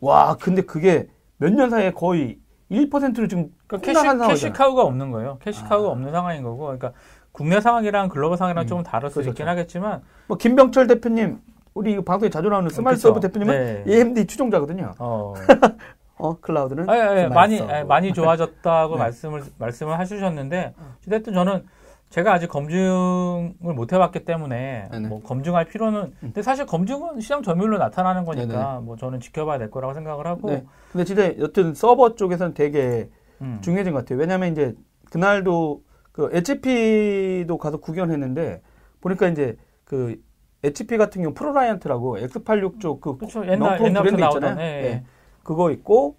와 0.00 0.36
근데 0.36 0.60
그게 0.60 1.08
몇 1.38 1.48
년 1.54 1.70
사이에 1.70 1.92
거의 1.92 2.38
1%를 2.70 3.30
지금 3.30 3.50
그러니까 3.66 3.90
캐시. 4.26 4.28
캐시카우가 4.28 4.82
없는 4.82 5.12
거예요. 5.12 5.38
캐시카우가 5.40 5.88
아. 5.88 5.92
없는 5.92 6.10
상황인 6.12 6.42
거고. 6.42 6.64
그러니까 6.64 6.92
국내 7.32 7.62
상황이랑 7.62 8.10
글로벌 8.10 8.36
상황이랑 8.36 8.64
음, 8.64 8.66
조금 8.66 8.82
다를 8.82 9.08
수 9.08 9.14
그렇죠, 9.14 9.30
있긴 9.30 9.46
그렇죠. 9.46 9.50
하겠지만 9.58 10.02
뭐 10.26 10.36
김병철 10.36 10.88
대표님 10.88 11.40
우리 11.78 11.92
이거 11.92 12.02
방송에 12.02 12.28
자주 12.28 12.48
나오는 12.48 12.68
스마트 12.68 12.96
그쵸. 12.96 13.08
서버 13.08 13.20
대표님은 13.20 13.84
네. 13.84 13.92
AMD 13.92 14.26
추종자거든요. 14.26 14.94
어, 14.98 15.34
어 16.18 16.40
클라우드는 16.40 16.90
아니, 16.90 17.00
아니, 17.00 17.20
스마트 17.22 17.34
많이. 17.34 17.60
아니, 17.60 17.86
많이 17.86 18.12
좋아졌다고 18.14 18.94
네. 18.96 18.98
말씀을 18.98 19.44
말씀을 19.58 20.00
해주셨는데 20.00 20.74
어쨌든 21.06 21.32
저는 21.32 21.64
제가 22.10 22.32
아직 22.32 22.48
검증을 22.48 23.52
못 23.60 23.92
해봤기 23.92 24.24
때문에 24.24 24.88
네네. 24.90 25.08
뭐 25.08 25.22
검증할 25.22 25.66
필요는 25.66 26.14
근데 26.20 26.42
사실 26.42 26.66
검증은 26.66 27.20
시장 27.20 27.42
점유율로 27.42 27.78
나타나는 27.78 28.24
거니까 28.24 28.72
네네. 28.72 28.80
뭐 28.80 28.96
저는 28.96 29.20
지켜봐야 29.20 29.58
될 29.58 29.70
거라고 29.70 29.94
생각을 29.94 30.26
하고 30.26 30.50
네. 30.50 30.64
근데 30.90 31.04
진짜 31.04 31.38
여튼 31.38 31.74
서버 31.74 32.16
쪽에서는 32.16 32.54
되게 32.54 33.08
음. 33.40 33.58
중요해진 33.62 33.92
것 33.92 34.00
같아요. 34.00 34.18
왜냐하면 34.18 34.50
이제 34.50 34.74
그날도 35.12 35.82
그 36.10 36.30
HP도 36.32 37.56
가서 37.58 37.76
구경했는데 37.76 38.62
보니까 39.00 39.28
이제 39.28 39.56
그 39.84 40.16
HP 40.64 40.96
같은 40.96 41.22
경우 41.22 41.34
ProLiant라고 41.34 42.18
X86 42.18 42.80
쪽그 42.80 43.16
그렇죠 43.18 43.46
옛날 43.46 43.80
옛날부터 43.80 44.02
브랜드 44.02 44.20
나오던 44.20 44.42
있잖아요. 44.42 44.66
예, 44.66 44.82
네. 44.82 45.04
그거 45.42 45.70
있고 45.70 46.16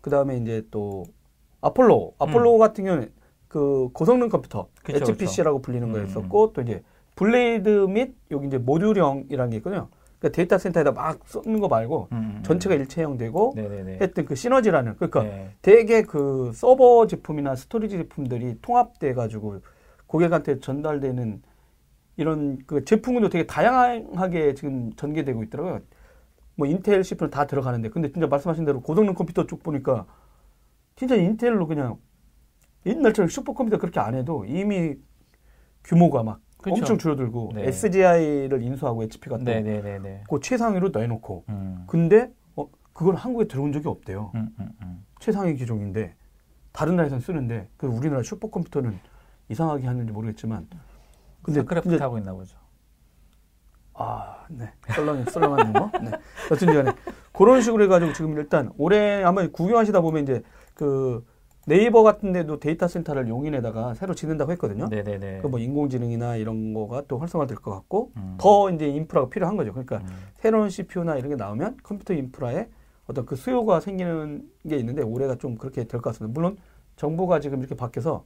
그 0.00 0.10
다음에 0.10 0.36
이제 0.36 0.66
또 0.70 1.04
아폴로, 1.60 2.14
아폴로 2.18 2.58
같은 2.58 2.84
경우는 2.84 3.10
그 3.48 3.88
고성능 3.92 4.28
컴퓨터 4.28 4.68
그쵸, 4.82 5.10
HPC라고 5.10 5.60
불리는 5.60 5.88
음. 5.88 5.92
거였었고 5.92 6.52
또 6.52 6.60
이제 6.60 6.82
블레이드 7.16 7.68
및 7.88 8.14
여기 8.30 8.46
이제 8.46 8.58
모듈형이라는 8.58 9.50
게 9.50 9.56
있거든요. 9.56 9.88
그러니까 10.18 10.36
데이터 10.36 10.58
센터에다 10.58 10.92
막 10.92 11.20
쏟는 11.26 11.60
거 11.60 11.68
말고 11.68 12.08
음, 12.12 12.34
음. 12.36 12.42
전체가 12.42 12.74
일체형되고 12.74 13.54
네네네. 13.56 13.98
했던 14.00 14.24
그 14.24 14.34
시너지라는 14.34 14.96
그러니까 14.96 15.22
네. 15.22 15.50
되게 15.62 16.02
그 16.02 16.52
서버 16.54 17.06
제품이나 17.06 17.56
스토리지 17.56 17.96
제품들이 17.96 18.58
통합돼 18.60 19.14
가지고 19.14 19.60
고객한테 20.06 20.60
전달되는 20.60 21.42
이런 22.18 22.58
그 22.66 22.84
제품군도 22.84 23.28
되게 23.30 23.46
다양하게 23.46 24.54
지금 24.54 24.92
전개되고 24.94 25.44
있더라고요. 25.44 25.80
뭐 26.56 26.66
인텔 26.66 27.04
CPU는 27.04 27.30
다 27.30 27.46
들어가는데 27.46 27.90
근데 27.90 28.10
진짜 28.10 28.26
말씀하신 28.26 28.64
대로 28.64 28.82
고성능 28.82 29.14
컴퓨터 29.14 29.46
쪽 29.46 29.62
보니까 29.62 30.04
진짜 30.96 31.14
인텔로 31.14 31.68
그냥 31.68 31.96
옛날처럼 32.84 33.28
슈퍼컴퓨터 33.28 33.78
그렇게 33.78 34.00
안 34.00 34.16
해도 34.16 34.44
이미 34.44 34.96
규모가 35.84 36.24
막 36.24 36.40
그쵸. 36.58 36.74
엄청 36.74 36.98
줄어들고 36.98 37.52
네. 37.54 37.68
SGI를 37.68 38.62
인수하고 38.62 39.04
HP가 39.04 39.38
또 39.38 39.44
네네네 39.44 39.98
네. 40.00 40.24
그 40.28 40.40
최상위로 40.40 40.88
내놓고 40.92 41.44
음. 41.50 41.84
근데 41.86 42.32
어, 42.56 42.66
그건 42.92 43.14
한국에 43.14 43.46
들어온 43.46 43.70
적이 43.70 43.86
없대요. 43.86 44.32
음, 44.34 44.48
음, 44.58 44.68
음. 44.82 45.04
최상위 45.20 45.54
기종인데 45.54 46.16
다른 46.72 46.96
나라에서는 46.96 47.20
쓰는데 47.20 47.68
그 47.76 47.86
우리나라 47.86 48.24
슈퍼컴퓨터는 48.24 48.98
이상하게 49.50 49.86
하는지 49.86 50.12
모르겠지만 50.12 50.66
근데 51.48 51.60
스타크래프트 51.60 51.94
이제 51.94 52.02
하고 52.04 52.18
있나 52.18 52.32
보죠. 52.34 52.56
아, 53.94 54.44
네. 54.48 54.70
썰렁 54.94 55.24
썰렁한 55.24 55.72
거. 55.72 55.90
네. 56.02 56.10
여튼 56.50 56.66
간에 56.74 56.92
그런 57.32 57.60
식으로 57.62 57.84
해 57.84 57.88
가지고 57.88 58.12
지금 58.12 58.36
일단 58.36 58.70
올해 58.78 59.22
아마 59.24 59.46
구경하시다 59.48 60.00
보면 60.02 60.22
이제 60.22 60.42
그 60.74 61.24
네이버 61.66 62.02
같은 62.02 62.32
데도 62.32 62.60
데이터 62.60 62.86
센터를 62.86 63.28
용인에다가 63.28 63.94
새로 63.94 64.14
짓는다고 64.14 64.52
했거든요. 64.52 64.88
네네네. 64.88 65.40
그 65.40 65.48
뭐 65.48 65.58
인공지능이나 65.58 66.36
이런 66.36 66.72
거가 66.74 67.02
또 67.08 67.18
활성화될 67.18 67.56
것 67.58 67.70
같고 67.72 68.12
음. 68.16 68.36
더 68.38 68.70
이제 68.70 68.86
인프라가 68.88 69.28
필요한 69.28 69.56
거죠. 69.56 69.72
그러니까 69.72 69.96
음. 69.98 70.06
새로운 70.34 70.70
CPU나 70.70 71.16
이런 71.16 71.30
게 71.30 71.36
나오면 71.36 71.78
컴퓨터 71.82 72.14
인프라에 72.14 72.68
어떤 73.06 73.26
그 73.26 73.36
수요가 73.36 73.80
생기는 73.80 74.48
게 74.68 74.76
있는데 74.76 75.02
올해가 75.02 75.34
좀 75.36 75.56
그렇게 75.56 75.84
될 75.84 76.00
것 76.00 76.10
같습니다. 76.10 76.32
물론 76.32 76.56
정부가 76.96 77.40
지금 77.40 77.58
이렇게 77.58 77.74
바뀌어서 77.74 78.24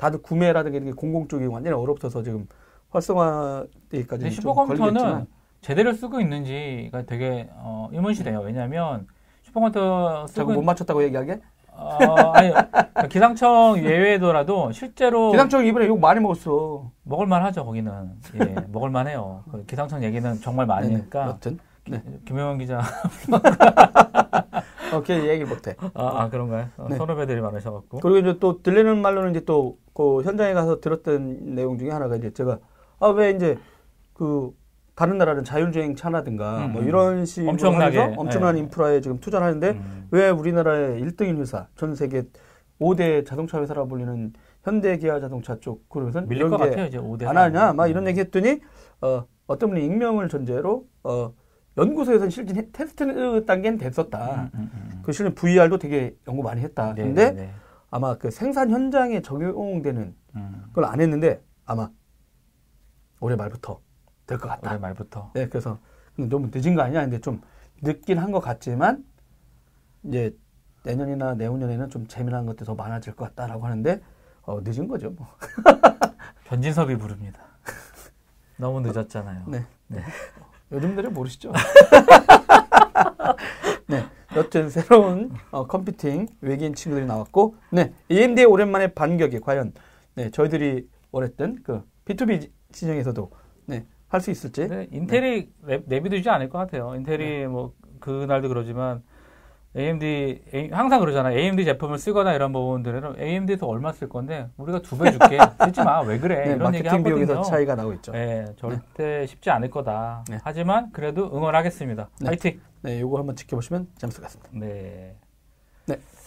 다들 0.00 0.22
구매라든가 0.22 0.78
공공 0.96 1.28
쪽이 1.28 1.44
완전히 1.44 1.76
얼어붙어서 1.76 2.22
지금 2.22 2.48
활성화되기까지 2.88 4.30
슈퍼컴퓨터는 4.30 5.26
제대로 5.60 5.92
쓰고 5.92 6.22
있는지가 6.22 7.02
되게 7.02 7.50
어, 7.52 7.90
의문시돼요. 7.92 8.40
왜냐하면 8.40 9.06
슈퍼컴퓨터 9.42 10.26
쓰고 10.26 10.54
못 10.54 10.62
맞췄다고 10.62 11.04
얘기하게? 11.04 11.42
어, 11.72 12.32
아니 12.32 12.50
기상청 13.10 13.84
예외더라도 13.84 14.72
실제로 14.72 15.32
기상청 15.32 15.66
이번에 15.66 15.86
욕 15.86 16.00
많이 16.00 16.18
먹었어. 16.18 16.90
먹을만 17.02 17.44
하죠 17.44 17.66
거기는 17.66 17.92
예 18.36 18.54
먹을만 18.68 19.06
해요 19.06 19.44
그 19.50 19.66
기상청 19.66 20.02
얘기는 20.02 20.34
정말 20.40 20.64
많으니까 20.66 21.20
네네. 21.20 21.30
여튼 21.30 21.58
네. 21.88 22.02
김영현 22.26 22.58
기자 22.58 22.82
오케이 24.94 25.28
얘기 25.28 25.44
못해. 25.44 25.76
아, 25.94 26.22
아, 26.22 26.28
그런가요 26.28 26.68
어, 26.76 26.86
네. 26.88 26.96
선후배들이 26.96 27.40
많으셔갖고 27.40 28.00
그리고 28.00 28.18
이제 28.18 28.38
또 28.40 28.62
들리는 28.62 29.00
말로는 29.00 29.30
이제 29.30 29.44
또 29.44 29.78
그 30.00 30.22
현장에 30.22 30.54
가서 30.54 30.80
들었던 30.80 31.54
내용 31.54 31.76
중에 31.76 31.90
하나가 31.90 32.16
이제 32.16 32.32
제가 32.32 32.58
아 33.00 33.10
왜 33.10 33.32
이제 33.32 33.58
그 34.14 34.50
다른 34.94 35.18
나라는 35.18 35.44
자율주행 35.44 35.94
차라든가 35.94 36.66
음, 36.66 36.72
뭐 36.72 36.82
음. 36.82 36.88
이런 36.88 37.26
식으로 37.26 37.50
엄청나게, 37.50 37.98
하면서 37.98 38.20
엄청난 38.20 38.54
네. 38.54 38.60
인프라에 38.60 39.02
지금 39.02 39.18
투자를 39.20 39.46
하는데 39.46 39.70
음. 39.70 40.08
왜 40.10 40.30
우리나라의 40.30 41.02
1등인 41.02 41.38
회사 41.38 41.68
전 41.76 41.94
세계 41.94 42.22
5대 42.80 43.26
자동차 43.26 43.60
회사라 43.60 43.84
불리는 43.84 44.32
현대 44.64 44.96
기아 44.96 45.20
자동차 45.20 45.58
쪽 45.60 45.86
그러면서 45.90 46.22
밀릴 46.22 46.48
것게 46.48 46.70
같아요 46.70 46.86
이제 46.86 46.98
5대 46.98 47.26
안 47.26 47.36
하냐 47.36 47.74
막 47.74 47.86
이런 47.86 48.06
얘기 48.06 48.20
했더니 48.20 48.60
어 49.02 49.26
어떤 49.46 49.68
분이 49.68 49.84
익명을 49.84 50.30
전제로 50.30 50.86
어 51.04 51.34
연구소에서는 51.76 52.30
실제 52.30 52.68
테스트 52.72 53.44
단계는 53.44 53.78
됐었다. 53.78 54.50
음, 54.54 54.60
음, 54.60 54.70
음. 54.74 55.02
그 55.02 55.12
실은 55.12 55.34
VR도 55.34 55.78
되게 55.78 56.14
연구 56.26 56.42
많이 56.42 56.60
했다. 56.62 56.94
네, 56.94 57.02
근데 57.02 57.30
네, 57.30 57.42
네. 57.42 57.50
아마 57.90 58.16
그 58.16 58.30
생산 58.30 58.70
현장에 58.70 59.20
적용되는 59.20 60.14
음. 60.36 60.62
그걸 60.68 60.84
안 60.84 61.00
했는데 61.00 61.42
아마 61.64 61.90
올해 63.20 63.36
말부터 63.36 63.80
될 64.26 64.38
것 64.38 64.48
같다. 64.48 64.70
올해 64.70 64.78
말부터 64.78 65.32
네, 65.34 65.48
그래서 65.48 65.78
너무 66.16 66.50
늦은 66.52 66.74
거 66.74 66.82
아니냐? 66.82 67.00
근데 67.02 67.20
좀 67.20 67.40
늦긴 67.82 68.18
한 68.18 68.30
것 68.32 68.40
같지만 68.40 69.04
이제 70.04 70.36
내년이나 70.84 71.34
내후년에는 71.34 71.90
좀 71.90 72.06
재미난 72.06 72.46
것들이 72.46 72.64
더 72.66 72.74
많아질 72.74 73.14
것 73.16 73.24
같다라고 73.34 73.66
하는데 73.66 74.00
어, 74.42 74.60
늦은 74.62 74.88
거죠. 74.88 75.10
뭐. 75.10 75.26
변진섭이 76.44 76.96
부릅니다. 76.96 77.40
너무 78.56 78.80
늦었잖아요. 78.80 79.44
네. 79.48 79.66
네. 79.88 80.02
요즘 80.72 80.94
들은 80.96 81.12
모르시죠? 81.12 81.52
네. 84.32 84.38
여튼 84.38 84.68
새로운 84.68 85.30
어, 85.50 85.66
컴퓨팅 85.66 86.28
외계인 86.40 86.74
친구들이 86.74 87.06
나왔고, 87.06 87.56
네. 87.70 87.92
AMD의 88.10 88.46
오랜만에 88.46 88.88
반격이 88.88 89.40
과연 89.40 89.72
네, 90.14 90.30
저희들이 90.30 90.88
원했던 91.10 91.58
그 91.62 91.82
B2B 92.04 92.50
시장에서도 92.72 93.30
네, 93.66 93.86
할 94.08 94.20
수 94.20 94.30
있을지. 94.30 94.68
네, 94.68 94.88
인텔이 94.92 95.48
내, 95.66 95.82
내비두지 95.86 96.28
않을 96.28 96.48
것 96.48 96.58
같아요. 96.58 96.94
인텔이 96.96 97.24
네. 97.24 97.46
뭐 97.46 97.74
그날도 98.00 98.48
그러지만 98.48 99.02
AMD 99.76 100.70
항상 100.72 100.98
그러잖아요. 101.00 101.38
AMD 101.38 101.64
제품을 101.64 101.98
쓰거나 101.98 102.32
이런 102.34 102.52
부분들은 102.52 103.20
AMD에서 103.20 103.66
얼마 103.66 103.92
쓸 103.92 104.08
건데 104.08 104.48
우리가 104.56 104.80
두 104.80 104.98
배 104.98 105.12
줄게 105.12 105.38
쓰지 105.64 105.82
마. 105.84 106.00
왜 106.00 106.18
그래? 106.18 106.34
네, 106.44 106.54
이런 106.56 106.74
얘기 106.74 106.82
마케팅 106.84 107.04
비용에서 107.04 107.32
하거든요. 107.34 107.50
차이가 107.56 107.74
나고 107.76 107.92
있죠. 107.94 108.10
네, 108.12 108.46
절대 108.56 109.26
쉽지 109.26 109.48
않을 109.50 109.70
거다. 109.70 110.24
네. 110.28 110.38
하지만 110.42 110.90
그래도 110.92 111.26
응원하겠습니다. 111.32 112.08
네. 112.20 112.26
화이팅. 112.26 112.60
네, 112.82 113.00
요거 113.00 113.18
한번 113.18 113.36
지켜보시면 113.36 113.88
재밌을 113.96 114.20
것 114.22 114.26
같습니다. 114.26 114.50
네. 114.54 115.16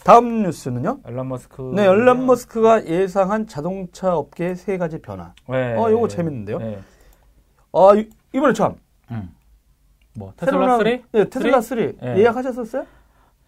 다음 0.04 0.42
뉴스는요. 0.42 1.00
앨런 1.06 1.28
머스크. 1.28 1.72
네, 1.74 1.84
앨런 1.86 2.26
머스크가 2.26 2.84
예상한 2.86 3.46
자동차 3.46 4.14
업계의 4.16 4.54
세 4.56 4.76
가지 4.78 5.00
변화. 5.00 5.32
네. 5.48 5.74
어, 5.76 5.90
요거 5.90 6.08
재밌는데요. 6.08 6.58
네. 6.58 6.78
아, 7.72 7.92
이- 7.96 8.08
이번에 8.34 8.52
참 8.52 8.76
음. 9.10 9.30
뭐 10.14 10.32
테슬라 10.36 10.66
나온- 10.66 10.78
3 10.84 11.02
네, 11.12 11.28
테슬라 11.30 11.60
3 11.62 11.96
네. 12.00 12.18
예약하셨었어요? 12.18 12.84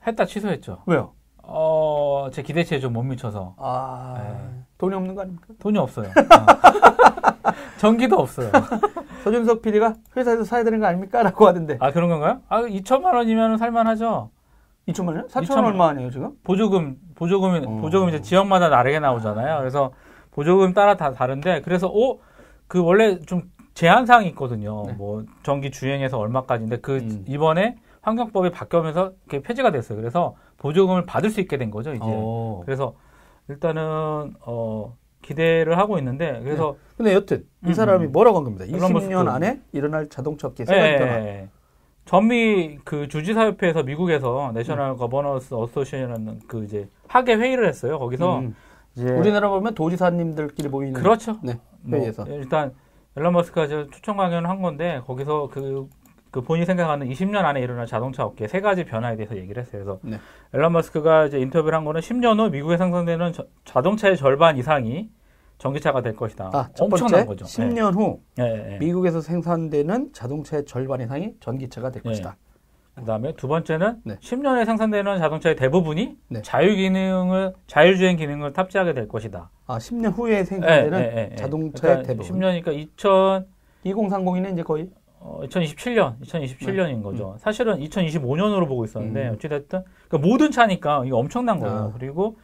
했다 0.06 0.24
취소했죠. 0.24 0.82
왜요? 0.86 1.12
어, 1.42 2.28
제 2.32 2.42
기대치에 2.42 2.80
좀 2.80 2.92
못 2.92 3.02
미쳐서 3.02 3.54
아, 3.58 4.14
네. 4.18 4.62
돈이 4.78 4.94
없는 4.94 5.14
거 5.14 5.22
아닙니까? 5.22 5.46
돈이 5.60 5.78
없어요. 5.78 6.08
어. 6.18 7.52
전기도 7.78 8.16
없어요. 8.16 8.50
서준석 9.24 9.62
PD가 9.62 9.94
회사에서 10.16 10.44
사야 10.44 10.64
되는 10.64 10.80
거 10.80 10.86
아닙니까? 10.86 11.22
라고 11.22 11.46
하던데. 11.46 11.76
아 11.80 11.90
그런 11.92 12.08
건가요? 12.08 12.40
아 12.48 12.62
2천만 12.62 13.14
원이면 13.14 13.58
살만하죠. 13.58 14.30
2천만 14.88 15.08
원? 15.16 15.26
4천 15.28 15.44
2천만 15.44 15.56
원 15.56 15.64
얼마 15.66 15.88
아니에요, 15.88 16.10
지금? 16.10 16.32
보조금 16.44 16.96
보조금이 17.16 17.58
어. 17.66 17.70
보조금 17.80 18.08
이제 18.08 18.20
지역마다 18.20 18.70
다르게 18.70 18.98
나오잖아요. 19.00 19.58
그래서 19.58 19.92
보조금 20.32 20.72
따라 20.74 20.96
다 20.96 21.12
다른데 21.12 21.62
그래서 21.62 21.88
오 21.88 22.20
그 22.68 22.82
원래 22.82 23.20
좀 23.20 23.42
제한 23.74 24.06
사항이 24.06 24.26
있거든요. 24.30 24.82
네. 24.86 24.92
뭐 24.94 25.22
전기 25.44 25.70
주행에서 25.70 26.18
얼마까지인데 26.18 26.78
그 26.80 26.96
음. 26.96 27.24
이번에 27.28 27.76
환경법이 28.06 28.50
바뀌면서 28.50 29.14
그게 29.24 29.42
폐지가 29.42 29.72
됐어요. 29.72 29.98
그래서 29.98 30.36
보조금을 30.58 31.06
받을 31.06 31.28
수 31.28 31.40
있게 31.40 31.56
된 31.58 31.72
거죠, 31.72 31.92
이제. 31.92 32.04
어. 32.04 32.62
그래서 32.64 32.94
일단은 33.48 34.34
어 34.40 34.96
기대를 35.22 35.76
하고 35.76 35.98
있는데 35.98 36.40
그래서 36.44 36.76
근데 36.96 37.12
여튼, 37.12 37.44
이 37.64 37.68
음, 37.68 37.72
사람이 37.72 38.06
음. 38.06 38.12
뭐라고 38.12 38.38
한 38.38 38.44
겁니다. 38.44 38.64
앨런 38.64 38.92
20년 38.92 38.92
머스크. 38.92 39.30
안에 39.30 39.60
일어날 39.72 40.08
자동차 40.08 40.46
업계 40.46 40.62
예, 40.62 40.66
세 40.66 40.74
가지 40.76 40.92
예, 40.92 40.98
변화. 40.98 41.14
예. 41.18 41.48
전미 42.04 42.78
그 42.84 43.08
주지사 43.08 43.44
협회에서 43.46 43.82
미국에서 43.82 44.52
National 44.54 44.96
Governors 44.96 45.52
Association이라는 45.52 46.42
그 46.46 46.62
이제 46.62 46.88
하계 47.08 47.34
회의를 47.34 47.66
했어요. 47.66 47.98
거기서 47.98 48.38
음. 48.38 48.54
이제 48.94 49.10
우리나라 49.10 49.48
보면 49.48 49.74
도지사님들끼리 49.74 50.68
모이는. 50.68 51.00
그렇죠. 51.00 51.38
네, 51.42 51.58
뭐 51.82 51.98
회의에서. 51.98 52.24
일단 52.28 52.72
엘론 53.16 53.32
머스크가 53.32 53.66
저 53.66 53.86
초청 53.90 54.16
강연을 54.16 54.48
한 54.48 54.62
건데 54.62 55.02
거기서 55.06 55.48
그, 55.50 55.88
그 56.30 56.42
본인이 56.42 56.66
생각하는 56.66 57.08
20년 57.08 57.36
안에 57.44 57.60
일어날 57.60 57.86
자동차 57.86 58.24
업계 58.24 58.46
세 58.48 58.60
가지 58.60 58.84
변화에 58.84 59.16
대해서 59.16 59.36
얘기를 59.36 59.62
했어요. 59.62 59.82
그래서 59.84 60.00
네. 60.02 60.18
엘론 60.54 60.72
머스크가 60.72 61.26
이제 61.26 61.38
인터뷰를 61.38 61.76
한 61.76 61.84
거는 61.84 62.00
10년 62.00 62.38
후 62.38 62.50
미국에 62.50 62.76
생산되는 62.76 63.32
저- 63.32 63.46
자동차의 63.64 64.16
절반 64.16 64.56
이상이 64.58 65.08
전기차가 65.58 66.02
될 66.02 66.14
것이다. 66.16 66.50
아, 66.52 66.68
첫 66.74 66.84
엄청난 66.84 67.24
번째, 67.24 67.26
거죠. 67.26 67.44
10년 67.46 67.94
후 67.94 68.20
예, 68.38 68.42
예, 68.44 68.72
예. 68.74 68.78
미국에서 68.78 69.22
생산되는 69.22 70.10
자동차의 70.12 70.66
절반 70.66 71.00
이상이 71.00 71.34
전기차가 71.40 71.90
될 71.90 72.02
네. 72.02 72.10
것이다. 72.10 72.36
그다음에 72.96 73.32
두 73.36 73.46
번째는 73.48 74.00
네. 74.04 74.16
10년에 74.16 74.64
생산되는 74.66 75.18
자동차의 75.18 75.56
대부분이 75.56 76.16
네. 76.28 76.42
자유 76.42 76.74
기능을 76.74 77.54
자율주행 77.66 78.16
기능을 78.16 78.52
탑재하게 78.52 78.92
될 78.94 79.08
것이다. 79.08 79.50
아, 79.66 79.78
10년 79.78 80.14
후에 80.16 80.44
생산되는 80.44 80.98
예. 81.32 81.34
자동차의 81.36 82.02
그러니까 82.02 82.06
대부분. 82.06 82.40
10년이니까 82.40 82.72
2000 82.74 83.46
2030이네 83.86 84.52
이제 84.52 84.62
거의. 84.62 84.90
어, 85.20 85.40
2027년, 85.44 86.20
2027년인 86.20 87.02
거죠. 87.02 87.36
사실은 87.38 87.78
2025년으로 87.80 88.68
보고 88.68 88.84
있었는데 88.84 89.20
네. 89.20 89.28
음. 89.28 89.34
어찌됐든 89.34 89.82
그러니까 90.08 90.28
모든 90.28 90.50
차니까 90.50 91.04
이게 91.04 91.14
엄청난 91.14 91.58
거예요. 91.58 91.76
아. 91.76 91.92
그리고 91.98 92.36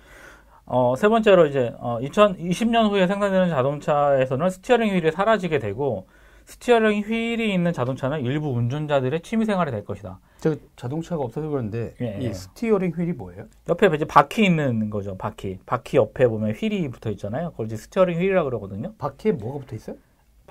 어, 0.64 0.94
세 0.96 1.08
번째로 1.08 1.46
이제 1.46 1.74
어, 1.78 1.98
2020년 2.00 2.90
후에 2.90 3.06
생산되는 3.06 3.48
자동차에서는 3.50 4.50
steering 4.50 4.94
wheel이 4.94 5.10
사라지게 5.10 5.58
되고 5.58 6.06
steering 6.44 7.02
wheel이 7.02 7.52
있는 7.52 7.72
자동차는 7.72 8.24
일부 8.24 8.48
운전자들의 8.50 9.20
취미 9.22 9.44
생활이 9.44 9.70
될 9.70 9.84
것이다. 9.84 10.18
저 10.38 10.56
자동차가 10.76 11.22
없어서 11.22 11.48
그러는데 11.48 11.94
예, 12.00 12.18
이 12.20 12.24
예. 12.24 12.32
steering 12.32 12.92
wheel이 12.92 13.12
뭐예요? 13.12 13.46
옆에 13.68 13.88
이제 13.94 14.04
바퀴 14.04 14.44
있는 14.44 14.90
거죠. 14.90 15.16
바퀴. 15.16 15.58
바퀴 15.66 15.98
옆에 15.98 16.26
보면 16.26 16.52
휠이 16.52 16.88
붙어 16.90 17.10
있잖아요. 17.10 17.52
그걸 17.52 17.66
이제 17.66 17.76
steering 17.76 18.18
wheel이라고 18.18 18.50
그러거든요. 18.50 18.94
바퀴에 18.98 19.32
뭐가 19.32 19.60
붙어 19.60 19.76
있어요? 19.76 19.96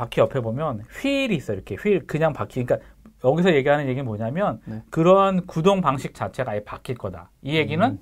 바퀴 0.02 0.20
옆에 0.20 0.42
보면 0.42 0.82
휠이 1.00 1.36
있어요. 1.36 1.56
이렇게 1.58 1.76
휠 1.76 2.08
그냥 2.08 2.34
바퀴. 2.34 2.64
그러니까 2.66 2.88
여기서 3.24 3.54
얘기하는 3.54 3.86
얘기는 3.88 4.04
뭐냐면 4.04 4.60
네. 4.66 4.82
그런 4.90 5.46
구동 5.46 5.80
방식 5.80 6.16
자체가 6.16 6.54
아예 6.54 6.64
바뀔 6.64 6.98
거다. 6.98 7.30
이 7.44 7.56
얘기는 7.56 7.86
음. 7.88 8.00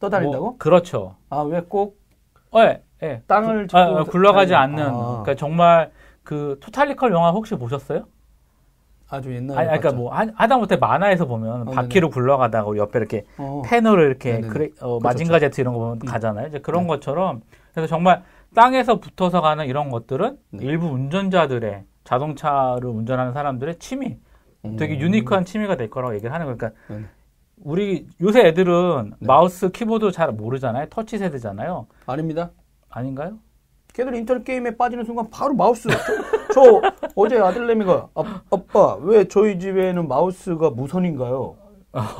떠다닌다고? 0.00 0.44
뭐, 0.44 0.56
그렇죠. 0.58 1.14
아 1.30 1.42
왜꼭 1.42 1.96
어, 2.50 2.60
예, 2.62 2.82
예. 3.04 3.22
땅을 3.28 3.64
아, 3.64 3.66
짚고 3.68 3.78
아, 3.78 4.02
굴러가지 4.04 4.52
다니- 4.52 4.56
않는. 4.56 4.82
아. 4.84 4.92
그러니까 5.22 5.34
정말 5.36 5.92
그 6.24 6.58
토탈리컬 6.60 7.12
영화 7.12 7.30
혹시 7.30 7.54
보셨어요? 7.54 8.06
아주 9.08 9.32
옛날에 9.32 9.56
아니, 9.60 9.68
아니, 9.68 9.78
그러니까 9.80 9.88
봤죠. 9.90 9.96
뭐 9.96 10.12
하- 10.12 10.26
하다못해 10.34 10.76
만화에서 10.78 11.26
보면 11.26 11.68
어, 11.68 11.70
바퀴로 11.70 12.10
굴러가다가 12.10 12.68
우리 12.68 12.80
옆에 12.80 12.98
이렇게 12.98 13.24
어. 13.38 13.62
패널을 13.64 14.06
이렇게. 14.06 14.40
그래, 14.40 14.70
어, 14.80 14.98
그렇죠, 14.98 15.00
마징가 15.04 15.38
제트 15.38 15.60
이런 15.60 15.72
거 15.74 15.78
보면 15.78 16.00
음. 16.02 16.06
가잖아요. 16.08 16.48
이제 16.48 16.58
그런 16.58 16.82
네. 16.82 16.88
것처럼 16.88 17.42
그래서 17.72 17.86
정말 17.86 18.24
땅에서 18.54 19.00
붙어서 19.00 19.40
가는 19.40 19.66
이런 19.66 19.90
것들은 19.90 20.38
네. 20.50 20.64
일부 20.64 20.86
운전자들의 20.86 21.84
자동차를 22.04 22.88
운전하는 22.88 23.32
사람들의 23.32 23.78
취미, 23.78 24.16
되게 24.78 24.94
음. 24.94 25.00
유니크한 25.00 25.44
취미가 25.44 25.76
될 25.76 25.90
거라고 25.90 26.14
얘기를 26.14 26.32
하는 26.32 26.46
거예요. 26.46 26.56
그러니까 26.56 26.80
네네. 26.88 27.04
우리 27.62 28.06
요새 28.20 28.46
애들은 28.46 29.14
네. 29.18 29.26
마우스, 29.26 29.70
키보드 29.70 30.12
잘 30.12 30.32
모르잖아요. 30.32 30.86
터치 30.90 31.18
세대잖아요. 31.18 31.86
아닙니다. 32.06 32.50
아닌가요? 32.88 33.38
걔들 33.92 34.14
인터넷 34.14 34.44
게임에 34.44 34.76
빠지는 34.76 35.04
순간 35.04 35.28
바로 35.30 35.54
마우스. 35.54 35.88
저, 35.88 35.94
저 36.52 36.82
어제 37.14 37.38
아들내미가 37.38 38.08
아, 38.14 38.42
아빠 38.50 38.96
왜 38.96 39.26
저희 39.26 39.58
집에는 39.58 40.06
마우스가 40.06 40.70
무선인가요? 40.70 41.56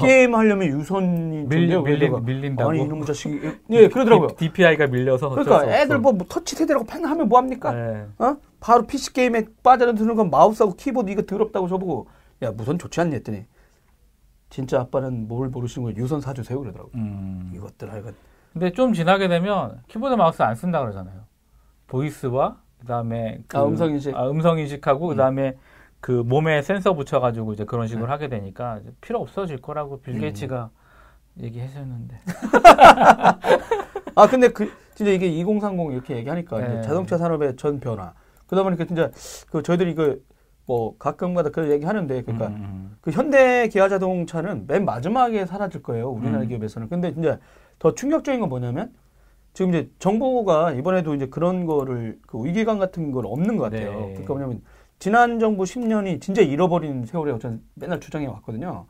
게임 0.00 0.34
하려면 0.34 0.68
유선이 0.68 1.06
어. 1.06 1.48
밀, 1.48 1.68
좋네요. 1.68 1.82
밀린, 1.82 1.98
그래서 1.98 2.18
밀린다고. 2.20 2.70
아니 2.70 2.82
이놈 2.82 3.04
자식이 3.04 3.40
예 3.70 3.88
그러더라고요. 3.88 4.28
DPI가 4.36 4.86
밀려서 4.86 5.30
그러니까. 5.30 5.66
애들 5.66 5.98
뭐, 5.98 6.12
뭐 6.12 6.26
터치 6.28 6.56
세대라고 6.56 6.86
팽 6.86 7.04
하면 7.04 7.28
뭐 7.28 7.38
합니까? 7.38 7.72
네. 7.72 8.06
어? 8.18 8.36
바로 8.60 8.86
PC 8.86 9.12
게임에 9.12 9.44
빠져드는 9.62 10.14
건 10.14 10.30
마우스하고 10.30 10.74
키보드 10.76 11.10
이거 11.10 11.22
더럽다고 11.22 11.68
저보고 11.68 12.08
야 12.42 12.50
무선 12.52 12.78
좋지 12.78 13.00
않니 13.00 13.14
했더니 13.16 13.44
진짜 14.50 14.80
아빠는 14.80 15.28
뭘 15.28 15.48
모르시는 15.48 15.84
거예요. 15.84 16.02
유선 16.02 16.20
사주세요 16.20 16.58
그러더라고. 16.58 16.88
요 16.88 16.92
음. 16.94 17.52
이것들 17.54 17.92
하여간 17.92 18.14
근데 18.52 18.72
좀 18.72 18.94
지나게 18.94 19.28
되면 19.28 19.82
키보드 19.88 20.14
마우스 20.14 20.42
안 20.42 20.54
쓴다 20.54 20.80
그러잖아요. 20.80 21.24
voice와 21.88 22.56
그다음에 22.80 23.40
그, 23.46 23.58
아, 23.58 23.64
음성 23.64 23.90
인식. 23.90 24.14
아, 24.16 24.28
음성 24.28 24.58
인식하고 24.58 25.06
음. 25.06 25.10
그다음에 25.10 25.56
그 26.00 26.10
몸에 26.12 26.62
센서 26.62 26.94
붙여가지고 26.94 27.52
이제 27.54 27.64
그런 27.64 27.86
식으로 27.88 28.06
네. 28.06 28.12
하게 28.12 28.28
되니까 28.28 28.80
필요 29.00 29.20
없어질 29.20 29.60
거라고 29.60 30.00
빌 30.00 30.14
음. 30.14 30.20
게이츠가 30.20 30.70
얘기했었는데. 31.40 32.16
아 34.14 34.26
근데 34.28 34.48
그 34.48 34.70
진짜 34.94 35.12
이게 35.12 35.26
2030 35.26 35.92
이렇게 35.92 36.16
얘기하니까 36.16 36.58
네. 36.60 36.82
자동차 36.82 37.18
산업의 37.18 37.56
전 37.56 37.80
변화. 37.80 38.14
그러다 38.46 38.62
보니까 38.62 38.84
진짜 38.84 39.10
그 39.50 39.62
저희들이 39.62 39.94
그 39.94 40.24
뭐 40.66 40.96
가끔가다 40.98 41.50
그런 41.50 41.70
얘기 41.70 41.86
하는데 41.86 42.22
그러니까 42.22 42.48
음, 42.48 42.96
그 43.00 43.12
현대 43.12 43.68
기아 43.68 43.88
자동차는 43.88 44.66
맨 44.66 44.84
마지막에 44.84 45.46
사라질 45.46 45.82
거예요. 45.82 46.10
우리나라 46.10 46.42
음. 46.42 46.48
기업에서는. 46.48 46.88
근데 46.88 47.14
이제 47.16 47.38
더 47.78 47.94
충격적인 47.94 48.40
건 48.40 48.48
뭐냐면 48.48 48.92
지금 49.52 49.70
이제 49.70 49.88
정부가 50.00 50.72
이번에도 50.72 51.14
이제 51.14 51.26
그런 51.26 51.66
거를 51.66 52.18
그 52.26 52.44
위기감 52.44 52.78
같은 52.78 53.12
건 53.12 53.26
없는 53.26 53.56
것 53.56 53.64
같아요. 53.64 53.92
네. 53.92 54.06
그러니까 54.08 54.34
뭐냐면 54.34 54.62
지난 54.98 55.38
정부 55.38 55.64
10년이 55.64 56.20
진짜 56.20 56.42
잃어버린 56.42 57.04
세월이라고 57.06 57.38
저는 57.40 57.62
맨날 57.74 58.00
주장해 58.00 58.26
왔거든요. 58.26 58.86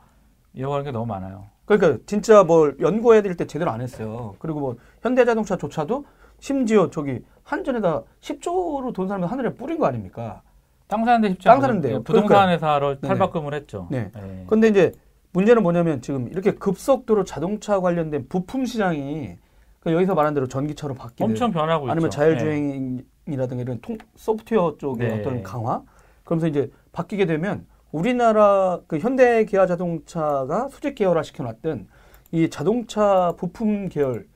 이어가는 0.54 0.84
게 0.84 0.90
너무 0.92 1.07
많아요. 1.07 1.46
그러니까 1.66 2.02
진짜 2.07 2.44
뭘 2.44 2.76
연구해야 2.80 3.22
될 3.22 3.36
때 3.36 3.46
제대로 3.46 3.70
안 3.70 3.80
했어요. 3.80 4.34
그리고 4.38 4.61
뭐 4.61 4.76
현대자동차조차도 5.02 6.04
심지어 6.38 6.90
저기 6.90 7.20
한전에다 7.42 8.02
10조로 8.20 8.92
돈 8.94 9.09
사람을 9.09 9.30
하늘에 9.30 9.54
뿌린 9.54 9.78
거 9.78 9.86
아닙니까? 9.86 10.42
땅 10.86 11.04
사는데 11.04 11.30
쉽지 11.30 11.44
땅 11.44 11.54
않거든요. 11.54 11.66
사는데요. 11.72 12.02
부동산 12.04 12.28
그러니까요. 12.28 12.54
회사로. 12.54 13.00
탈바꿈을 13.00 13.54
했죠. 13.54 13.88
네. 13.90 14.11
네. 14.14 14.44
근데 14.46 14.68
이제 14.68 14.92
문제는 15.32 15.62
뭐냐면 15.62 16.00
지금 16.00 16.28
이렇게 16.28 16.52
급속도로 16.52 17.24
자동차 17.24 17.80
관련된 17.80 18.28
부품 18.28 18.64
시장이 18.64 19.36
그 19.80 19.92
여기서 19.92 20.14
말한 20.14 20.34
대로 20.34 20.46
전기차로 20.46 20.94
바뀌는 20.94 21.32
엄청 21.32 21.50
변하고 21.50 21.90
아니면 21.90 22.09
있죠. 22.09 22.20
네. 22.20 22.36
자율주행이라든가 22.36 23.62
이런 23.62 23.80
통, 23.80 23.98
소프트웨어 24.14 24.76
쪽의 24.78 25.09
네. 25.09 25.20
어떤 25.20 25.42
강화 25.42 25.82
그러면서 26.26 26.48
이제 26.48 26.70
바뀌게 26.92 27.24
되면 27.24 27.66
우리나라 27.92 28.80
그 28.86 28.98
현대 28.98 29.44
기아 29.46 29.66
자동차가 29.66 30.68
수직 30.68 30.96
계열화 30.96 31.22
시켜놨던 31.22 31.86
이 32.32 32.50
자동차 32.50 33.32
부품 33.38 33.88
계열 33.88 34.26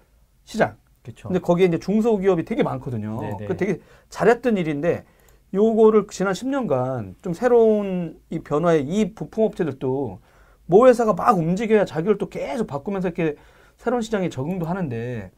시장 0.44 0.76
그렇죠. 1.02 1.28
근데 1.28 1.40
거기에 1.40 1.66
이제 1.66 1.78
중소기업이 1.78 2.44
되게 2.44 2.62
많거든요. 2.62 3.20
네네. 3.20 3.46
그 3.46 3.56
되게 3.56 3.80
잘했던 4.08 4.56
일인데 4.56 5.04
요거를 5.52 6.06
지난 6.10 6.32
10년간 6.32 7.16
좀 7.22 7.32
새로운 7.34 8.20
이 8.30 8.38
변화에 8.38 8.78
이 8.78 9.12
부품 9.12 9.44
업체들도 9.44 10.20
모 10.66 10.86
회사가 10.86 11.14
막 11.14 11.36
움직여야 11.36 11.84
자기를 11.84 12.18
또 12.18 12.28
계속 12.28 12.68
바꾸면서 12.68 13.08
이렇게 13.08 13.34
새로운 13.76 14.00
시장에 14.00 14.28
적응도 14.28 14.66
하는데 14.66 15.32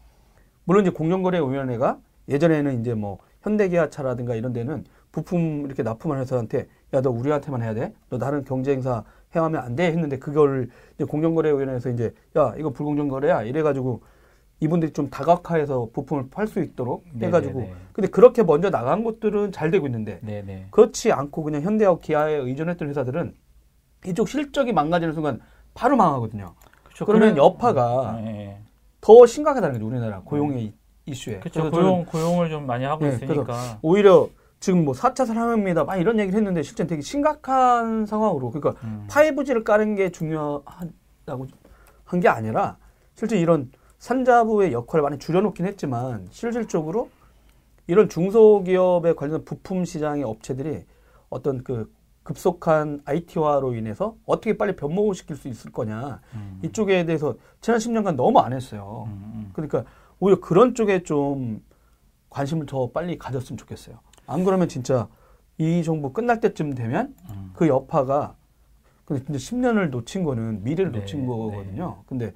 물론 0.65 0.83
이제 0.83 0.91
공정거래위원회가 0.91 1.99
예전에는 2.29 2.81
이제 2.81 2.93
뭐 2.93 3.19
현대기아차라든가 3.41 4.35
이런 4.35 4.53
데는 4.53 4.85
부품 5.13 5.67
이렇게 5.67 5.83
납품하는 5.83 6.23
회사한테 6.23 6.67
야 6.95 7.01
너 7.01 7.11
우리한테만 7.11 7.63
해야 7.63 7.75
돼? 7.75 7.93
너 8.11 8.19
다른 8.19 8.45
경쟁사 8.45 9.05
해하면 9.37 9.63
안 9.63 9.77
돼? 9.77 9.87
했는데 9.87 10.19
그걸 10.19 10.69
이제 10.95 11.05
공정거래위원회에서 11.05 11.91
이제 11.91 12.15
야 12.37 12.55
이거 12.59 12.71
불공정거래야 12.71 13.43
이래가지고 13.43 14.03
이분들이 14.61 14.93
좀 14.93 15.09
다각화해서 15.11 15.89
부품을 15.93 16.29
팔 16.31 16.47
수 16.47 16.61
있도록 16.63 17.05
해가지고 17.21 17.61
네네네. 17.61 17.77
근데 17.93 18.09
그렇게 18.09 18.43
먼저 18.43 18.71
나간 18.71 19.05
것들은 19.05 19.53
잘 19.53 19.71
되고 19.71 19.87
있는데 19.87 20.19
네네. 20.23 20.69
그렇지 20.71 21.13
않고 21.13 21.43
그냥 21.43 21.63
현대하고 21.63 22.01
기아에 22.01 22.35
의존했던 22.35 22.89
회사들은 22.89 23.35
이쪽 24.07 24.29
실적이 24.29 24.73
망가지는 24.73 25.15
순간 25.15 25.41
바로 25.75 25.97
망하거든요. 25.97 26.55
그렇죠. 26.85 27.07
그러면 27.07 27.31
그래- 27.35 27.43
여파가 27.43 28.21
네. 28.23 28.61
더 29.01 29.27
심각하다는 29.27 29.75
거죠 29.75 29.87
우리나라 29.87 30.21
고용의 30.21 30.63
이- 30.65 30.75
이슈에. 31.07 31.41
그렇죠. 31.41 31.71
고용 31.71 32.05
고용을 32.05 32.51
좀 32.51 32.67
많이 32.67 32.85
하고 32.85 33.05
네, 33.07 33.15
있으니까. 33.15 33.79
오히려 33.83 34.29
지금 34.63 34.85
뭐 34.85 34.95
4차 34.95 35.27
산업입니다. 35.27 35.83
막 35.83 35.97
이런 35.97 36.21
얘기를 36.21 36.39
했는데 36.39 36.63
실제 36.63 36.87
되게 36.87 37.03
심각한 37.03 38.07
상황으로 38.07 38.53
그러니까 38.53 38.81
음. 38.87 39.07
5G를 39.11 39.65
까는 39.65 39.97
게 39.97 40.11
중요하다고 40.13 41.47
한 42.05 42.21
게 42.21 42.29
아니라 42.29 42.77
실제 43.17 43.37
이런 43.39 43.73
산자부의 43.99 44.73
역할을 44.73 45.03
많이 45.03 45.19
줄여놓긴 45.19 45.67
했지만 45.67 46.29
실질적으로 46.31 47.11
이런 47.89 48.09
중소기업에 48.09 49.15
관련된 49.15 49.45
부품 49.45 49.85
시장의 49.85 50.23
업체들이 50.23 50.85
어떤 51.29 51.65
그 51.65 51.93
급속한 52.23 53.01
IT화로 53.05 53.75
인해서 53.75 54.15
어떻게 54.27 54.57
빨리 54.57 54.77
변모를 54.77 55.15
시킬 55.17 55.35
수 55.35 55.49
있을 55.49 55.73
거냐 55.73 56.21
음. 56.35 56.61
이쪽에 56.63 57.05
대해서 57.05 57.35
지난 57.61 57.81
10년간 57.81 58.15
너무 58.15 58.39
안 58.39 58.53
했어요. 58.53 59.07
음, 59.09 59.33
음. 59.35 59.51
그러니까 59.55 59.85
오히려 60.21 60.39
그런 60.39 60.75
쪽에 60.77 61.03
좀 61.03 61.65
관심을 62.31 62.67
더 62.67 62.91
빨리 62.93 63.19
가졌으면 63.19 63.57
좋겠어요. 63.57 63.99
안 64.27 64.45
그러면 64.45 64.69
진짜 64.69 65.09
이 65.59 65.83
정부 65.83 66.13
끝날 66.13 66.41
때쯤 66.41 66.75
되면 66.75 67.15
음. 67.31 67.51
그 67.55 67.69
여파가 67.69 68.37
근데 69.05 69.25
진짜 69.25 69.39
10년을 69.39 69.91
놓친 69.91 70.25
거는 70.25 70.63
미래를 70.65 70.93
네, 70.93 71.01
놓친 71.01 71.27
거거든요. 71.27 72.03
근데 72.07 72.33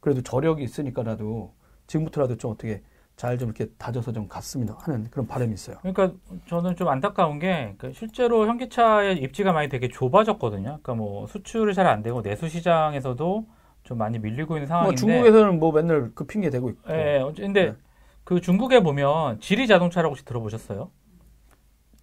그래도 0.00 0.22
저력이 0.22 0.62
있으니까라도 0.62 1.52
지금부터라도 1.86 2.36
좀 2.36 2.52
어떻게 2.52 2.82
잘 3.16 3.36
좀 3.36 3.50
이렇게 3.50 3.70
다져서 3.76 4.12
좀 4.12 4.28
갔으면 4.28 4.70
하는 4.78 5.10
그런 5.10 5.26
바람이 5.26 5.52
있어요. 5.52 5.76
그러니까 5.82 6.12
저는 6.46 6.74
좀 6.76 6.88
안타까운 6.88 7.38
게그 7.38 7.92
실제로 7.92 8.46
현기차의 8.46 9.18
입지가 9.18 9.52
많이 9.52 9.68
되게 9.68 9.88
좁아졌거든요. 9.88 10.62
그러니까 10.82 10.94
뭐 10.94 11.26
수출이 11.26 11.74
잘 11.74 11.86
안 11.86 12.02
되고 12.02 12.22
내수 12.22 12.48
시장에서도 12.48 13.46
좀 13.82 13.98
많이 13.98 14.18
밀리고 14.18 14.56
있는 14.56 14.68
뭐 14.68 14.68
상황인데. 14.68 15.00
중국에서는 15.00 15.58
뭐 15.58 15.72
맨날 15.72 16.12
그 16.14 16.24
핑계 16.26 16.48
대고 16.48 16.70
있고. 16.70 16.90
예, 16.92 17.18
어째- 17.18 17.42
근데 17.42 17.64
네. 17.72 17.76
그 18.24 18.40
중국에 18.40 18.82
보면 18.82 19.40
지리 19.40 19.66
자동차라고 19.66 20.12
혹시 20.12 20.24
들어보셨어요? 20.24 20.90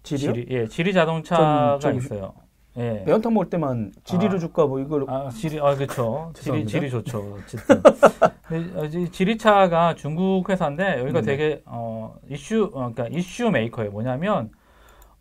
지리요? 0.02 0.32
지리, 0.32 0.46
예, 0.50 0.66
지리 0.66 0.92
자동차가 0.92 1.78
전- 1.80 1.92
전- 1.92 1.96
있어요. 1.96 2.32
예. 2.76 3.02
매운탕 3.06 3.34
먹을 3.34 3.50
때만 3.50 3.92
지리로 4.04 4.36
아. 4.36 4.38
줄까 4.38 4.66
뭐 4.66 4.78
이걸 4.78 5.04
아, 5.08 5.28
지리, 5.30 5.58
아, 5.60 5.74
그쵸. 5.74 6.30
지리. 6.34 6.64
지리 6.64 6.88
좋죠. 6.90 7.36
어쨌든. 7.38 7.82
근데, 8.46 8.78
어, 8.78 8.84
이 8.84 9.10
지리차가 9.10 9.94
중국 9.96 10.48
회사인데, 10.48 11.00
여기가 11.00 11.20
네. 11.22 11.26
되게, 11.26 11.62
어, 11.66 12.14
이슈, 12.28 12.70
어, 12.72 12.92
그러니까 12.92 13.08
이슈 13.08 13.50
메이커예요. 13.50 13.90
뭐냐면, 13.90 14.50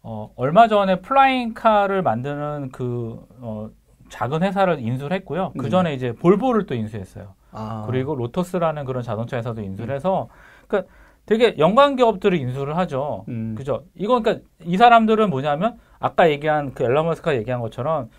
어, 0.04 0.32
얼마 0.36 0.68
전에 0.68 1.02
flying 1.02 1.56
car를 1.56 2.04
만드는 2.04 2.70
그, 2.72 3.26
어, 3.42 3.70
작은 4.10 4.44
회사를 4.44 4.80
인수를 4.80 5.18
했고요. 5.18 5.52
그 5.58 5.64
네. 5.64 5.70
전에 5.70 5.94
이제 5.96 6.14
볼보를 6.14 6.66
또 6.68 6.76
인수했어요. 6.76 7.34
아. 7.52 7.86
그리고 7.88 8.16
로터스라는 8.16 8.86
그런 8.86 9.02
자동차 9.02 9.36
회사도 9.38 9.62
인수를 9.62 9.96
해서 9.96 10.30
그러니까 10.68 10.92
되게 11.28 11.56
연관 11.60 11.98
기업들을 11.98 12.38
인수를 12.38 12.78
하죠. 12.78 13.26
음. 13.28 13.54
그죠? 13.56 13.84
이거 13.96 14.20
그러니까 14.20 14.44
이 14.64 14.78
사람들은 14.78 15.30
뭐냐면 15.30 15.78
아까 16.00 16.32
얘기한 16.32 16.74
그 16.74 16.86
엘론 16.86 17.06
머스크가 17.06 17.36
얘기한 17.36 17.60
것처럼 17.62 18.10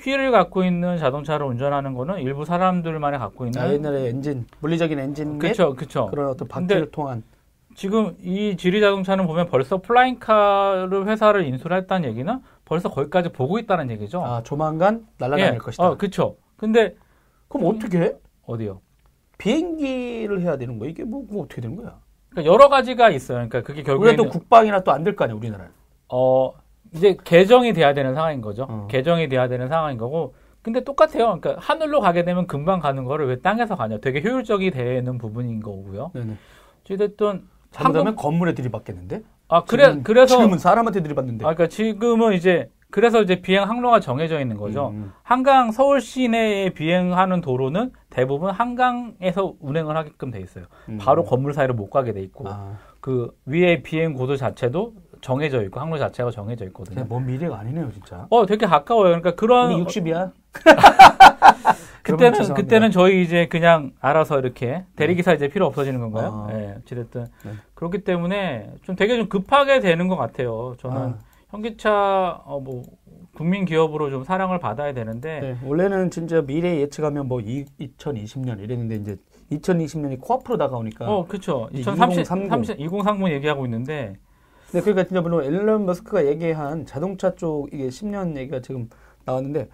휠을 0.00 0.32
갖고 0.32 0.64
있는 0.64 0.96
자동차를 0.96 1.46
운전하는 1.46 1.94
거는 1.94 2.20
일부 2.20 2.44
사람들만이 2.46 3.18
갖고 3.18 3.44
있는 3.44 3.60
아, 3.60 3.70
옛날에 3.70 4.08
엔진 4.08 4.46
물리적인 4.60 4.98
엔진 4.98 5.34
및 5.34 5.38
그렇죠, 5.40 5.74
그렇죠. 5.74 6.06
그런 6.06 6.30
어떤 6.30 6.48
바퀴를 6.48 6.90
통한 6.90 7.22
지금 7.76 8.16
이 8.22 8.56
지리 8.56 8.80
자동차는 8.80 9.26
보면 9.26 9.48
벌써 9.48 9.82
flying 9.82 10.39
car를 10.39 11.06
회사를 11.06 11.44
인수를 11.44 11.76
했다는 11.76 12.08
얘기는 12.08 12.40
벌써 12.64 12.88
거기까지 12.88 13.28
보고 13.28 13.58
있다는 13.58 13.90
얘기죠. 13.90 14.24
아, 14.24 14.42
조만간 14.42 15.06
날아다닐 15.18 15.54
예. 15.54 15.58
것이다. 15.58 15.86
어, 15.86 15.96
그렇죠. 15.98 16.36
근데 16.56 16.96
그럼 17.48 17.66
어떻게 17.66 18.00
해? 18.00 18.12
어디요? 18.46 18.80
비행기를 19.36 20.40
해야 20.40 20.56
되는 20.56 20.78
거야? 20.78 20.88
이게 20.88 21.04
뭐, 21.04 21.24
뭐 21.28 21.44
어떻게 21.44 21.60
되는 21.60 21.76
거야? 21.76 21.98
그러니까 22.34 22.52
여러 22.52 22.68
가지가 22.68 23.10
있어요. 23.10 23.36
그러니까 23.36 23.62
그게 23.62 23.82
결국에 23.82 24.10
우리가 24.10 24.22
또 24.22 24.28
국방이나 24.28 24.82
또 24.82 24.92
안 24.92 25.04
될 25.04 25.14
거 25.16 25.24
아니야, 25.24 25.36
우리나라는. 25.36 25.70
어 26.08 26.52
이제 26.92 27.16
개정이 27.24 27.72
돼야 27.72 27.94
되는 27.94 28.14
상황인 28.14 28.40
거죠. 28.40 28.66
어. 28.68 28.86
개정이 28.90 29.28
돼야 29.28 29.48
되는 29.48 29.68
상황인 29.68 29.98
거고. 29.98 30.34
근데 30.62 30.82
똑같아요. 30.82 31.38
그러니까 31.38 31.56
하늘로 31.58 32.00
가게 32.00 32.24
되면 32.24 32.46
금방 32.46 32.80
가는 32.80 33.04
거를 33.04 33.26
왜 33.28 33.40
땅에서 33.40 33.76
가냐? 33.76 33.98
되게 33.98 34.22
효율적이 34.22 34.70
되는 34.70 35.18
부분인 35.18 35.60
거고요. 35.60 36.10
네네. 36.14 36.36
어쨌든 36.82 37.42
잘못하면 37.70 38.06
한국- 38.08 38.22
건물에 38.22 38.54
들이받겠는데? 38.54 39.22
아 39.48 39.64
그래 39.64 39.88
지금, 39.88 40.02
그래서 40.02 40.36
지금은 40.38 40.58
사람한테 40.58 41.02
들이받는데. 41.02 41.44
아 41.44 41.52
그러니까 41.54 41.68
지금은 41.68 42.32
이제 42.32 42.70
그래서 42.94 43.20
이제 43.22 43.42
비행 43.42 43.68
항로가 43.68 43.98
정해져 43.98 44.38
있는 44.38 44.56
거죠. 44.56 44.90
음. 44.90 45.12
한강 45.24 45.72
서울 45.72 46.00
시내에 46.00 46.70
비행하는 46.70 47.40
도로는 47.40 47.90
대부분 48.08 48.52
한강에서 48.52 49.54
운행을 49.58 49.96
하게끔 49.96 50.30
돼 50.30 50.38
있어요. 50.38 50.66
음. 50.88 50.98
바로 51.00 51.24
건물 51.24 51.54
사이로 51.54 51.74
못 51.74 51.90
가게 51.90 52.12
돼 52.12 52.20
있고 52.20 52.48
아, 52.48 52.78
그 53.00 53.36
위에 53.46 53.82
비행 53.82 54.12
고도 54.12 54.36
자체도 54.36 54.94
정해져 55.22 55.64
있고 55.64 55.80
항로 55.80 55.98
자체가 55.98 56.30
정해져 56.30 56.66
있거든요. 56.66 57.04
먼 57.08 57.26
미래가 57.26 57.58
아니네요, 57.58 57.90
진짜. 57.90 58.28
어, 58.30 58.46
되게 58.46 58.64
가까워요. 58.64 59.06
그러니까 59.06 59.34
그런 59.34 59.72
우리 59.72 59.82
60이야? 59.82 60.30
그때는 62.04 62.54
그때는 62.54 62.90
저희 62.92 63.22
이제 63.24 63.48
그냥 63.48 63.90
알아서 63.98 64.38
이렇게 64.38 64.84
대리기사 64.94 65.32
이제 65.32 65.48
필요 65.48 65.66
없어지는 65.66 65.98
건가요? 65.98 66.46
아. 66.48 66.54
예, 66.54 66.76
어쨌든 66.78 67.26
네. 67.44 67.54
그렇기 67.74 68.04
때문에 68.04 68.70
좀 68.82 68.94
되게 68.94 69.16
좀 69.16 69.28
급하게 69.28 69.80
되는 69.80 70.06
것 70.06 70.14
같아요. 70.14 70.76
저는 70.78 70.96
아. 70.96 71.18
현기차 71.54 72.42
어, 72.44 72.58
뭐 72.58 72.82
국민 73.34 73.64
기업으로 73.64 74.10
좀 74.10 74.24
사랑을 74.24 74.58
받아야 74.58 74.92
되는데 74.92 75.40
네, 75.40 75.56
원래는 75.64 76.10
진짜 76.10 76.42
미래 76.42 76.80
예측하면 76.80 77.28
뭐 77.28 77.40
이, 77.40 77.64
2020년 77.80 78.60
이랬는데 78.60 78.96
이제 78.96 79.16
2020년이 79.52 80.20
코앞으로 80.20 80.56
다가오니까. 80.58 81.06
어, 81.08 81.26
그렇죠. 81.26 81.68
이제 81.72 81.80
2030, 81.82 82.20
2030. 82.22 82.48
30, 82.50 82.80
2030 82.80 83.28
얘기하고 83.34 83.64
있는데 83.66 84.16
네, 84.72 84.80
그러니까 84.80 85.04
진짜 85.04 85.20
물론 85.20 85.44
앨런 85.44 85.86
머스크가 85.86 86.26
얘기한 86.26 86.86
자동차 86.86 87.34
쪽 87.34 87.72
이게 87.72 87.88
10년 87.88 88.36
얘기가 88.36 88.60
지금 88.60 88.88
나왔는데 89.24 89.68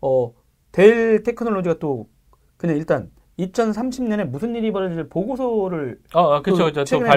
어, 0.00 0.32
델 0.70 1.22
테크놀로지가 1.24 1.78
또 1.80 2.08
그냥 2.56 2.76
일단 2.76 3.10
2030년에 3.38 4.24
무슨 4.24 4.54
일이 4.54 4.70
벌어질 4.70 5.08
보고서를 5.08 5.98
어, 6.14 6.20
어, 6.20 6.42
그렇죠. 6.42 6.84
최근에. 6.84 7.10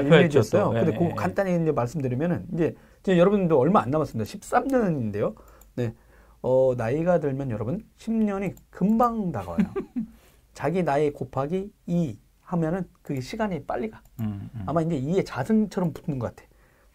또. 0.63 0.71
근데 0.71 0.87
예, 0.87 0.91
그거 0.93 1.05
예, 1.05 1.13
간단히 1.15 1.61
이제 1.61 1.71
말씀드리면은 1.71 2.45
이제 2.53 2.75
이제 3.01 3.17
여러분도 3.17 3.59
얼마 3.59 3.81
안 3.81 3.89
남았습니다. 3.89 4.29
13년인데요. 4.29 5.35
네. 5.75 5.93
어, 6.41 6.73
나이가 6.77 7.19
들면 7.19 7.51
여러분 7.51 7.83
10년이 7.97 8.55
금방 8.69 9.31
다가와요. 9.31 9.65
자기 10.53 10.83
나이 10.83 11.11
곱하기 11.11 11.71
2 11.85 12.19
하면은 12.41 12.87
그게 13.01 13.21
시간이 13.21 13.65
빨리 13.65 13.89
가. 13.89 14.01
음, 14.21 14.49
음. 14.53 14.63
아마 14.65 14.81
이제 14.81 14.99
2의 14.99 15.25
자승처럼 15.25 15.93
붙는 15.93 16.19
것 16.19 16.35
같아. 16.35 16.47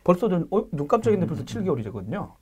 벌써 0.03 0.28
좀, 0.28 0.46
어, 0.50 0.64
눈 0.72 0.88
깜짝인데 0.88 1.26
음, 1.26 1.28
벌써 1.28 1.44
7개월이 1.44 1.84
되거든요. 1.84 2.34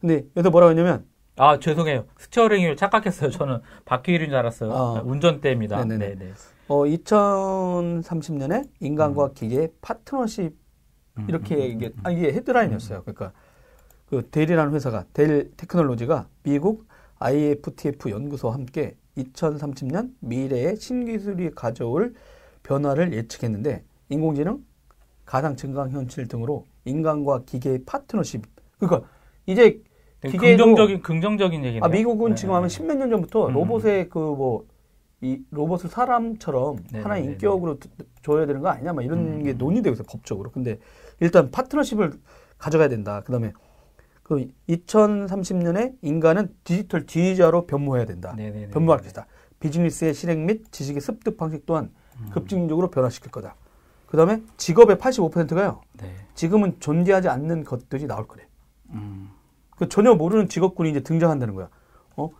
근데 0.00 0.24
여기서 0.36 0.50
뭐라고 0.50 0.70
했냐면, 0.70 1.06
아, 1.36 1.58
죄송해요. 1.58 2.06
steering 2.18 2.64
wheel 2.64 2.76
착각했어요. 2.76 3.30
저는 3.30 3.60
바퀴 3.84 4.12
휠인 4.16 4.28
줄 4.28 4.36
알았어요. 4.36 4.72
아. 4.72 5.02
운전대입니다. 5.04 5.84
네네네. 5.84 6.14
네, 6.14 6.26
네. 6.26 6.32
어, 6.68 6.84
2030년에 6.84 8.68
인간과 8.80 9.32
기계의 9.32 9.72
파트너십, 9.80 10.44
음, 10.44 10.58
이렇게 11.28 11.56
음, 11.56 11.60
이게, 11.62 11.86
음, 11.88 12.00
아, 12.04 12.10
이게 12.10 12.32
헤드라인이었어요. 12.32 13.02
그러니까 13.02 13.32
그 14.08 14.28
델이라는 14.30 14.72
회사가, 14.74 15.04
델 15.12 15.50
테크놀로지가 15.56 16.28
미국 16.42 16.86
IFTF 17.18 18.10
연구소와 18.10 18.54
함께 18.54 18.96
2030년 19.16 20.12
미래의 20.20 20.76
신기술이 20.76 21.50
가져올 21.54 22.14
변화를 22.62 23.12
예측했는데, 23.12 23.84
인공지능, 24.08 24.64
가상 25.24 25.56
증강 25.56 25.90
현실 25.90 26.28
등으로 26.28 26.66
인간과 26.84 27.42
기계의 27.44 27.84
파트너십. 27.86 28.42
그러니까 28.78 29.08
이제 29.46 29.80
기계도- 30.22 30.38
긍정적인 30.58 31.02
긍정적인 31.02 31.64
얘기네요. 31.64 31.84
아, 31.84 31.88
미국은 31.88 32.30
네, 32.30 32.34
지금 32.36 32.54
하면 32.54 32.68
네. 32.68 32.74
십몇 32.74 32.96
년 32.96 33.10
전부터 33.10 33.48
음. 33.48 33.54
로봇의 33.54 34.08
그 34.08 34.18
뭐, 34.18 34.66
이 35.20 35.40
로봇을 35.50 35.88
사람처럼 35.88 36.76
네, 36.92 37.00
하나의 37.00 37.22
네, 37.22 37.26
네, 37.28 37.32
인격으로 37.34 37.78
드- 37.78 37.88
줘야 38.22 38.44
되는 38.46 38.60
거 38.60 38.68
아니냐, 38.68 38.92
막 38.92 39.04
이런 39.04 39.18
음. 39.18 39.42
게 39.42 39.52
논의되고 39.52 39.94
있어요, 39.94 40.06
법적으로. 40.08 40.50
근데 40.50 40.78
일단 41.22 41.52
파트너십을 41.52 42.12
가져가야 42.58 42.88
된다. 42.88 43.22
그 43.24 43.30
다음에 43.30 43.52
그 44.24 44.48
2030년에 44.68 45.96
인간은 46.02 46.52
디지털 46.64 47.06
지휘자로 47.06 47.66
변모해야 47.66 48.06
된다. 48.06 48.34
네, 48.36 48.50
네, 48.50 48.66
네. 48.66 48.70
변모할 48.70 49.00
것이다. 49.02 49.26
비즈니스의 49.60 50.14
실행 50.14 50.46
및 50.46 50.64
지식의 50.72 51.00
습득 51.00 51.36
방식 51.36 51.64
또한 51.64 51.92
음. 52.18 52.30
급진적으로 52.32 52.90
변화시킬 52.90 53.30
거다. 53.30 53.54
그 54.06 54.16
다음에 54.16 54.42
직업의 54.56 54.96
85%가요. 54.96 55.80
네. 55.94 56.12
지금은 56.34 56.80
존재하지 56.80 57.28
않는 57.28 57.62
것들이 57.62 58.06
나올 58.06 58.26
거래. 58.26 58.44
음. 58.90 59.30
그 59.76 59.88
전혀 59.88 60.14
모르는 60.14 60.48
직업군이 60.48 60.90
이제 60.90 61.00
등장한다는 61.00 61.54
거야. 61.54 61.68
어? 62.16 62.30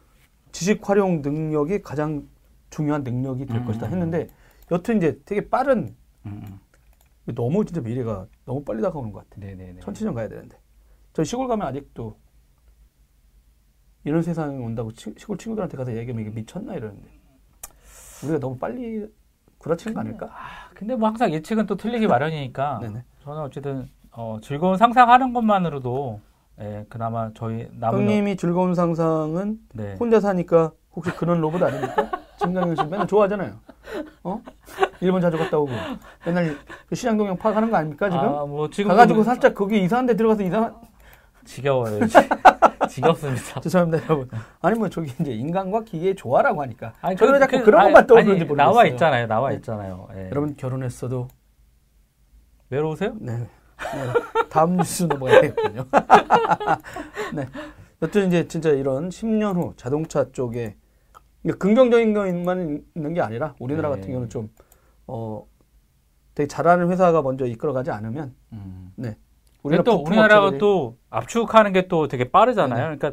지식 0.51 0.89
활용 0.89 1.23
능력이 1.23 1.83
가장 1.83 2.27
중요한 2.71 3.05
능력이 3.05 3.47
될 3.47 3.59
음. 3.59 3.65
것이다 3.65 3.87
했는데 3.87 4.27
여튼 4.73 4.97
이제 4.97 5.21
되게 5.25 5.49
빠른 5.49 5.95
음. 6.27 6.59
음. 7.29 7.35
너무 7.35 7.65
진짜 7.65 7.81
미래가 7.81 8.27
너무 8.45 8.65
빨리 8.65 8.83
다가오는 8.83 9.13
것 9.13 9.21
같아. 9.29 9.41
네, 9.41 9.55
네, 9.55 9.73
네. 9.73 9.81
천천히 9.81 10.15
가야 10.15 10.29
되는데. 10.29 10.59
저 11.13 11.23
시골 11.25 11.47
가면 11.49 11.67
아직도 11.67 12.17
이런 14.05 14.23
세상이 14.23 14.59
온다고 14.59 14.93
치- 14.93 15.15
시골 15.17 15.39
친구들한테 15.39 15.77
가서 15.77 15.95
얘기하면 15.97 16.23
이게 16.27 16.35
미쳤나 16.35 16.75
이러는데 16.75 17.09
우리가 18.25 18.39
너무 18.39 18.59
빨리 18.59 19.07
구라치는 19.59 19.95
거 19.95 20.01
아닐까? 20.01 20.27
아, 20.33 20.71
근데 20.75 20.97
뭐 20.97 21.09
항상 21.09 21.33
예측은 21.33 21.67
또 21.67 21.77
틀리기 21.77 22.07
마련이니까 22.09 22.79
네네. 22.83 23.05
저는 23.23 23.43
어쨌든 23.43 23.89
어, 24.11 24.39
즐거운 24.43 24.77
상상하는 24.77 25.33
것만으로도 25.33 26.21
예, 26.61 26.85
그나마 26.89 27.31
저희 27.35 27.69
남은 27.73 28.01
형님이 28.01 28.37
즐거운 28.37 28.75
상상은 28.75 29.61
네. 29.75 29.95
혼자 29.99 30.21
사니까 30.21 30.73
혹시 30.95 31.11
그런 31.13 31.41
로봇 31.41 31.63
아닙니까? 31.63 32.11
진강현 32.39 32.77
씨 32.77 32.83
맨날 32.85 33.07
좋아하잖아요. 33.07 33.53
어? 34.25 34.41
일본 35.01 35.21
자주 35.21 35.37
갔다 35.39 35.59
오고 35.59 35.71
맨날 36.27 36.57
그 36.89 36.95
시장동형 36.95 37.37
파악하는 37.37 37.71
거 37.71 37.77
아닙니까 37.77 38.09
지금? 38.11 38.25
아, 38.25 38.45
뭐 38.45 38.69
지금 38.71 38.91
가가지고 38.91 39.19
좀 39.19 39.25
살짝 39.25 39.55
거기 39.55 39.83
이상한 39.83 40.07
데 40.07 40.17
들어가서 40.17 40.43
이상한 40.43 40.75
지겨워요. 41.45 42.01
지- 42.09 42.19
지겹습니다. 42.89 43.61
죄송합니다 43.61 44.05
여러분. 44.05 44.29
아니 44.61 44.79
뭐 44.79 44.89
저기 44.89 45.13
이제 45.21 45.33
인간과 45.33 45.83
기계의 45.83 46.15
조화라고 46.17 46.63
하니까 46.63 46.93
아니, 47.01 47.17
저는 47.17 47.35
그- 47.35 47.39
자꾸 47.41 47.53
그- 47.65 47.77
아니, 47.77 47.87
것만 47.93 48.07
떠오르는지 48.07 48.45
모르겠어요. 48.45 48.57
나와 48.57 48.87
있잖아요. 48.87 49.27
나와 49.27 49.49
네. 49.51 49.57
있잖아요. 49.57 50.09
예. 50.15 50.27
여러분 50.31 50.57
결혼했어도 50.57 51.29
외로우세요? 52.71 53.15
네. 53.21 53.39
네. 53.39 53.49
다음 54.49 54.77
뉴스 54.77 55.05
넘어가야 55.05 55.41
되거든요. 55.43 55.85
네. 57.35 57.47
여튼 58.01 58.27
이제 58.29 58.47
진짜 58.49 58.71
이런 58.71 59.09
10년 59.11 59.57
후 59.57 59.75
자동차 59.77 60.31
쪽에 60.33 60.77
그러니까 61.43 61.59
긍정적인 61.59 62.15
것만 62.15 62.83
있는 62.97 63.15
게 63.15 63.21
아니라 63.21 63.55
우리나라 63.59 63.89
네. 63.91 63.97
같은 63.97 64.09
경우는 64.09 64.29
좀 64.29 64.49
어, 65.07 65.45
되게 66.35 66.47
잘하는 66.47 66.91
회사가 66.91 67.23
먼저 67.23 67.47
이끌어가지 67.47 67.91
않으면 67.91 68.35
음. 68.53 68.93
우리가 69.65 69.83
근데 69.83 69.83
또 69.85 70.03
우리나라가 70.03 70.51
업체들이- 70.51 70.59
또 70.59 70.97
압축하는 71.11 71.73
게 71.73 71.87
또 71.89 72.09
되게 72.09 72.31
빠르잖아요. 72.31 72.97
그러니까 72.97 73.13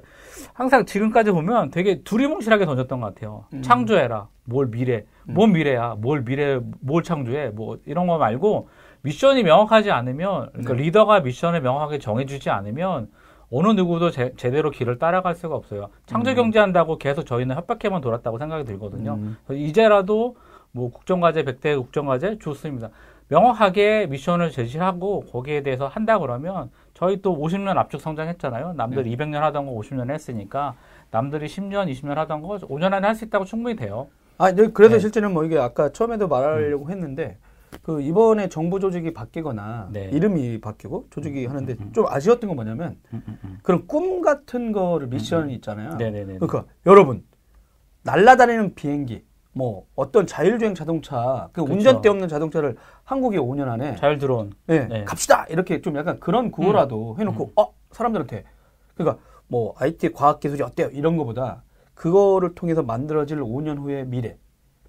항상 0.54 0.86
지금까지 0.86 1.32
보면 1.32 1.70
되게 1.70 2.02
두리뭉실하게 2.02 2.66
던졌던 2.66 3.00
것 3.02 3.14
같아요. 3.14 3.46
음. 3.54 3.62
창조해라. 3.62 4.30
뭘 4.46 4.68
미래. 4.72 5.06
음. 5.28 5.34
뭔 5.36 5.52
미래야. 5.52 5.96
뭘 6.00 6.24
미래, 6.26 6.60
뭘 6.80 7.04
창조해. 7.04 7.50
뭐 7.50 7.78
이런 7.86 8.08
거 8.08 8.18
말고 8.18 8.68
미션이 9.02 9.44
명확하지 9.44 9.92
않으면 9.92 10.50
그러니까 10.54 10.74
네. 10.74 10.84
리더가 10.84 11.20
미션을 11.20 11.62
명확하게 11.62 12.00
정해주지 12.00 12.50
않으면 12.50 13.12
어느 13.52 13.70
누구도 13.70 14.12
제, 14.12 14.34
제대로 14.38 14.70
길을 14.70 15.00
따라갈 15.00 15.36
수가 15.36 15.56
없어요. 15.56 15.90
창조 16.06 16.32
음. 16.32 16.36
경제한다고 16.36 16.98
계속 16.98 17.26
저희는 17.26 17.56
협박해만 17.56 18.02
돌았다고 18.02 18.38
생각이 18.38 18.64
들거든요. 18.66 19.14
음. 19.16 19.38
이제라도 19.52 20.36
뭐 20.72 20.92
국정과제 20.92 21.44
100대 21.44 21.76
국정과제 21.78 22.38
좋습니다. 22.40 22.90
명확하게 23.30 24.08
미션을 24.08 24.52
제시하고 24.52 25.26
거기에 25.32 25.62
대해서 25.62 25.88
한다 25.88 26.18
그러면 26.20 26.70
저희 26.94 27.22
또 27.22 27.38
50년 27.38 27.78
압축 27.78 28.02
성장했잖아요. 28.02 28.74
남들 28.74 29.04
네. 29.04 29.16
200년 29.16 29.40
하던 29.40 29.66
거 29.66 29.72
50년 29.74 30.12
했으니까 30.12 30.76
남들이 31.12 31.48
10년, 31.48 31.92
20년 31.92 32.16
하던 32.16 32.42
거 32.42 32.58
5년 32.58 32.94
안에 32.94 33.08
할 33.08 33.16
수 33.16 33.26
있다고 33.26 33.46
충분히 33.46 33.76
돼요. 33.76 34.08
아, 34.38 34.52
네, 34.52 34.68
그래서 34.74 34.96
네. 34.96 35.00
실제는 35.00 35.34
뭐 35.34 35.44
이게 35.44 35.58
아까 35.58 35.90
처음에도 35.90 36.28
말하려고 36.28 36.90
했는데 36.90 37.38
그 37.82 38.02
이번에 38.02 38.50
정부 38.50 38.80
조직이 38.80 39.14
바뀌거나 39.14 39.90
네. 39.92 40.10
이름이 40.12 40.62
바뀌고 40.62 41.08
조직이 41.10 41.46
음, 41.46 41.50
하는데 41.50 41.74
음, 41.74 41.78
음. 41.82 41.94
좀 41.94 42.06
아쉬웠던 42.08 42.48
건 42.48 42.56
뭐냐면 42.56 42.98
음, 43.14 43.22
음, 43.28 43.38
음. 43.44 43.60
그런 43.64 43.88
꿈 43.88 44.22
같은 44.22 44.72
거를 44.72 45.08
미션이 45.08 45.54
있잖아요. 45.56 45.96
네네네. 45.96 46.40
그러니까 46.40 46.66
여러분 46.86 47.24
날아다니는 48.04 48.76
비행기 48.76 49.24
뭐 49.54 49.86
어떤 49.96 50.26
자율주행 50.26 50.76
자동차 50.76 51.50
그 51.52 51.62
그쵸. 51.62 51.74
운전대 51.74 52.10
없는 52.10 52.28
자동차를 52.28 52.76
한국에 53.04 53.38
5년 53.38 53.68
안에 53.68 53.96
자율 53.96 54.18
드론. 54.18 54.54
예, 54.70 54.86
네. 54.86 55.04
갑시다 55.04 55.46
이렇게 55.50 55.82
좀 55.82 55.98
약간 55.98 56.20
그런 56.20 56.52
구호라도 56.52 57.18
해놓고 57.20 57.52
어 57.56 57.74
사람들한테 57.92 58.44
그러니까 58.96 59.22
뭐 59.48 59.74
IT 59.78 60.12
과학 60.14 60.40
기술이 60.40 60.62
어때요 60.62 60.90
이런 60.92 61.18
거보다 61.18 61.64
그거를 61.96 62.56
통해서 62.56 62.84
만들어질 62.84 63.42
5년 63.42 63.80
후의 63.80 64.06
미래 64.06 64.38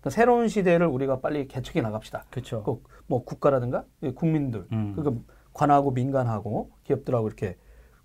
그러니까 0.01 0.11
새로운 0.11 0.49
시대를 0.49 0.87
우리가 0.87 1.21
빨리 1.21 1.47
개척해 1.47 1.81
나갑시다. 1.83 2.25
그렇죠. 2.31 2.63
꼭뭐 2.63 3.25
국가라든가 3.25 3.85
예, 4.03 4.13
국민들 4.13 4.67
음. 4.73 4.95
그러니까 4.97 5.23
관하고 5.53 5.91
민간하고 5.91 6.71
기업들하고 6.85 7.27
이렇게 7.27 7.57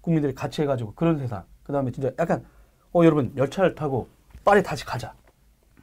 국민들이 0.02 0.34
같이 0.34 0.62
해가지고 0.62 0.93
그런 0.96 1.18
세상 1.18 1.43
그 1.64 1.72
다음에 1.74 1.91
진짜 1.91 2.12
약간 2.20 2.43
어 2.93 3.04
여러분 3.04 3.34
열차를 3.38 3.76
타고 3.76 4.08
빨리 4.43 4.62
다시 4.62 4.86
가자. 4.86 5.14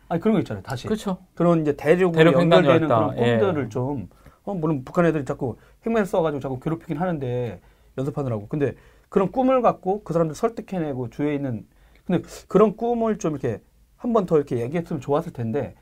아니 0.08 0.20
그런 0.20 0.34
거 0.34 0.40
있잖아요. 0.40 0.62
다시 0.62 0.86
그렇죠. 0.86 1.18
그런 1.34 1.62
이제 1.62 1.74
대륙으로 1.74 2.32
연결되는. 2.32 2.88
그런 2.88 3.18
예. 3.18 3.38
꿈들을 3.38 3.70
좀 3.70 4.08
어, 4.44 4.54
물론 4.54 4.84
북한 4.84 5.06
애들이 5.06 5.24
자꾸 5.24 5.56
핵맨 5.86 6.04
써가지고 6.04 6.40
자꾸 6.40 6.60
괴롭히긴 6.60 6.98
하는데 6.98 7.60
연습하느라고 7.96 8.48
근데 8.48 8.74
그런 9.08 9.30
꿈을 9.32 9.62
갖고 9.62 10.02
그 10.04 10.12
사람들 10.12 10.34
설득해내고 10.34 11.10
주위에 11.10 11.34
있는 11.34 11.66
근데 12.04 12.22
그런 12.48 12.76
꿈을 12.76 13.18
좀 13.18 13.32
이렇게 13.32 13.62
한 13.96 14.12
번 14.12 14.26
더 14.26 14.36
이렇게 14.36 14.58
얘기했으면 14.60 15.00
좋았을 15.00 15.32
텐데 15.32 15.74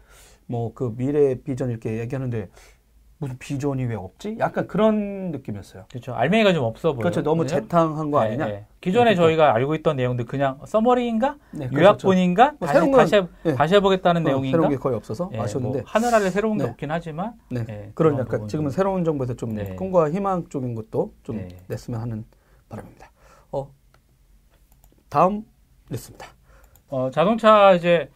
뭐 0.51 0.75
그 0.75 0.95
미래 0.97 1.37
비전 1.37 1.71
이렇게 1.71 1.99
얘기하는데 2.01 2.49
무슨 3.19 3.37
비전이 3.39 3.85
왜 3.85 3.95
없지? 3.97 4.37
약간 4.39 4.67
그런 4.67 5.31
느낌이었어요. 5.31 5.85
그렇죠. 5.91 6.15
알맹이가 6.15 6.55
좀 6.55 6.65
없어 6.65 6.93
보여요. 6.93 7.01
그렇죠. 7.03 7.23
너무? 7.23 7.47
재탕한 7.47 8.11
거 8.11 8.21
네, 8.23 8.29
아니냐? 8.29 8.47
네. 8.47 8.67
기존에 8.81 9.15
그러니까. 9.15 9.23
저희가 9.23 9.55
알고 9.55 9.75
있던 9.77 9.97
내용들 9.97 10.25
그냥 10.25 10.59
summary인가? 10.67 11.37
네, 11.53 11.69
그렇죠. 11.69 12.09
요약본인가? 12.09 12.55
뭐 12.59 12.67
다시 12.67 12.81
건- 12.81 12.93
다시, 12.93 13.17
해, 13.17 13.27
예. 13.45 13.55
다시 13.55 13.75
해보겠다는 13.75 14.23
어, 14.23 14.25
내용인가? 14.25 14.57
새로운 14.57 14.71
게 14.71 14.77
거의 14.77 14.97
없어서 14.97 15.31
예, 15.35 15.39
아쉬웠는데 15.39 15.81
뭐 15.81 15.87
하늘 15.87 16.15
아래 16.15 16.31
새로운 16.31 16.57
게 16.57 16.65
네. 16.65 16.71
없긴 16.71 16.91
하지만 16.91 17.35
네. 17.51 17.61
예, 17.61 17.65
그런 17.67 17.93
그런 17.95 18.13
약간 18.15 18.27
부분 18.31 18.49
지금은 18.49 18.71
좀. 18.71 18.75
새로운 18.77 19.05
정부에서 19.05 19.35
좀 19.35 19.55
네. 19.55 19.75
꿈과 19.77 20.11
희망 20.11 20.49
쪽인 20.49 20.75
것도 20.75 21.13
좀 21.23 21.37
네. 21.37 21.49
냈으면 21.69 22.01
하는 22.01 22.25
바람입니다. 22.71 23.11
어, 23.53 23.71
다음 25.11 25.45
뉴스입니다. 25.91 26.27
어, 26.89 27.11
자동차 27.13 27.75
이제 27.75 28.09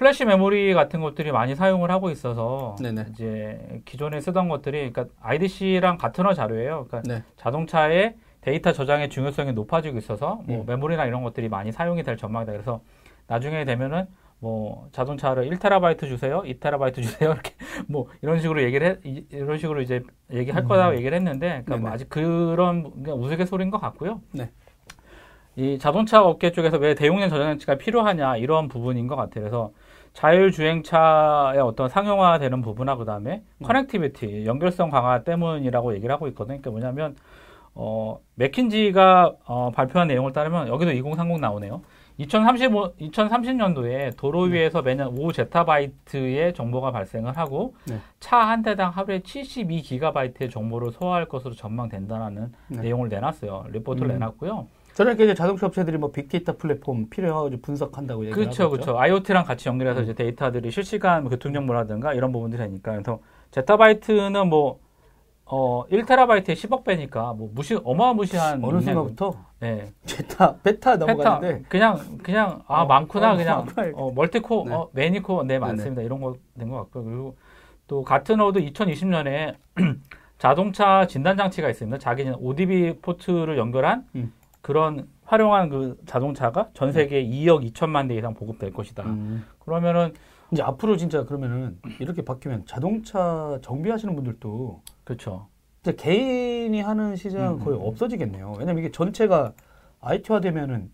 플래시 0.00 0.24
메모리 0.24 0.72
같은 0.72 1.02
것들이 1.02 1.30
많이 1.30 1.54
사용을 1.54 1.90
하고 1.90 2.08
있어서 2.08 2.74
네네. 2.80 3.08
이제 3.10 3.82
기존에 3.84 4.18
쓰던 4.22 4.48
것들이 4.48 4.90
그러니까 4.90 5.14
IDC랑 5.20 5.98
같은 5.98 6.24
어 6.24 6.32
자료예요. 6.32 6.86
그러니까 6.88 7.02
네. 7.02 7.22
자동차의 7.36 8.14
데이터 8.40 8.72
저장의 8.72 9.10
중요성이 9.10 9.52
높아지고 9.52 9.98
있어서 9.98 10.40
뭐 10.46 10.62
음. 10.62 10.64
메모리나 10.66 11.04
이런 11.04 11.22
것들이 11.22 11.50
많이 11.50 11.70
사용이 11.70 12.02
될 12.02 12.16
전망이다. 12.16 12.50
그래서 12.50 12.80
나중에 13.26 13.66
되면은 13.66 14.06
뭐 14.38 14.88
자동차를 14.92 15.50
1테라바이트 15.50 16.06
주세요, 16.06 16.40
2테라바이트 16.46 17.02
주세요 17.02 17.32
이렇게 17.36 17.52
뭐 17.86 18.06
이런 18.22 18.40
식으로 18.40 18.62
얘기를 18.62 18.86
해, 18.86 18.96
이- 19.04 19.26
이런 19.30 19.58
식으로 19.58 19.82
이제 19.82 20.02
얘기할 20.32 20.64
거다고 20.64 20.96
얘기를 20.96 21.14
했는데 21.14 21.62
그러니까 21.66 21.76
뭐 21.76 21.90
음. 21.90 21.92
아직 21.92 22.08
그런 22.08 22.90
우스갯소리인 23.06 23.68
것 23.70 23.78
같고요. 23.78 24.22
네. 24.32 24.50
이 25.56 25.78
자동차 25.78 26.22
업계 26.22 26.52
쪽에서 26.52 26.78
왜 26.78 26.94
대용량 26.94 27.28
저장치가 27.28 27.74
필요하냐 27.74 28.38
이런 28.38 28.68
부분인 28.68 29.06
것 29.06 29.16
같아요. 29.16 29.44
그래서 29.44 29.72
자율주행차의 30.20 31.60
어떤 31.60 31.88
상용화되는 31.88 32.60
부분하고 32.60 33.00
그다음에 33.00 33.42
음. 33.58 33.66
connectivity 33.66 34.44
연결성 34.46 34.90
강화 34.90 35.22
때문이라고 35.22 35.94
얘기를 35.94 36.14
하고 36.14 36.28
있거든요. 36.28 36.60
그러니까 36.60 36.70
뭐냐면 36.70 37.16
어, 37.74 38.18
맥킨지가 38.34 39.32
어, 39.46 39.70
발표한 39.74 40.08
내용을 40.08 40.32
따르면 40.32 40.68
여기도 40.68 40.92
2030 40.92 41.40
나오네요. 41.40 41.82
2035, 42.18 42.96
2030년도에 43.00 44.14
도로 44.18 44.46
네. 44.46 44.54
위에서 44.54 44.82
매년 44.82 45.14
5제타바이트의 45.14 46.54
정보가 46.54 46.92
발생을 46.92 47.38
하고 47.38 47.74
네. 47.86 47.98
차한 48.18 48.62
대당 48.62 48.90
하루에 48.90 49.20
72기가바이트의 49.20 50.50
정보를 50.50 50.92
소화할 50.92 51.24
것으로 51.24 51.54
전망된다라는 51.54 52.52
네. 52.68 52.82
내용을 52.82 53.08
내놨어요. 53.08 53.68
리포트를 53.70 54.10
음. 54.10 54.12
내놨고요. 54.14 54.66
저렇게 54.94 55.24
이제 55.24 55.34
자동차 55.34 55.66
업체들이 55.66 55.96
뭐 55.98 56.10
빅데이터 56.10 56.56
플랫폼 56.56 57.08
필요해가지고 57.08 57.62
분석한다고 57.62 58.24
얘기를 58.26 58.42
그렇죠. 58.44 58.70
그렇죠. 58.70 58.98
IoT랑 58.98 59.44
같이 59.44 59.68
연결해서 59.68 60.00
음. 60.00 60.04
이제 60.04 60.14
데이터들이 60.14 60.70
실시간 60.70 61.28
교통 61.28 61.52
정보라든가 61.54 62.12
이런 62.14 62.32
부분들이 62.32 62.60
되니까 62.62 62.92
그래서 62.92 63.20
제타바이트는 63.52 64.48
뭐 64.48 64.78
어, 65.52 65.84
1테라바이트에 65.90 66.52
10억 66.52 66.84
배니까 66.84 67.32
뭐 67.32 67.50
무시 67.52 67.76
어마무시한 67.82 68.62
어느 68.62 68.80
순간부터 68.80 69.34
네. 69.58 69.86
베타 70.06 70.56
베타 70.58 70.58
페타 70.62 70.96
넘어가는데 70.96 71.62
그냥 71.68 71.98
그냥 72.22 72.62
아 72.68 72.82
어, 72.82 72.86
많구나 72.86 73.32
어, 73.32 73.36
그냥 73.36 73.66
이렇게. 73.66 73.92
어, 73.96 74.12
multi-core네. 74.14 74.74
어, 74.74 74.88
many-core네 74.92 75.58
많습니다 75.58 76.02
이런 76.02 76.20
거 76.20 76.34
된 76.58 76.68
것 76.68 76.76
같고요 76.76 77.04
그리고 77.04 77.36
또 77.88 78.04
가트너도 78.04 78.60
2020년에 78.60 79.56
자동차 80.38 81.06
진단 81.08 81.36
장치가 81.36 81.68
있습니다 81.68 81.98
자가 81.98 82.30
ODB 82.38 82.98
포트를 83.02 83.58
연결한 83.58 84.04
음. 84.14 84.32
그런 84.60 85.08
활용한 85.24 85.68
그 85.68 85.98
자동차가 86.06 86.68
전 86.74 86.92
세계 86.92 87.24
2억 87.24 87.72
2천만 87.72 88.08
대 88.08 88.16
이상 88.16 88.34
보급될 88.34 88.72
것이다 88.72 89.04
음. 89.04 89.44
그러면은 89.58 90.12
이제 90.52 90.62
앞으로 90.62 90.96
진짜 90.96 91.24
그러면은 91.24 91.78
이렇게 91.98 92.22
바뀌면 92.22 92.66
자동차 92.66 93.58
정비하시는 93.62 94.14
분들도 94.14 94.82
그렇죠 95.04 95.48
이제 95.82 95.94
개인이 95.94 96.78
하는 96.80 97.16
시장은 97.16 97.60
음, 97.60 97.64
거의 97.64 97.78
음. 97.78 97.86
없어지겠네요. 97.86 98.54
왜냐면 98.58 98.78
이게 98.78 98.90
전체가 98.92 99.54
IT화 100.00 100.40
되면은 100.40 100.90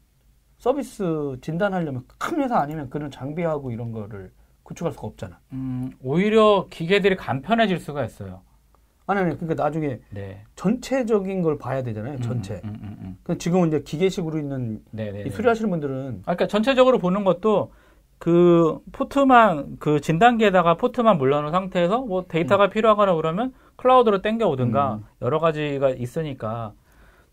서비스 0.58 1.36
진단하려면 1.42 2.04
큰 2.18 2.40
회사 2.40 2.58
아니면 2.58 2.88
그런 2.88 3.10
장비하고 3.10 3.72
이런 3.72 3.92
거를 3.92 4.32
구축할 4.62 4.92
수가 4.92 5.06
없잖아. 5.06 5.38
음, 5.52 5.92
오히려 6.02 6.66
기계들이 6.70 7.16
간편해질 7.16 7.78
수가 7.78 8.04
있어요 8.04 8.42
아니, 9.06 9.20
아니, 9.20 9.38
그러니까 9.38 9.62
나중에 9.62 10.00
네 10.10 10.42
전체적인 10.56 11.42
걸 11.42 11.58
봐야 11.58 11.82
되잖아요. 11.82 12.18
전체. 12.20 12.54
음, 12.64 12.70
음, 12.70 12.78
음, 12.82 12.96
음. 13.02 13.16
그 13.22 13.38
지금은 13.38 13.68
이제 13.68 13.80
기계식으로 13.82 14.38
있는 14.38 14.80
네네 14.90 15.22
이 15.26 15.30
수리하시는 15.30 15.70
분들은 15.70 16.22
아, 16.26 16.34
그러니까 16.34 16.46
전체적으로 16.48 16.98
보는 16.98 17.24
것도 17.24 17.72
그 18.18 18.78
포트만 18.92 19.76
그 19.78 20.00
진단기에다가 20.00 20.74
포트만 20.76 21.18
물러놓은 21.18 21.52
상태에서 21.52 22.00
뭐 22.00 22.24
데이터가 22.26 22.70
필요하거나 22.70 23.14
그러면 23.14 23.52
클라우드로 23.76 24.22
땡겨 24.22 24.48
오든가 24.48 24.94
음. 24.94 25.04
여러 25.22 25.38
가지가 25.38 25.90
있으니까 25.90 26.72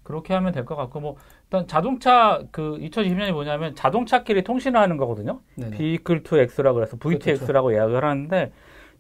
그렇게 0.03 0.34
하면 0.34 0.51
될 0.51 0.65
것 0.65 0.76
같고 0.76 0.99
뭐 0.99 1.15
일단 1.45 1.65
자동차 1.67 2.41
그 2.51 2.78
2020년이 2.82 3.32
뭐냐면 3.32 3.74
자동차끼리 3.76 4.43
통신하는 4.43 4.97
거거든요. 4.97 5.39
Vehicle 5.57 6.21
to 6.24 6.38
X라고 6.38 6.76
그래서 6.76 6.97
그렇죠. 6.97 7.17
VTX라고 7.19 7.74
예약을 7.74 8.03
하는데 8.03 8.51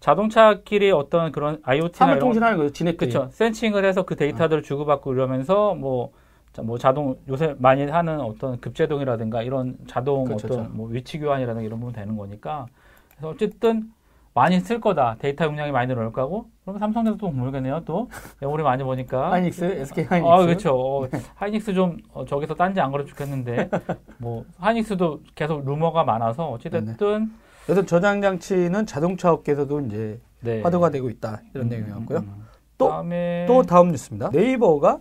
자동차끼리 0.03 0.91
어떤 0.91 1.31
그런 1.31 1.59
IoT나 1.63 2.19
통신하는 2.19 2.57
거죠. 2.57 2.73
지네끼리. 2.73 3.09
그렇죠. 3.09 3.29
센싱을 3.31 3.85
해서 3.85 4.03
그 4.03 4.17
데이터들을 4.17 4.61
주고받고 4.61 5.13
이러면서 5.13 5.75
뭐, 5.75 6.11
자, 6.51 6.61
뭐 6.61 6.77
자동 6.77 7.15
요새 7.29 7.55
많이 7.57 7.85
하는 7.85 8.19
어떤 8.19 8.59
급제동이라든가 8.59 9.43
이런 9.43 9.77
자동 9.87 10.25
그렇죠, 10.25 10.47
어떤 10.47 10.57
그렇죠. 10.57 10.73
뭐 10.75 10.89
위치 10.89 11.19
교환이라든가 11.19 11.65
이런 11.65 11.79
부분 11.79 11.93
되는 11.93 12.17
거니까 12.17 12.65
그래서 13.11 13.29
어쨌든 13.29 13.93
많이 14.33 14.59
쓸 14.59 14.81
거다. 14.81 15.15
데이터 15.19 15.45
용량이 15.45 15.71
많이 15.71 15.87
늘어날 15.87 16.11
거고. 16.11 16.47
그럼 16.65 16.79
삼성에서 16.79 17.15
또 17.15 17.29
모르겠네요. 17.29 17.83
또 17.85 18.09
우리 18.41 18.61
많이 18.61 18.83
보니까. 18.83 19.31
하이닉스, 19.31 19.63
SK 19.63 20.03
하이닉스. 20.03 20.33
아, 20.33 20.45
그렇죠. 20.45 20.75
어, 20.75 21.07
하이닉스 21.35 21.73
좀 21.73 21.97
어, 22.11 22.25
저기서 22.25 22.55
딴지 22.55 22.81
안 22.81 22.91
걸어 22.91 23.05
죽겠는데 23.05 23.69
뭐 24.19 24.43
하이닉스도 24.57 25.21
계속 25.33 25.63
루머가 25.63 26.03
많아서 26.03 26.49
어찌됐든 26.49 27.31
여튼 27.69 27.85
저장 27.85 28.21
장치는 28.21 28.85
자동차 28.85 29.31
업계에서도 29.31 29.81
이제 29.81 30.19
네. 30.41 30.61
화두가 30.61 30.89
되고 30.89 31.09
있다 31.09 31.41
이런 31.53 31.67
음, 31.67 31.69
내용이었고요. 31.69 32.17
음, 32.19 32.23
음. 32.27 32.43
또- 32.77 32.89
다음에 32.89 33.45
또 33.47 33.63
다음 33.63 33.91
뉴스입니다. 33.91 34.29
네이버가 34.31 34.99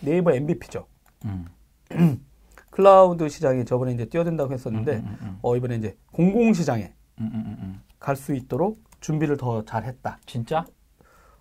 네이버 0.00 0.32
NBP죠. 0.32 0.86
음. 1.26 1.46
클라우드 2.70 3.28
시장에 3.28 3.64
저번에 3.64 3.92
이제 3.92 4.04
뛰어든다고 4.06 4.52
했었는데 4.52 4.96
음, 4.96 5.04
음, 5.06 5.18
음, 5.22 5.38
어 5.42 5.56
이번에 5.56 5.76
이제 5.76 5.96
공공 6.12 6.52
시장에 6.52 6.92
음, 7.20 7.30
음, 7.32 7.44
음, 7.46 7.56
음. 7.60 7.80
갈수 8.00 8.34
있도록 8.34 8.82
준비를 9.00 9.36
더 9.36 9.64
잘했다. 9.64 10.18
진짜? 10.26 10.64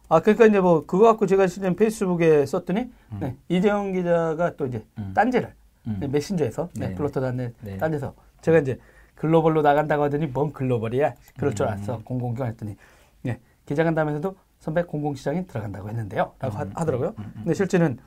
아 0.10 0.20
그러니까 0.20 0.45
이제 0.45 0.60
뭐 0.60 0.86
그거 0.86 1.06
갖고 1.06 1.26
제가 1.26 1.47
실제 1.47 1.74
페이스북에 1.76 2.45
썼더니 2.45 2.82
음. 3.14 3.18
네, 3.20 3.36
이재용 3.49 3.93
기자가 3.93 4.56
또 4.56 4.68
이제 4.68 4.86
음. 4.99 5.12
딴지를 5.16 5.56
음. 5.88 5.97
네, 5.99 6.08
메신저에서 6.08 6.70
네, 6.76 6.89
네. 6.89 6.95
블로터닷넷 6.95 7.53
네. 7.62 7.78
딴데서 7.78 8.14
제가 8.41 8.60
이제 8.60 8.78
글로벌로 9.24 9.61
나간다고 9.61 10.03
하더니 10.03 10.28
뭔 10.28 10.51
글로벌이야 10.51 11.15
그럴 11.38 11.55
줄 11.55 11.65
음. 11.65 11.71
알았어 11.71 12.01
공공기관 12.03 12.49
했더니 12.49 12.76
네, 13.21 13.39
기자간담회에서도 13.65 14.36
선배 14.59 14.84
공공시장에 14.84 15.45
들어간다고 15.45 15.88
했는데요 15.88 16.34
라고 16.39 16.57
하- 16.57 16.63
음, 16.63 16.71
하 16.76 16.84
더라고요 16.84 17.13
음, 17.17 17.24
음, 17.24 17.32
근데 17.36 17.53
실제는 17.53 17.99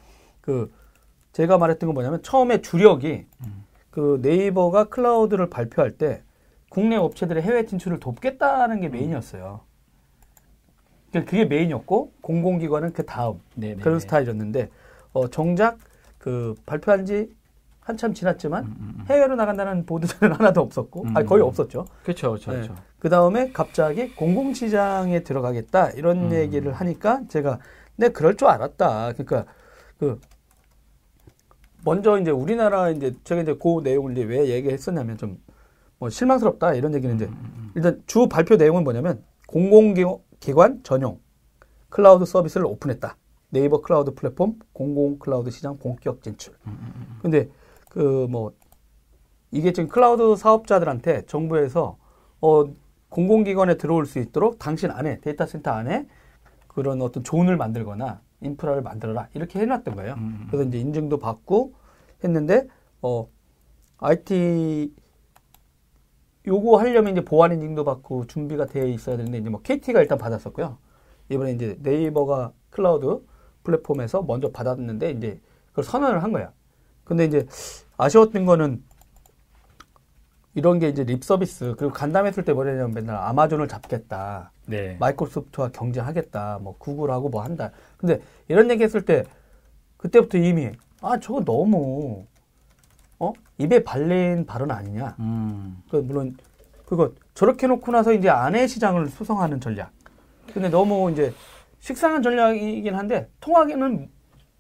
그 0.43 0.71
제가 1.33 1.57
말했던 1.57 1.87
건 1.87 1.95
뭐냐면 1.95 2.23
처음에 2.23 2.61
주력이 2.61 3.27
음. 3.47 3.65
그 3.91 4.19
네이버가 4.21 4.91
클라우드를 4.91 5.49
발표할 5.49 5.93
때 5.93 6.23
국내 6.69 6.97
업체들의 6.97 7.43
해외 7.43 7.65
진출을 7.65 7.99
돕겠다는 7.99 8.83
게 8.83 8.91
메인이었어요. 8.91 9.61
그러니까 11.11 11.31
그게 11.31 11.47
메인이었고 11.47 12.13
공공기관은 12.21 12.93
그 12.93 13.07
다음 13.07 13.41
네네. 13.55 13.77
그런 13.77 14.01
스타일이었는데 14.01 14.69
어, 15.15 15.29
정작 15.29 15.79
그 16.19 16.55
발표한 16.67 17.07
지 17.07 17.35
한참 17.87 18.13
지났지만 18.13 18.65
음, 18.65 18.77
음, 18.79 18.95
음. 18.99 19.05
해외로 19.09 19.37
나간다는 19.37 19.87
보도자는 19.87 20.35
하나도 20.37 20.61
없었고 20.61 21.05
음. 21.05 21.17
아니 21.17 21.27
거의 21.27 21.43
없었죠. 21.43 21.87
그렇죠, 22.03 22.33
그렇죠, 22.33 22.53
네. 22.53 22.69
그 22.99 23.09
다음에 23.09 23.53
갑자기 23.53 24.15
공공시장에 24.15 25.23
들어가겠다 25.23 25.91
이런 25.91 26.27
음. 26.27 26.33
얘기를 26.33 26.73
하니까 26.73 27.23
제가 27.29 27.59
내 27.97 28.09
그럴 28.11 28.37
줄 28.37 28.49
알았다. 28.49 29.13
그러니까 29.13 29.47
그 29.99 30.21
먼저 31.85 32.19
이제 32.19 32.31
우리나라 32.31 32.91
이제 32.91 33.15
제가 33.25 33.43
이제 33.43 33.55
그 33.55 33.81
내용을 33.83 34.13
이제 34.13 34.25
왜 34.25 34.49
얘기했었냐면 34.49 35.17
좀 35.17 35.47
뭐 35.99 36.11
실망스럽다 36.11 36.75
이런 36.75 36.95
얘기는 36.95 37.15
이제 37.15 37.27
음, 37.27 37.73
일단 37.75 38.03
주 38.07 38.29
발표 38.29 38.57
내용은 38.57 38.85
뭐냐면 38.85 39.23
공공기관 39.47 40.81
전용 40.83 41.21
클라우드 41.89 42.25
서비스를 42.25 42.67
오픈했다. 42.67 43.17
네이버 43.51 43.81
클라우드 43.81 44.15
플랫폼 44.15 44.59
공공 44.73 45.19
클라우드 45.19 45.51
시장 45.51 45.79
본격 45.79 46.23
진출. 46.23 46.55
음, 46.67 47.19
근데 47.23 47.49
그 47.97 48.27
뭐 48.29 48.53
이게 49.51 49.73
지금 49.73 49.89
클라우드 49.89 50.37
사업자들한테 50.37 51.23
정부에서 51.27 51.97
어 52.43 52.65
공공기관에 53.09 53.79
들어올 53.79 54.05
수 54.05 54.19
있도록 54.19 54.59
당신 54.59 54.91
안에 54.91 55.21
데이터 55.21 55.47
센터 55.47 55.71
안에 55.71 56.07
그런 56.67 57.01
어떤 57.01 57.25
존을 57.25 57.57
만들거나 57.57 58.21
인프라를 58.43 58.83
만들어라 58.83 59.29
이렇게 59.33 59.61
해놨던 59.61 59.97
거예요. 59.97 60.15
음, 60.15 60.47
그래서 60.51 60.69
이제 60.69 60.79
인증도 60.79 61.19
받고 61.19 61.73
했는데 62.23 62.69
어 63.01 63.29
IT 63.99 64.93
요거 66.47 66.77
하려면 66.79 67.13
이제 67.13 67.25
보안 67.25 67.53
인증도 67.53 67.85
받고 67.85 68.27
준비가 68.27 68.67
되어 68.67 68.85
있어야 68.85 69.17
되는데 69.17 69.39
이제 69.39 69.49
뭐 69.49 69.63
KT가 69.63 70.01
일단 70.03 70.19
받았었고요. 70.19 70.77
이번에 71.31 71.53
이제 71.53 71.79
네이버가 71.81 72.53
클라우드 72.71 73.25
플랫폼에서 73.65 74.23
먼저 74.23 74.51
받았는데 74.53 75.13
이제 75.13 75.41
그걸 75.71 75.85
선언을 75.85 76.23
한 76.23 76.33
거야. 76.33 76.53
근데 77.05 77.25
이제 77.25 77.47
아쉬웠던 77.97 78.45
거는 78.45 78.83
이런 80.55 80.79
게 80.79 80.89
이제 80.89 81.05
립 81.05 81.23
서비스 81.23 81.75
그리고 81.77 81.93
간담했을 81.93 82.45
때 82.45 82.53
뭐냐면 82.53 82.93
맨날 82.93 83.17
아마존을 83.17 83.69
잡겠다. 83.69 84.53
네. 84.67 84.97
마이크로소프트와 84.99 85.69
경쟁하겠다. 85.69 86.61
뭐 86.63 86.77
구글하고 86.79 87.29
뭐 87.29 87.43
한다. 87.43 87.71
근데 87.99 88.21
이런 88.49 88.71
얘기 88.71 88.83
했을 88.83 89.05
때 89.05 89.25
그때부터 89.99 90.39
이미 90.39 90.71
아 91.03 91.19
저거 91.21 91.45
너무 91.45 92.25
어 93.19 93.33
입에 93.59 93.85
발린 93.85 94.47
발언 94.47 94.71
아니냐. 94.71 95.17
음. 95.19 95.83
그 95.91 95.97
물론 95.97 96.37
그거 96.87 97.13
저렇게 97.35 97.67
놓고 97.67 97.93
나서 97.93 98.13
이제 98.13 98.31
안의 98.31 98.69
시장을 98.69 99.09
수성하는 99.09 99.61
전략. 99.61 99.93
근데 100.55 100.71
너무 100.71 101.11
이제 101.11 101.35
식상한 101.81 102.23
전략이긴 102.23 102.95
한데 102.95 103.29
통하기는 103.41 104.11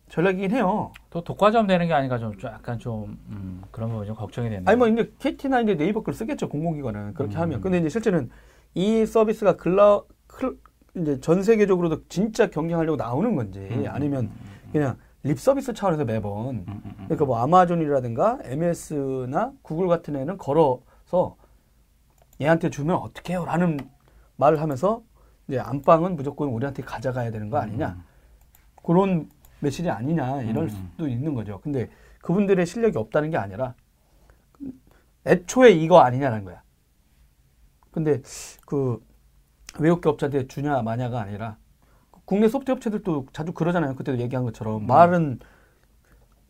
전략이긴 0.08 0.52
해요. 0.52 0.92
또 1.10 1.22
독과점 1.24 1.66
되는 1.66 1.86
게 1.86 1.92
아닌가 1.92 2.18
좀, 2.18 2.36
좀 2.38 2.50
약간 2.50 2.78
좀 2.78 3.18
음, 3.28 3.62
그런 3.70 3.90
부분이 3.90 4.06
좀 4.06 4.16
걱정이 4.16 4.48
되네요. 4.48 4.62
아니 4.66 4.76
뭐 4.76 4.88
이제 4.88 5.12
KT나 5.18 5.60
이제 5.60 5.76
네이버 5.76 6.02
걸 6.02 6.14
쓰겠죠 6.14 6.48
공공기관은 6.48 7.14
그렇게 7.14 7.36
음. 7.36 7.40
하면. 7.42 7.60
근데 7.60 7.78
이제 7.78 7.88
실제는 7.88 8.30
이 8.74 9.04
서비스가 9.04 9.56
글라 9.56 10.02
클 10.26 10.58
이제 10.96 11.20
전 11.20 11.42
세계적으로도 11.42 12.06
진짜 12.08 12.48
경쟁하려고 12.48 12.96
나오는 12.96 13.34
건지 13.34 13.58
음, 13.70 13.84
아니면 13.88 14.30
그냥 14.72 14.96
립 15.22 15.40
서비스 15.40 15.72
차원에서 15.72 16.04
매번 16.04 16.56
음, 16.56 16.64
음, 16.68 16.82
음. 16.84 16.94
그러니까 17.04 17.24
뭐 17.24 17.38
아마존이라든가 17.38 18.38
MS나 18.44 19.52
구글 19.62 19.88
같은 19.88 20.14
애는 20.14 20.38
걸어서 20.38 21.36
얘한테 22.40 22.70
주면 22.70 22.96
어떻게 22.96 23.32
해요? 23.32 23.44
라는 23.44 23.78
말을 24.36 24.60
하면서 24.60 25.02
이제 25.48 25.58
안방은 25.58 26.16
무조건 26.16 26.48
우리한테 26.48 26.82
가져가야 26.82 27.30
되는 27.30 27.50
거 27.50 27.58
아니냐. 27.58 27.98
그런 28.84 29.28
메시지 29.60 29.88
아니냐. 29.90 30.42
이럴 30.42 30.64
음. 30.64 30.68
수도 30.68 31.08
있는 31.08 31.34
거죠. 31.34 31.60
근데 31.62 31.88
그분들의 32.22 32.64
실력이 32.66 32.98
없다는 32.98 33.30
게 33.30 33.36
아니라 33.36 33.74
애초에 35.24 35.70
이거 35.72 36.00
아니냐는 36.00 36.44
거야. 36.44 36.62
근데 37.90 38.20
그 38.66 39.00
외국 39.78 40.00
기업자한테 40.00 40.46
주냐 40.46 40.82
마냐가 40.82 41.20
아니라 41.20 41.56
국내 42.24 42.48
소프트웨어 42.48 42.76
업체들도 42.76 43.26
자주 43.32 43.52
그러잖아요. 43.52 43.94
그때도 43.94 44.18
얘기한 44.20 44.44
것처럼 44.44 44.82
음. 44.82 44.86
말은 44.86 45.38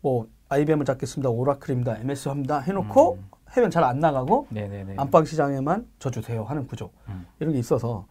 뭐 0.00 0.28
IBM을 0.48 0.84
잡겠습니다, 0.84 1.28
오라클입니다, 1.30 1.98
MS 1.98 2.28
합니다 2.28 2.60
해놓고 2.60 3.14
음. 3.14 3.28
해외는 3.50 3.70
잘 3.70 3.84
안 3.84 4.00
나가고 4.00 4.46
네네네. 4.50 4.94
안방 4.98 5.24
시장에만 5.24 5.86
저 5.98 6.10
주세요 6.10 6.44
하는 6.44 6.66
구조 6.66 6.90
음. 7.08 7.26
이런 7.40 7.52
게 7.52 7.58
있어서 7.58 8.06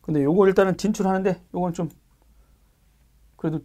근데 0.00 0.22
요거 0.22 0.46
일단은 0.48 0.76
진출하는데 0.76 1.40
요건 1.54 1.72
좀 1.72 1.88
그래도 3.36 3.60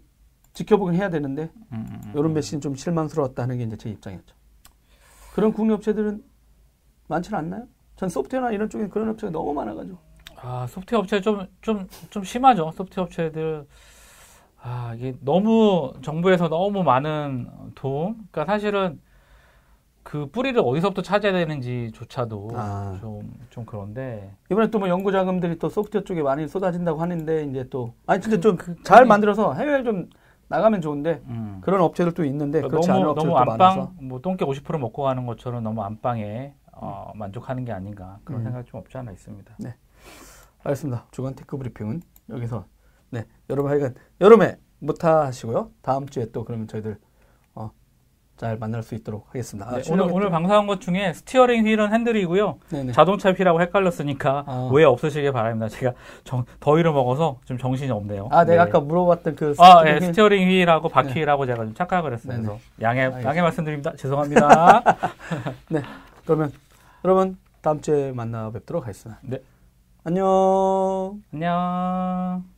지켜보긴 0.61 0.95
해야 0.99 1.09
되는데 1.11 1.51
음, 1.71 1.85
음, 1.91 2.01
음. 2.05 2.11
이런 2.15 2.33
메시지는 2.33 2.61
좀 2.61 2.73
실망스러웠다는 2.75 3.57
게 3.59 3.63
이제 3.63 3.77
제 3.77 3.89
입장이었죠. 3.91 4.35
그런 5.35 5.53
국내 5.53 5.73
업체들은 5.73 6.23
많지는 7.07 7.37
않나요? 7.39 7.67
전 7.95 8.09
소프트웨어나 8.09 8.51
이런 8.51 8.67
쪽에 8.69 8.87
그런 8.87 9.09
업체가 9.09 9.31
너무 9.31 9.53
많아가지고 9.53 9.97
아, 10.41 10.65
소프트웨어 10.67 11.01
업체 11.01 11.21
좀, 11.21 11.45
좀, 11.61 11.87
좀 12.09 12.23
심하죠. 12.23 12.71
소프트웨어 12.75 13.05
업체들. 13.05 13.67
아, 14.61 14.93
이게 14.95 15.15
너무, 15.21 15.93
정부에서 16.01 16.47
너무 16.49 16.83
많은 16.83 17.47
도움. 17.75 18.15
그러니까 18.31 18.45
사실은 18.45 18.99
그 20.03 20.27
뿌리를 20.31 20.59
어디서부터 20.63 21.01
찾아야 21.03 21.33
되는지조차도 21.33 22.49
아. 22.55 22.97
좀, 22.99 23.31
좀 23.49 23.65
그런데. 23.65 24.31
이번에 24.51 24.69
또 24.71 24.79
뭐 24.79 24.89
연구 24.89 25.11
자금들이 25.11 25.57
또 25.59 25.69
소프트웨어 25.69 26.03
쪽에 26.03 26.21
많이 26.23 26.47
쏟아진다고 26.47 26.99
하는데 27.01 27.43
이제 27.45 27.67
또 27.69 27.93
아니 28.07 28.21
진짜 28.21 28.37
그- 28.37 28.41
좀 28.41 28.57
그- 28.57 28.83
잘 28.83 29.05
만들어서 29.05 29.53
해외 29.53 29.83
좀 29.83 30.09
나가면 30.49 30.81
좋은데 30.81 31.21
음. 31.27 31.59
그런 31.61 31.81
업체들도 31.81 32.23
있는데 32.25 32.61
그렇지 32.61 32.89
않은 32.89 33.01
너무, 33.01 33.11
업체들도 33.11 33.35
너무 33.35 33.51
많아서 33.51 33.81
안방, 33.81 34.07
뭐, 34.07 34.21
똥개 34.21 34.45
50% 34.45 34.79
먹고 34.79 35.03
가는 35.03 35.25
것처럼 35.25 35.63
너무 35.63 35.81
안방에, 35.83 36.53
어, 36.73 37.11
만족하는 37.15 37.65
게 37.65 37.71
아닌가. 37.71 38.19
그런 38.23 38.41
음. 38.41 38.43
생각이 38.45 38.69
좀 38.69 38.79
없지 38.79 38.97
않아 38.97 39.11
있습니다. 39.11 39.57
알겠습니다. 40.63 41.05
주간 41.11 41.35
tech 41.35 41.57
브리핑은 41.57 42.01
여기서 42.29 42.65
네 43.09 43.25
여러분 43.49 43.71
하여간 43.71 43.95
여름에 44.21 44.57
못하시고요. 44.79 45.71
다음 45.81 46.07
주에 46.07 46.31
또 46.31 46.43
그러면 46.43 46.67
저희들 46.67 46.93
어, 46.93 47.06
잘 48.38 48.55
만날 48.57 48.83
수 48.83 48.93
있도록 48.93 49.27
하겠습니다. 49.29 49.67
아, 49.69 49.81
네, 49.81 49.91
오늘, 49.91 50.05
오늘 50.11 50.29
방송한 50.29 50.67
것 50.67 50.79
중에 50.79 51.11
스티어링 51.13 51.65
휠은 51.65 51.91
핸들이고요. 51.91 52.59
네네. 52.69 52.91
자동차 52.91 53.31
휠하고 53.31 53.61
헷갈렸으니까 53.61 54.43
아. 54.45 54.69
오해 54.71 54.85
없으시길 54.85 55.31
바랍니다. 55.31 55.67
제가 55.67 55.93
정, 56.23 56.45
더위를 56.59 56.91
먹어서 56.93 57.39
좀 57.45 57.57
정신이 57.57 57.91
없네요. 57.91 58.29
아 58.31 58.45
내가 58.45 58.65
네. 58.65 58.69
아까 58.69 58.79
물어봤던 58.79 59.35
그 59.35 59.55
아, 59.57 59.79
스티어링 59.79 59.88
예, 59.88 59.97
휠? 59.97 60.01
스티어링 60.07 60.49
휠하고 60.49 60.89
바퀴 60.89 61.19
휠하고 61.19 61.47
제가 61.47 61.65
좀 61.65 61.73
착각을 61.73 62.13
했어요. 62.13 62.33
그래서 62.35 62.59
양해, 62.81 63.01
알겠습니다. 63.01 63.29
양해 63.29 63.41
말씀드립니다. 63.41 63.93
죄송합니다. 63.97 64.83
그러면 66.25 66.51
여러분 67.03 67.38
다음 67.61 67.81
주에 67.81 68.11
만나 68.11 68.51
뵙도록 68.51 68.83
하겠습니다. 68.83 69.19
네. 69.23 69.39
안녕. 70.03 71.21
안녕. 71.33 72.56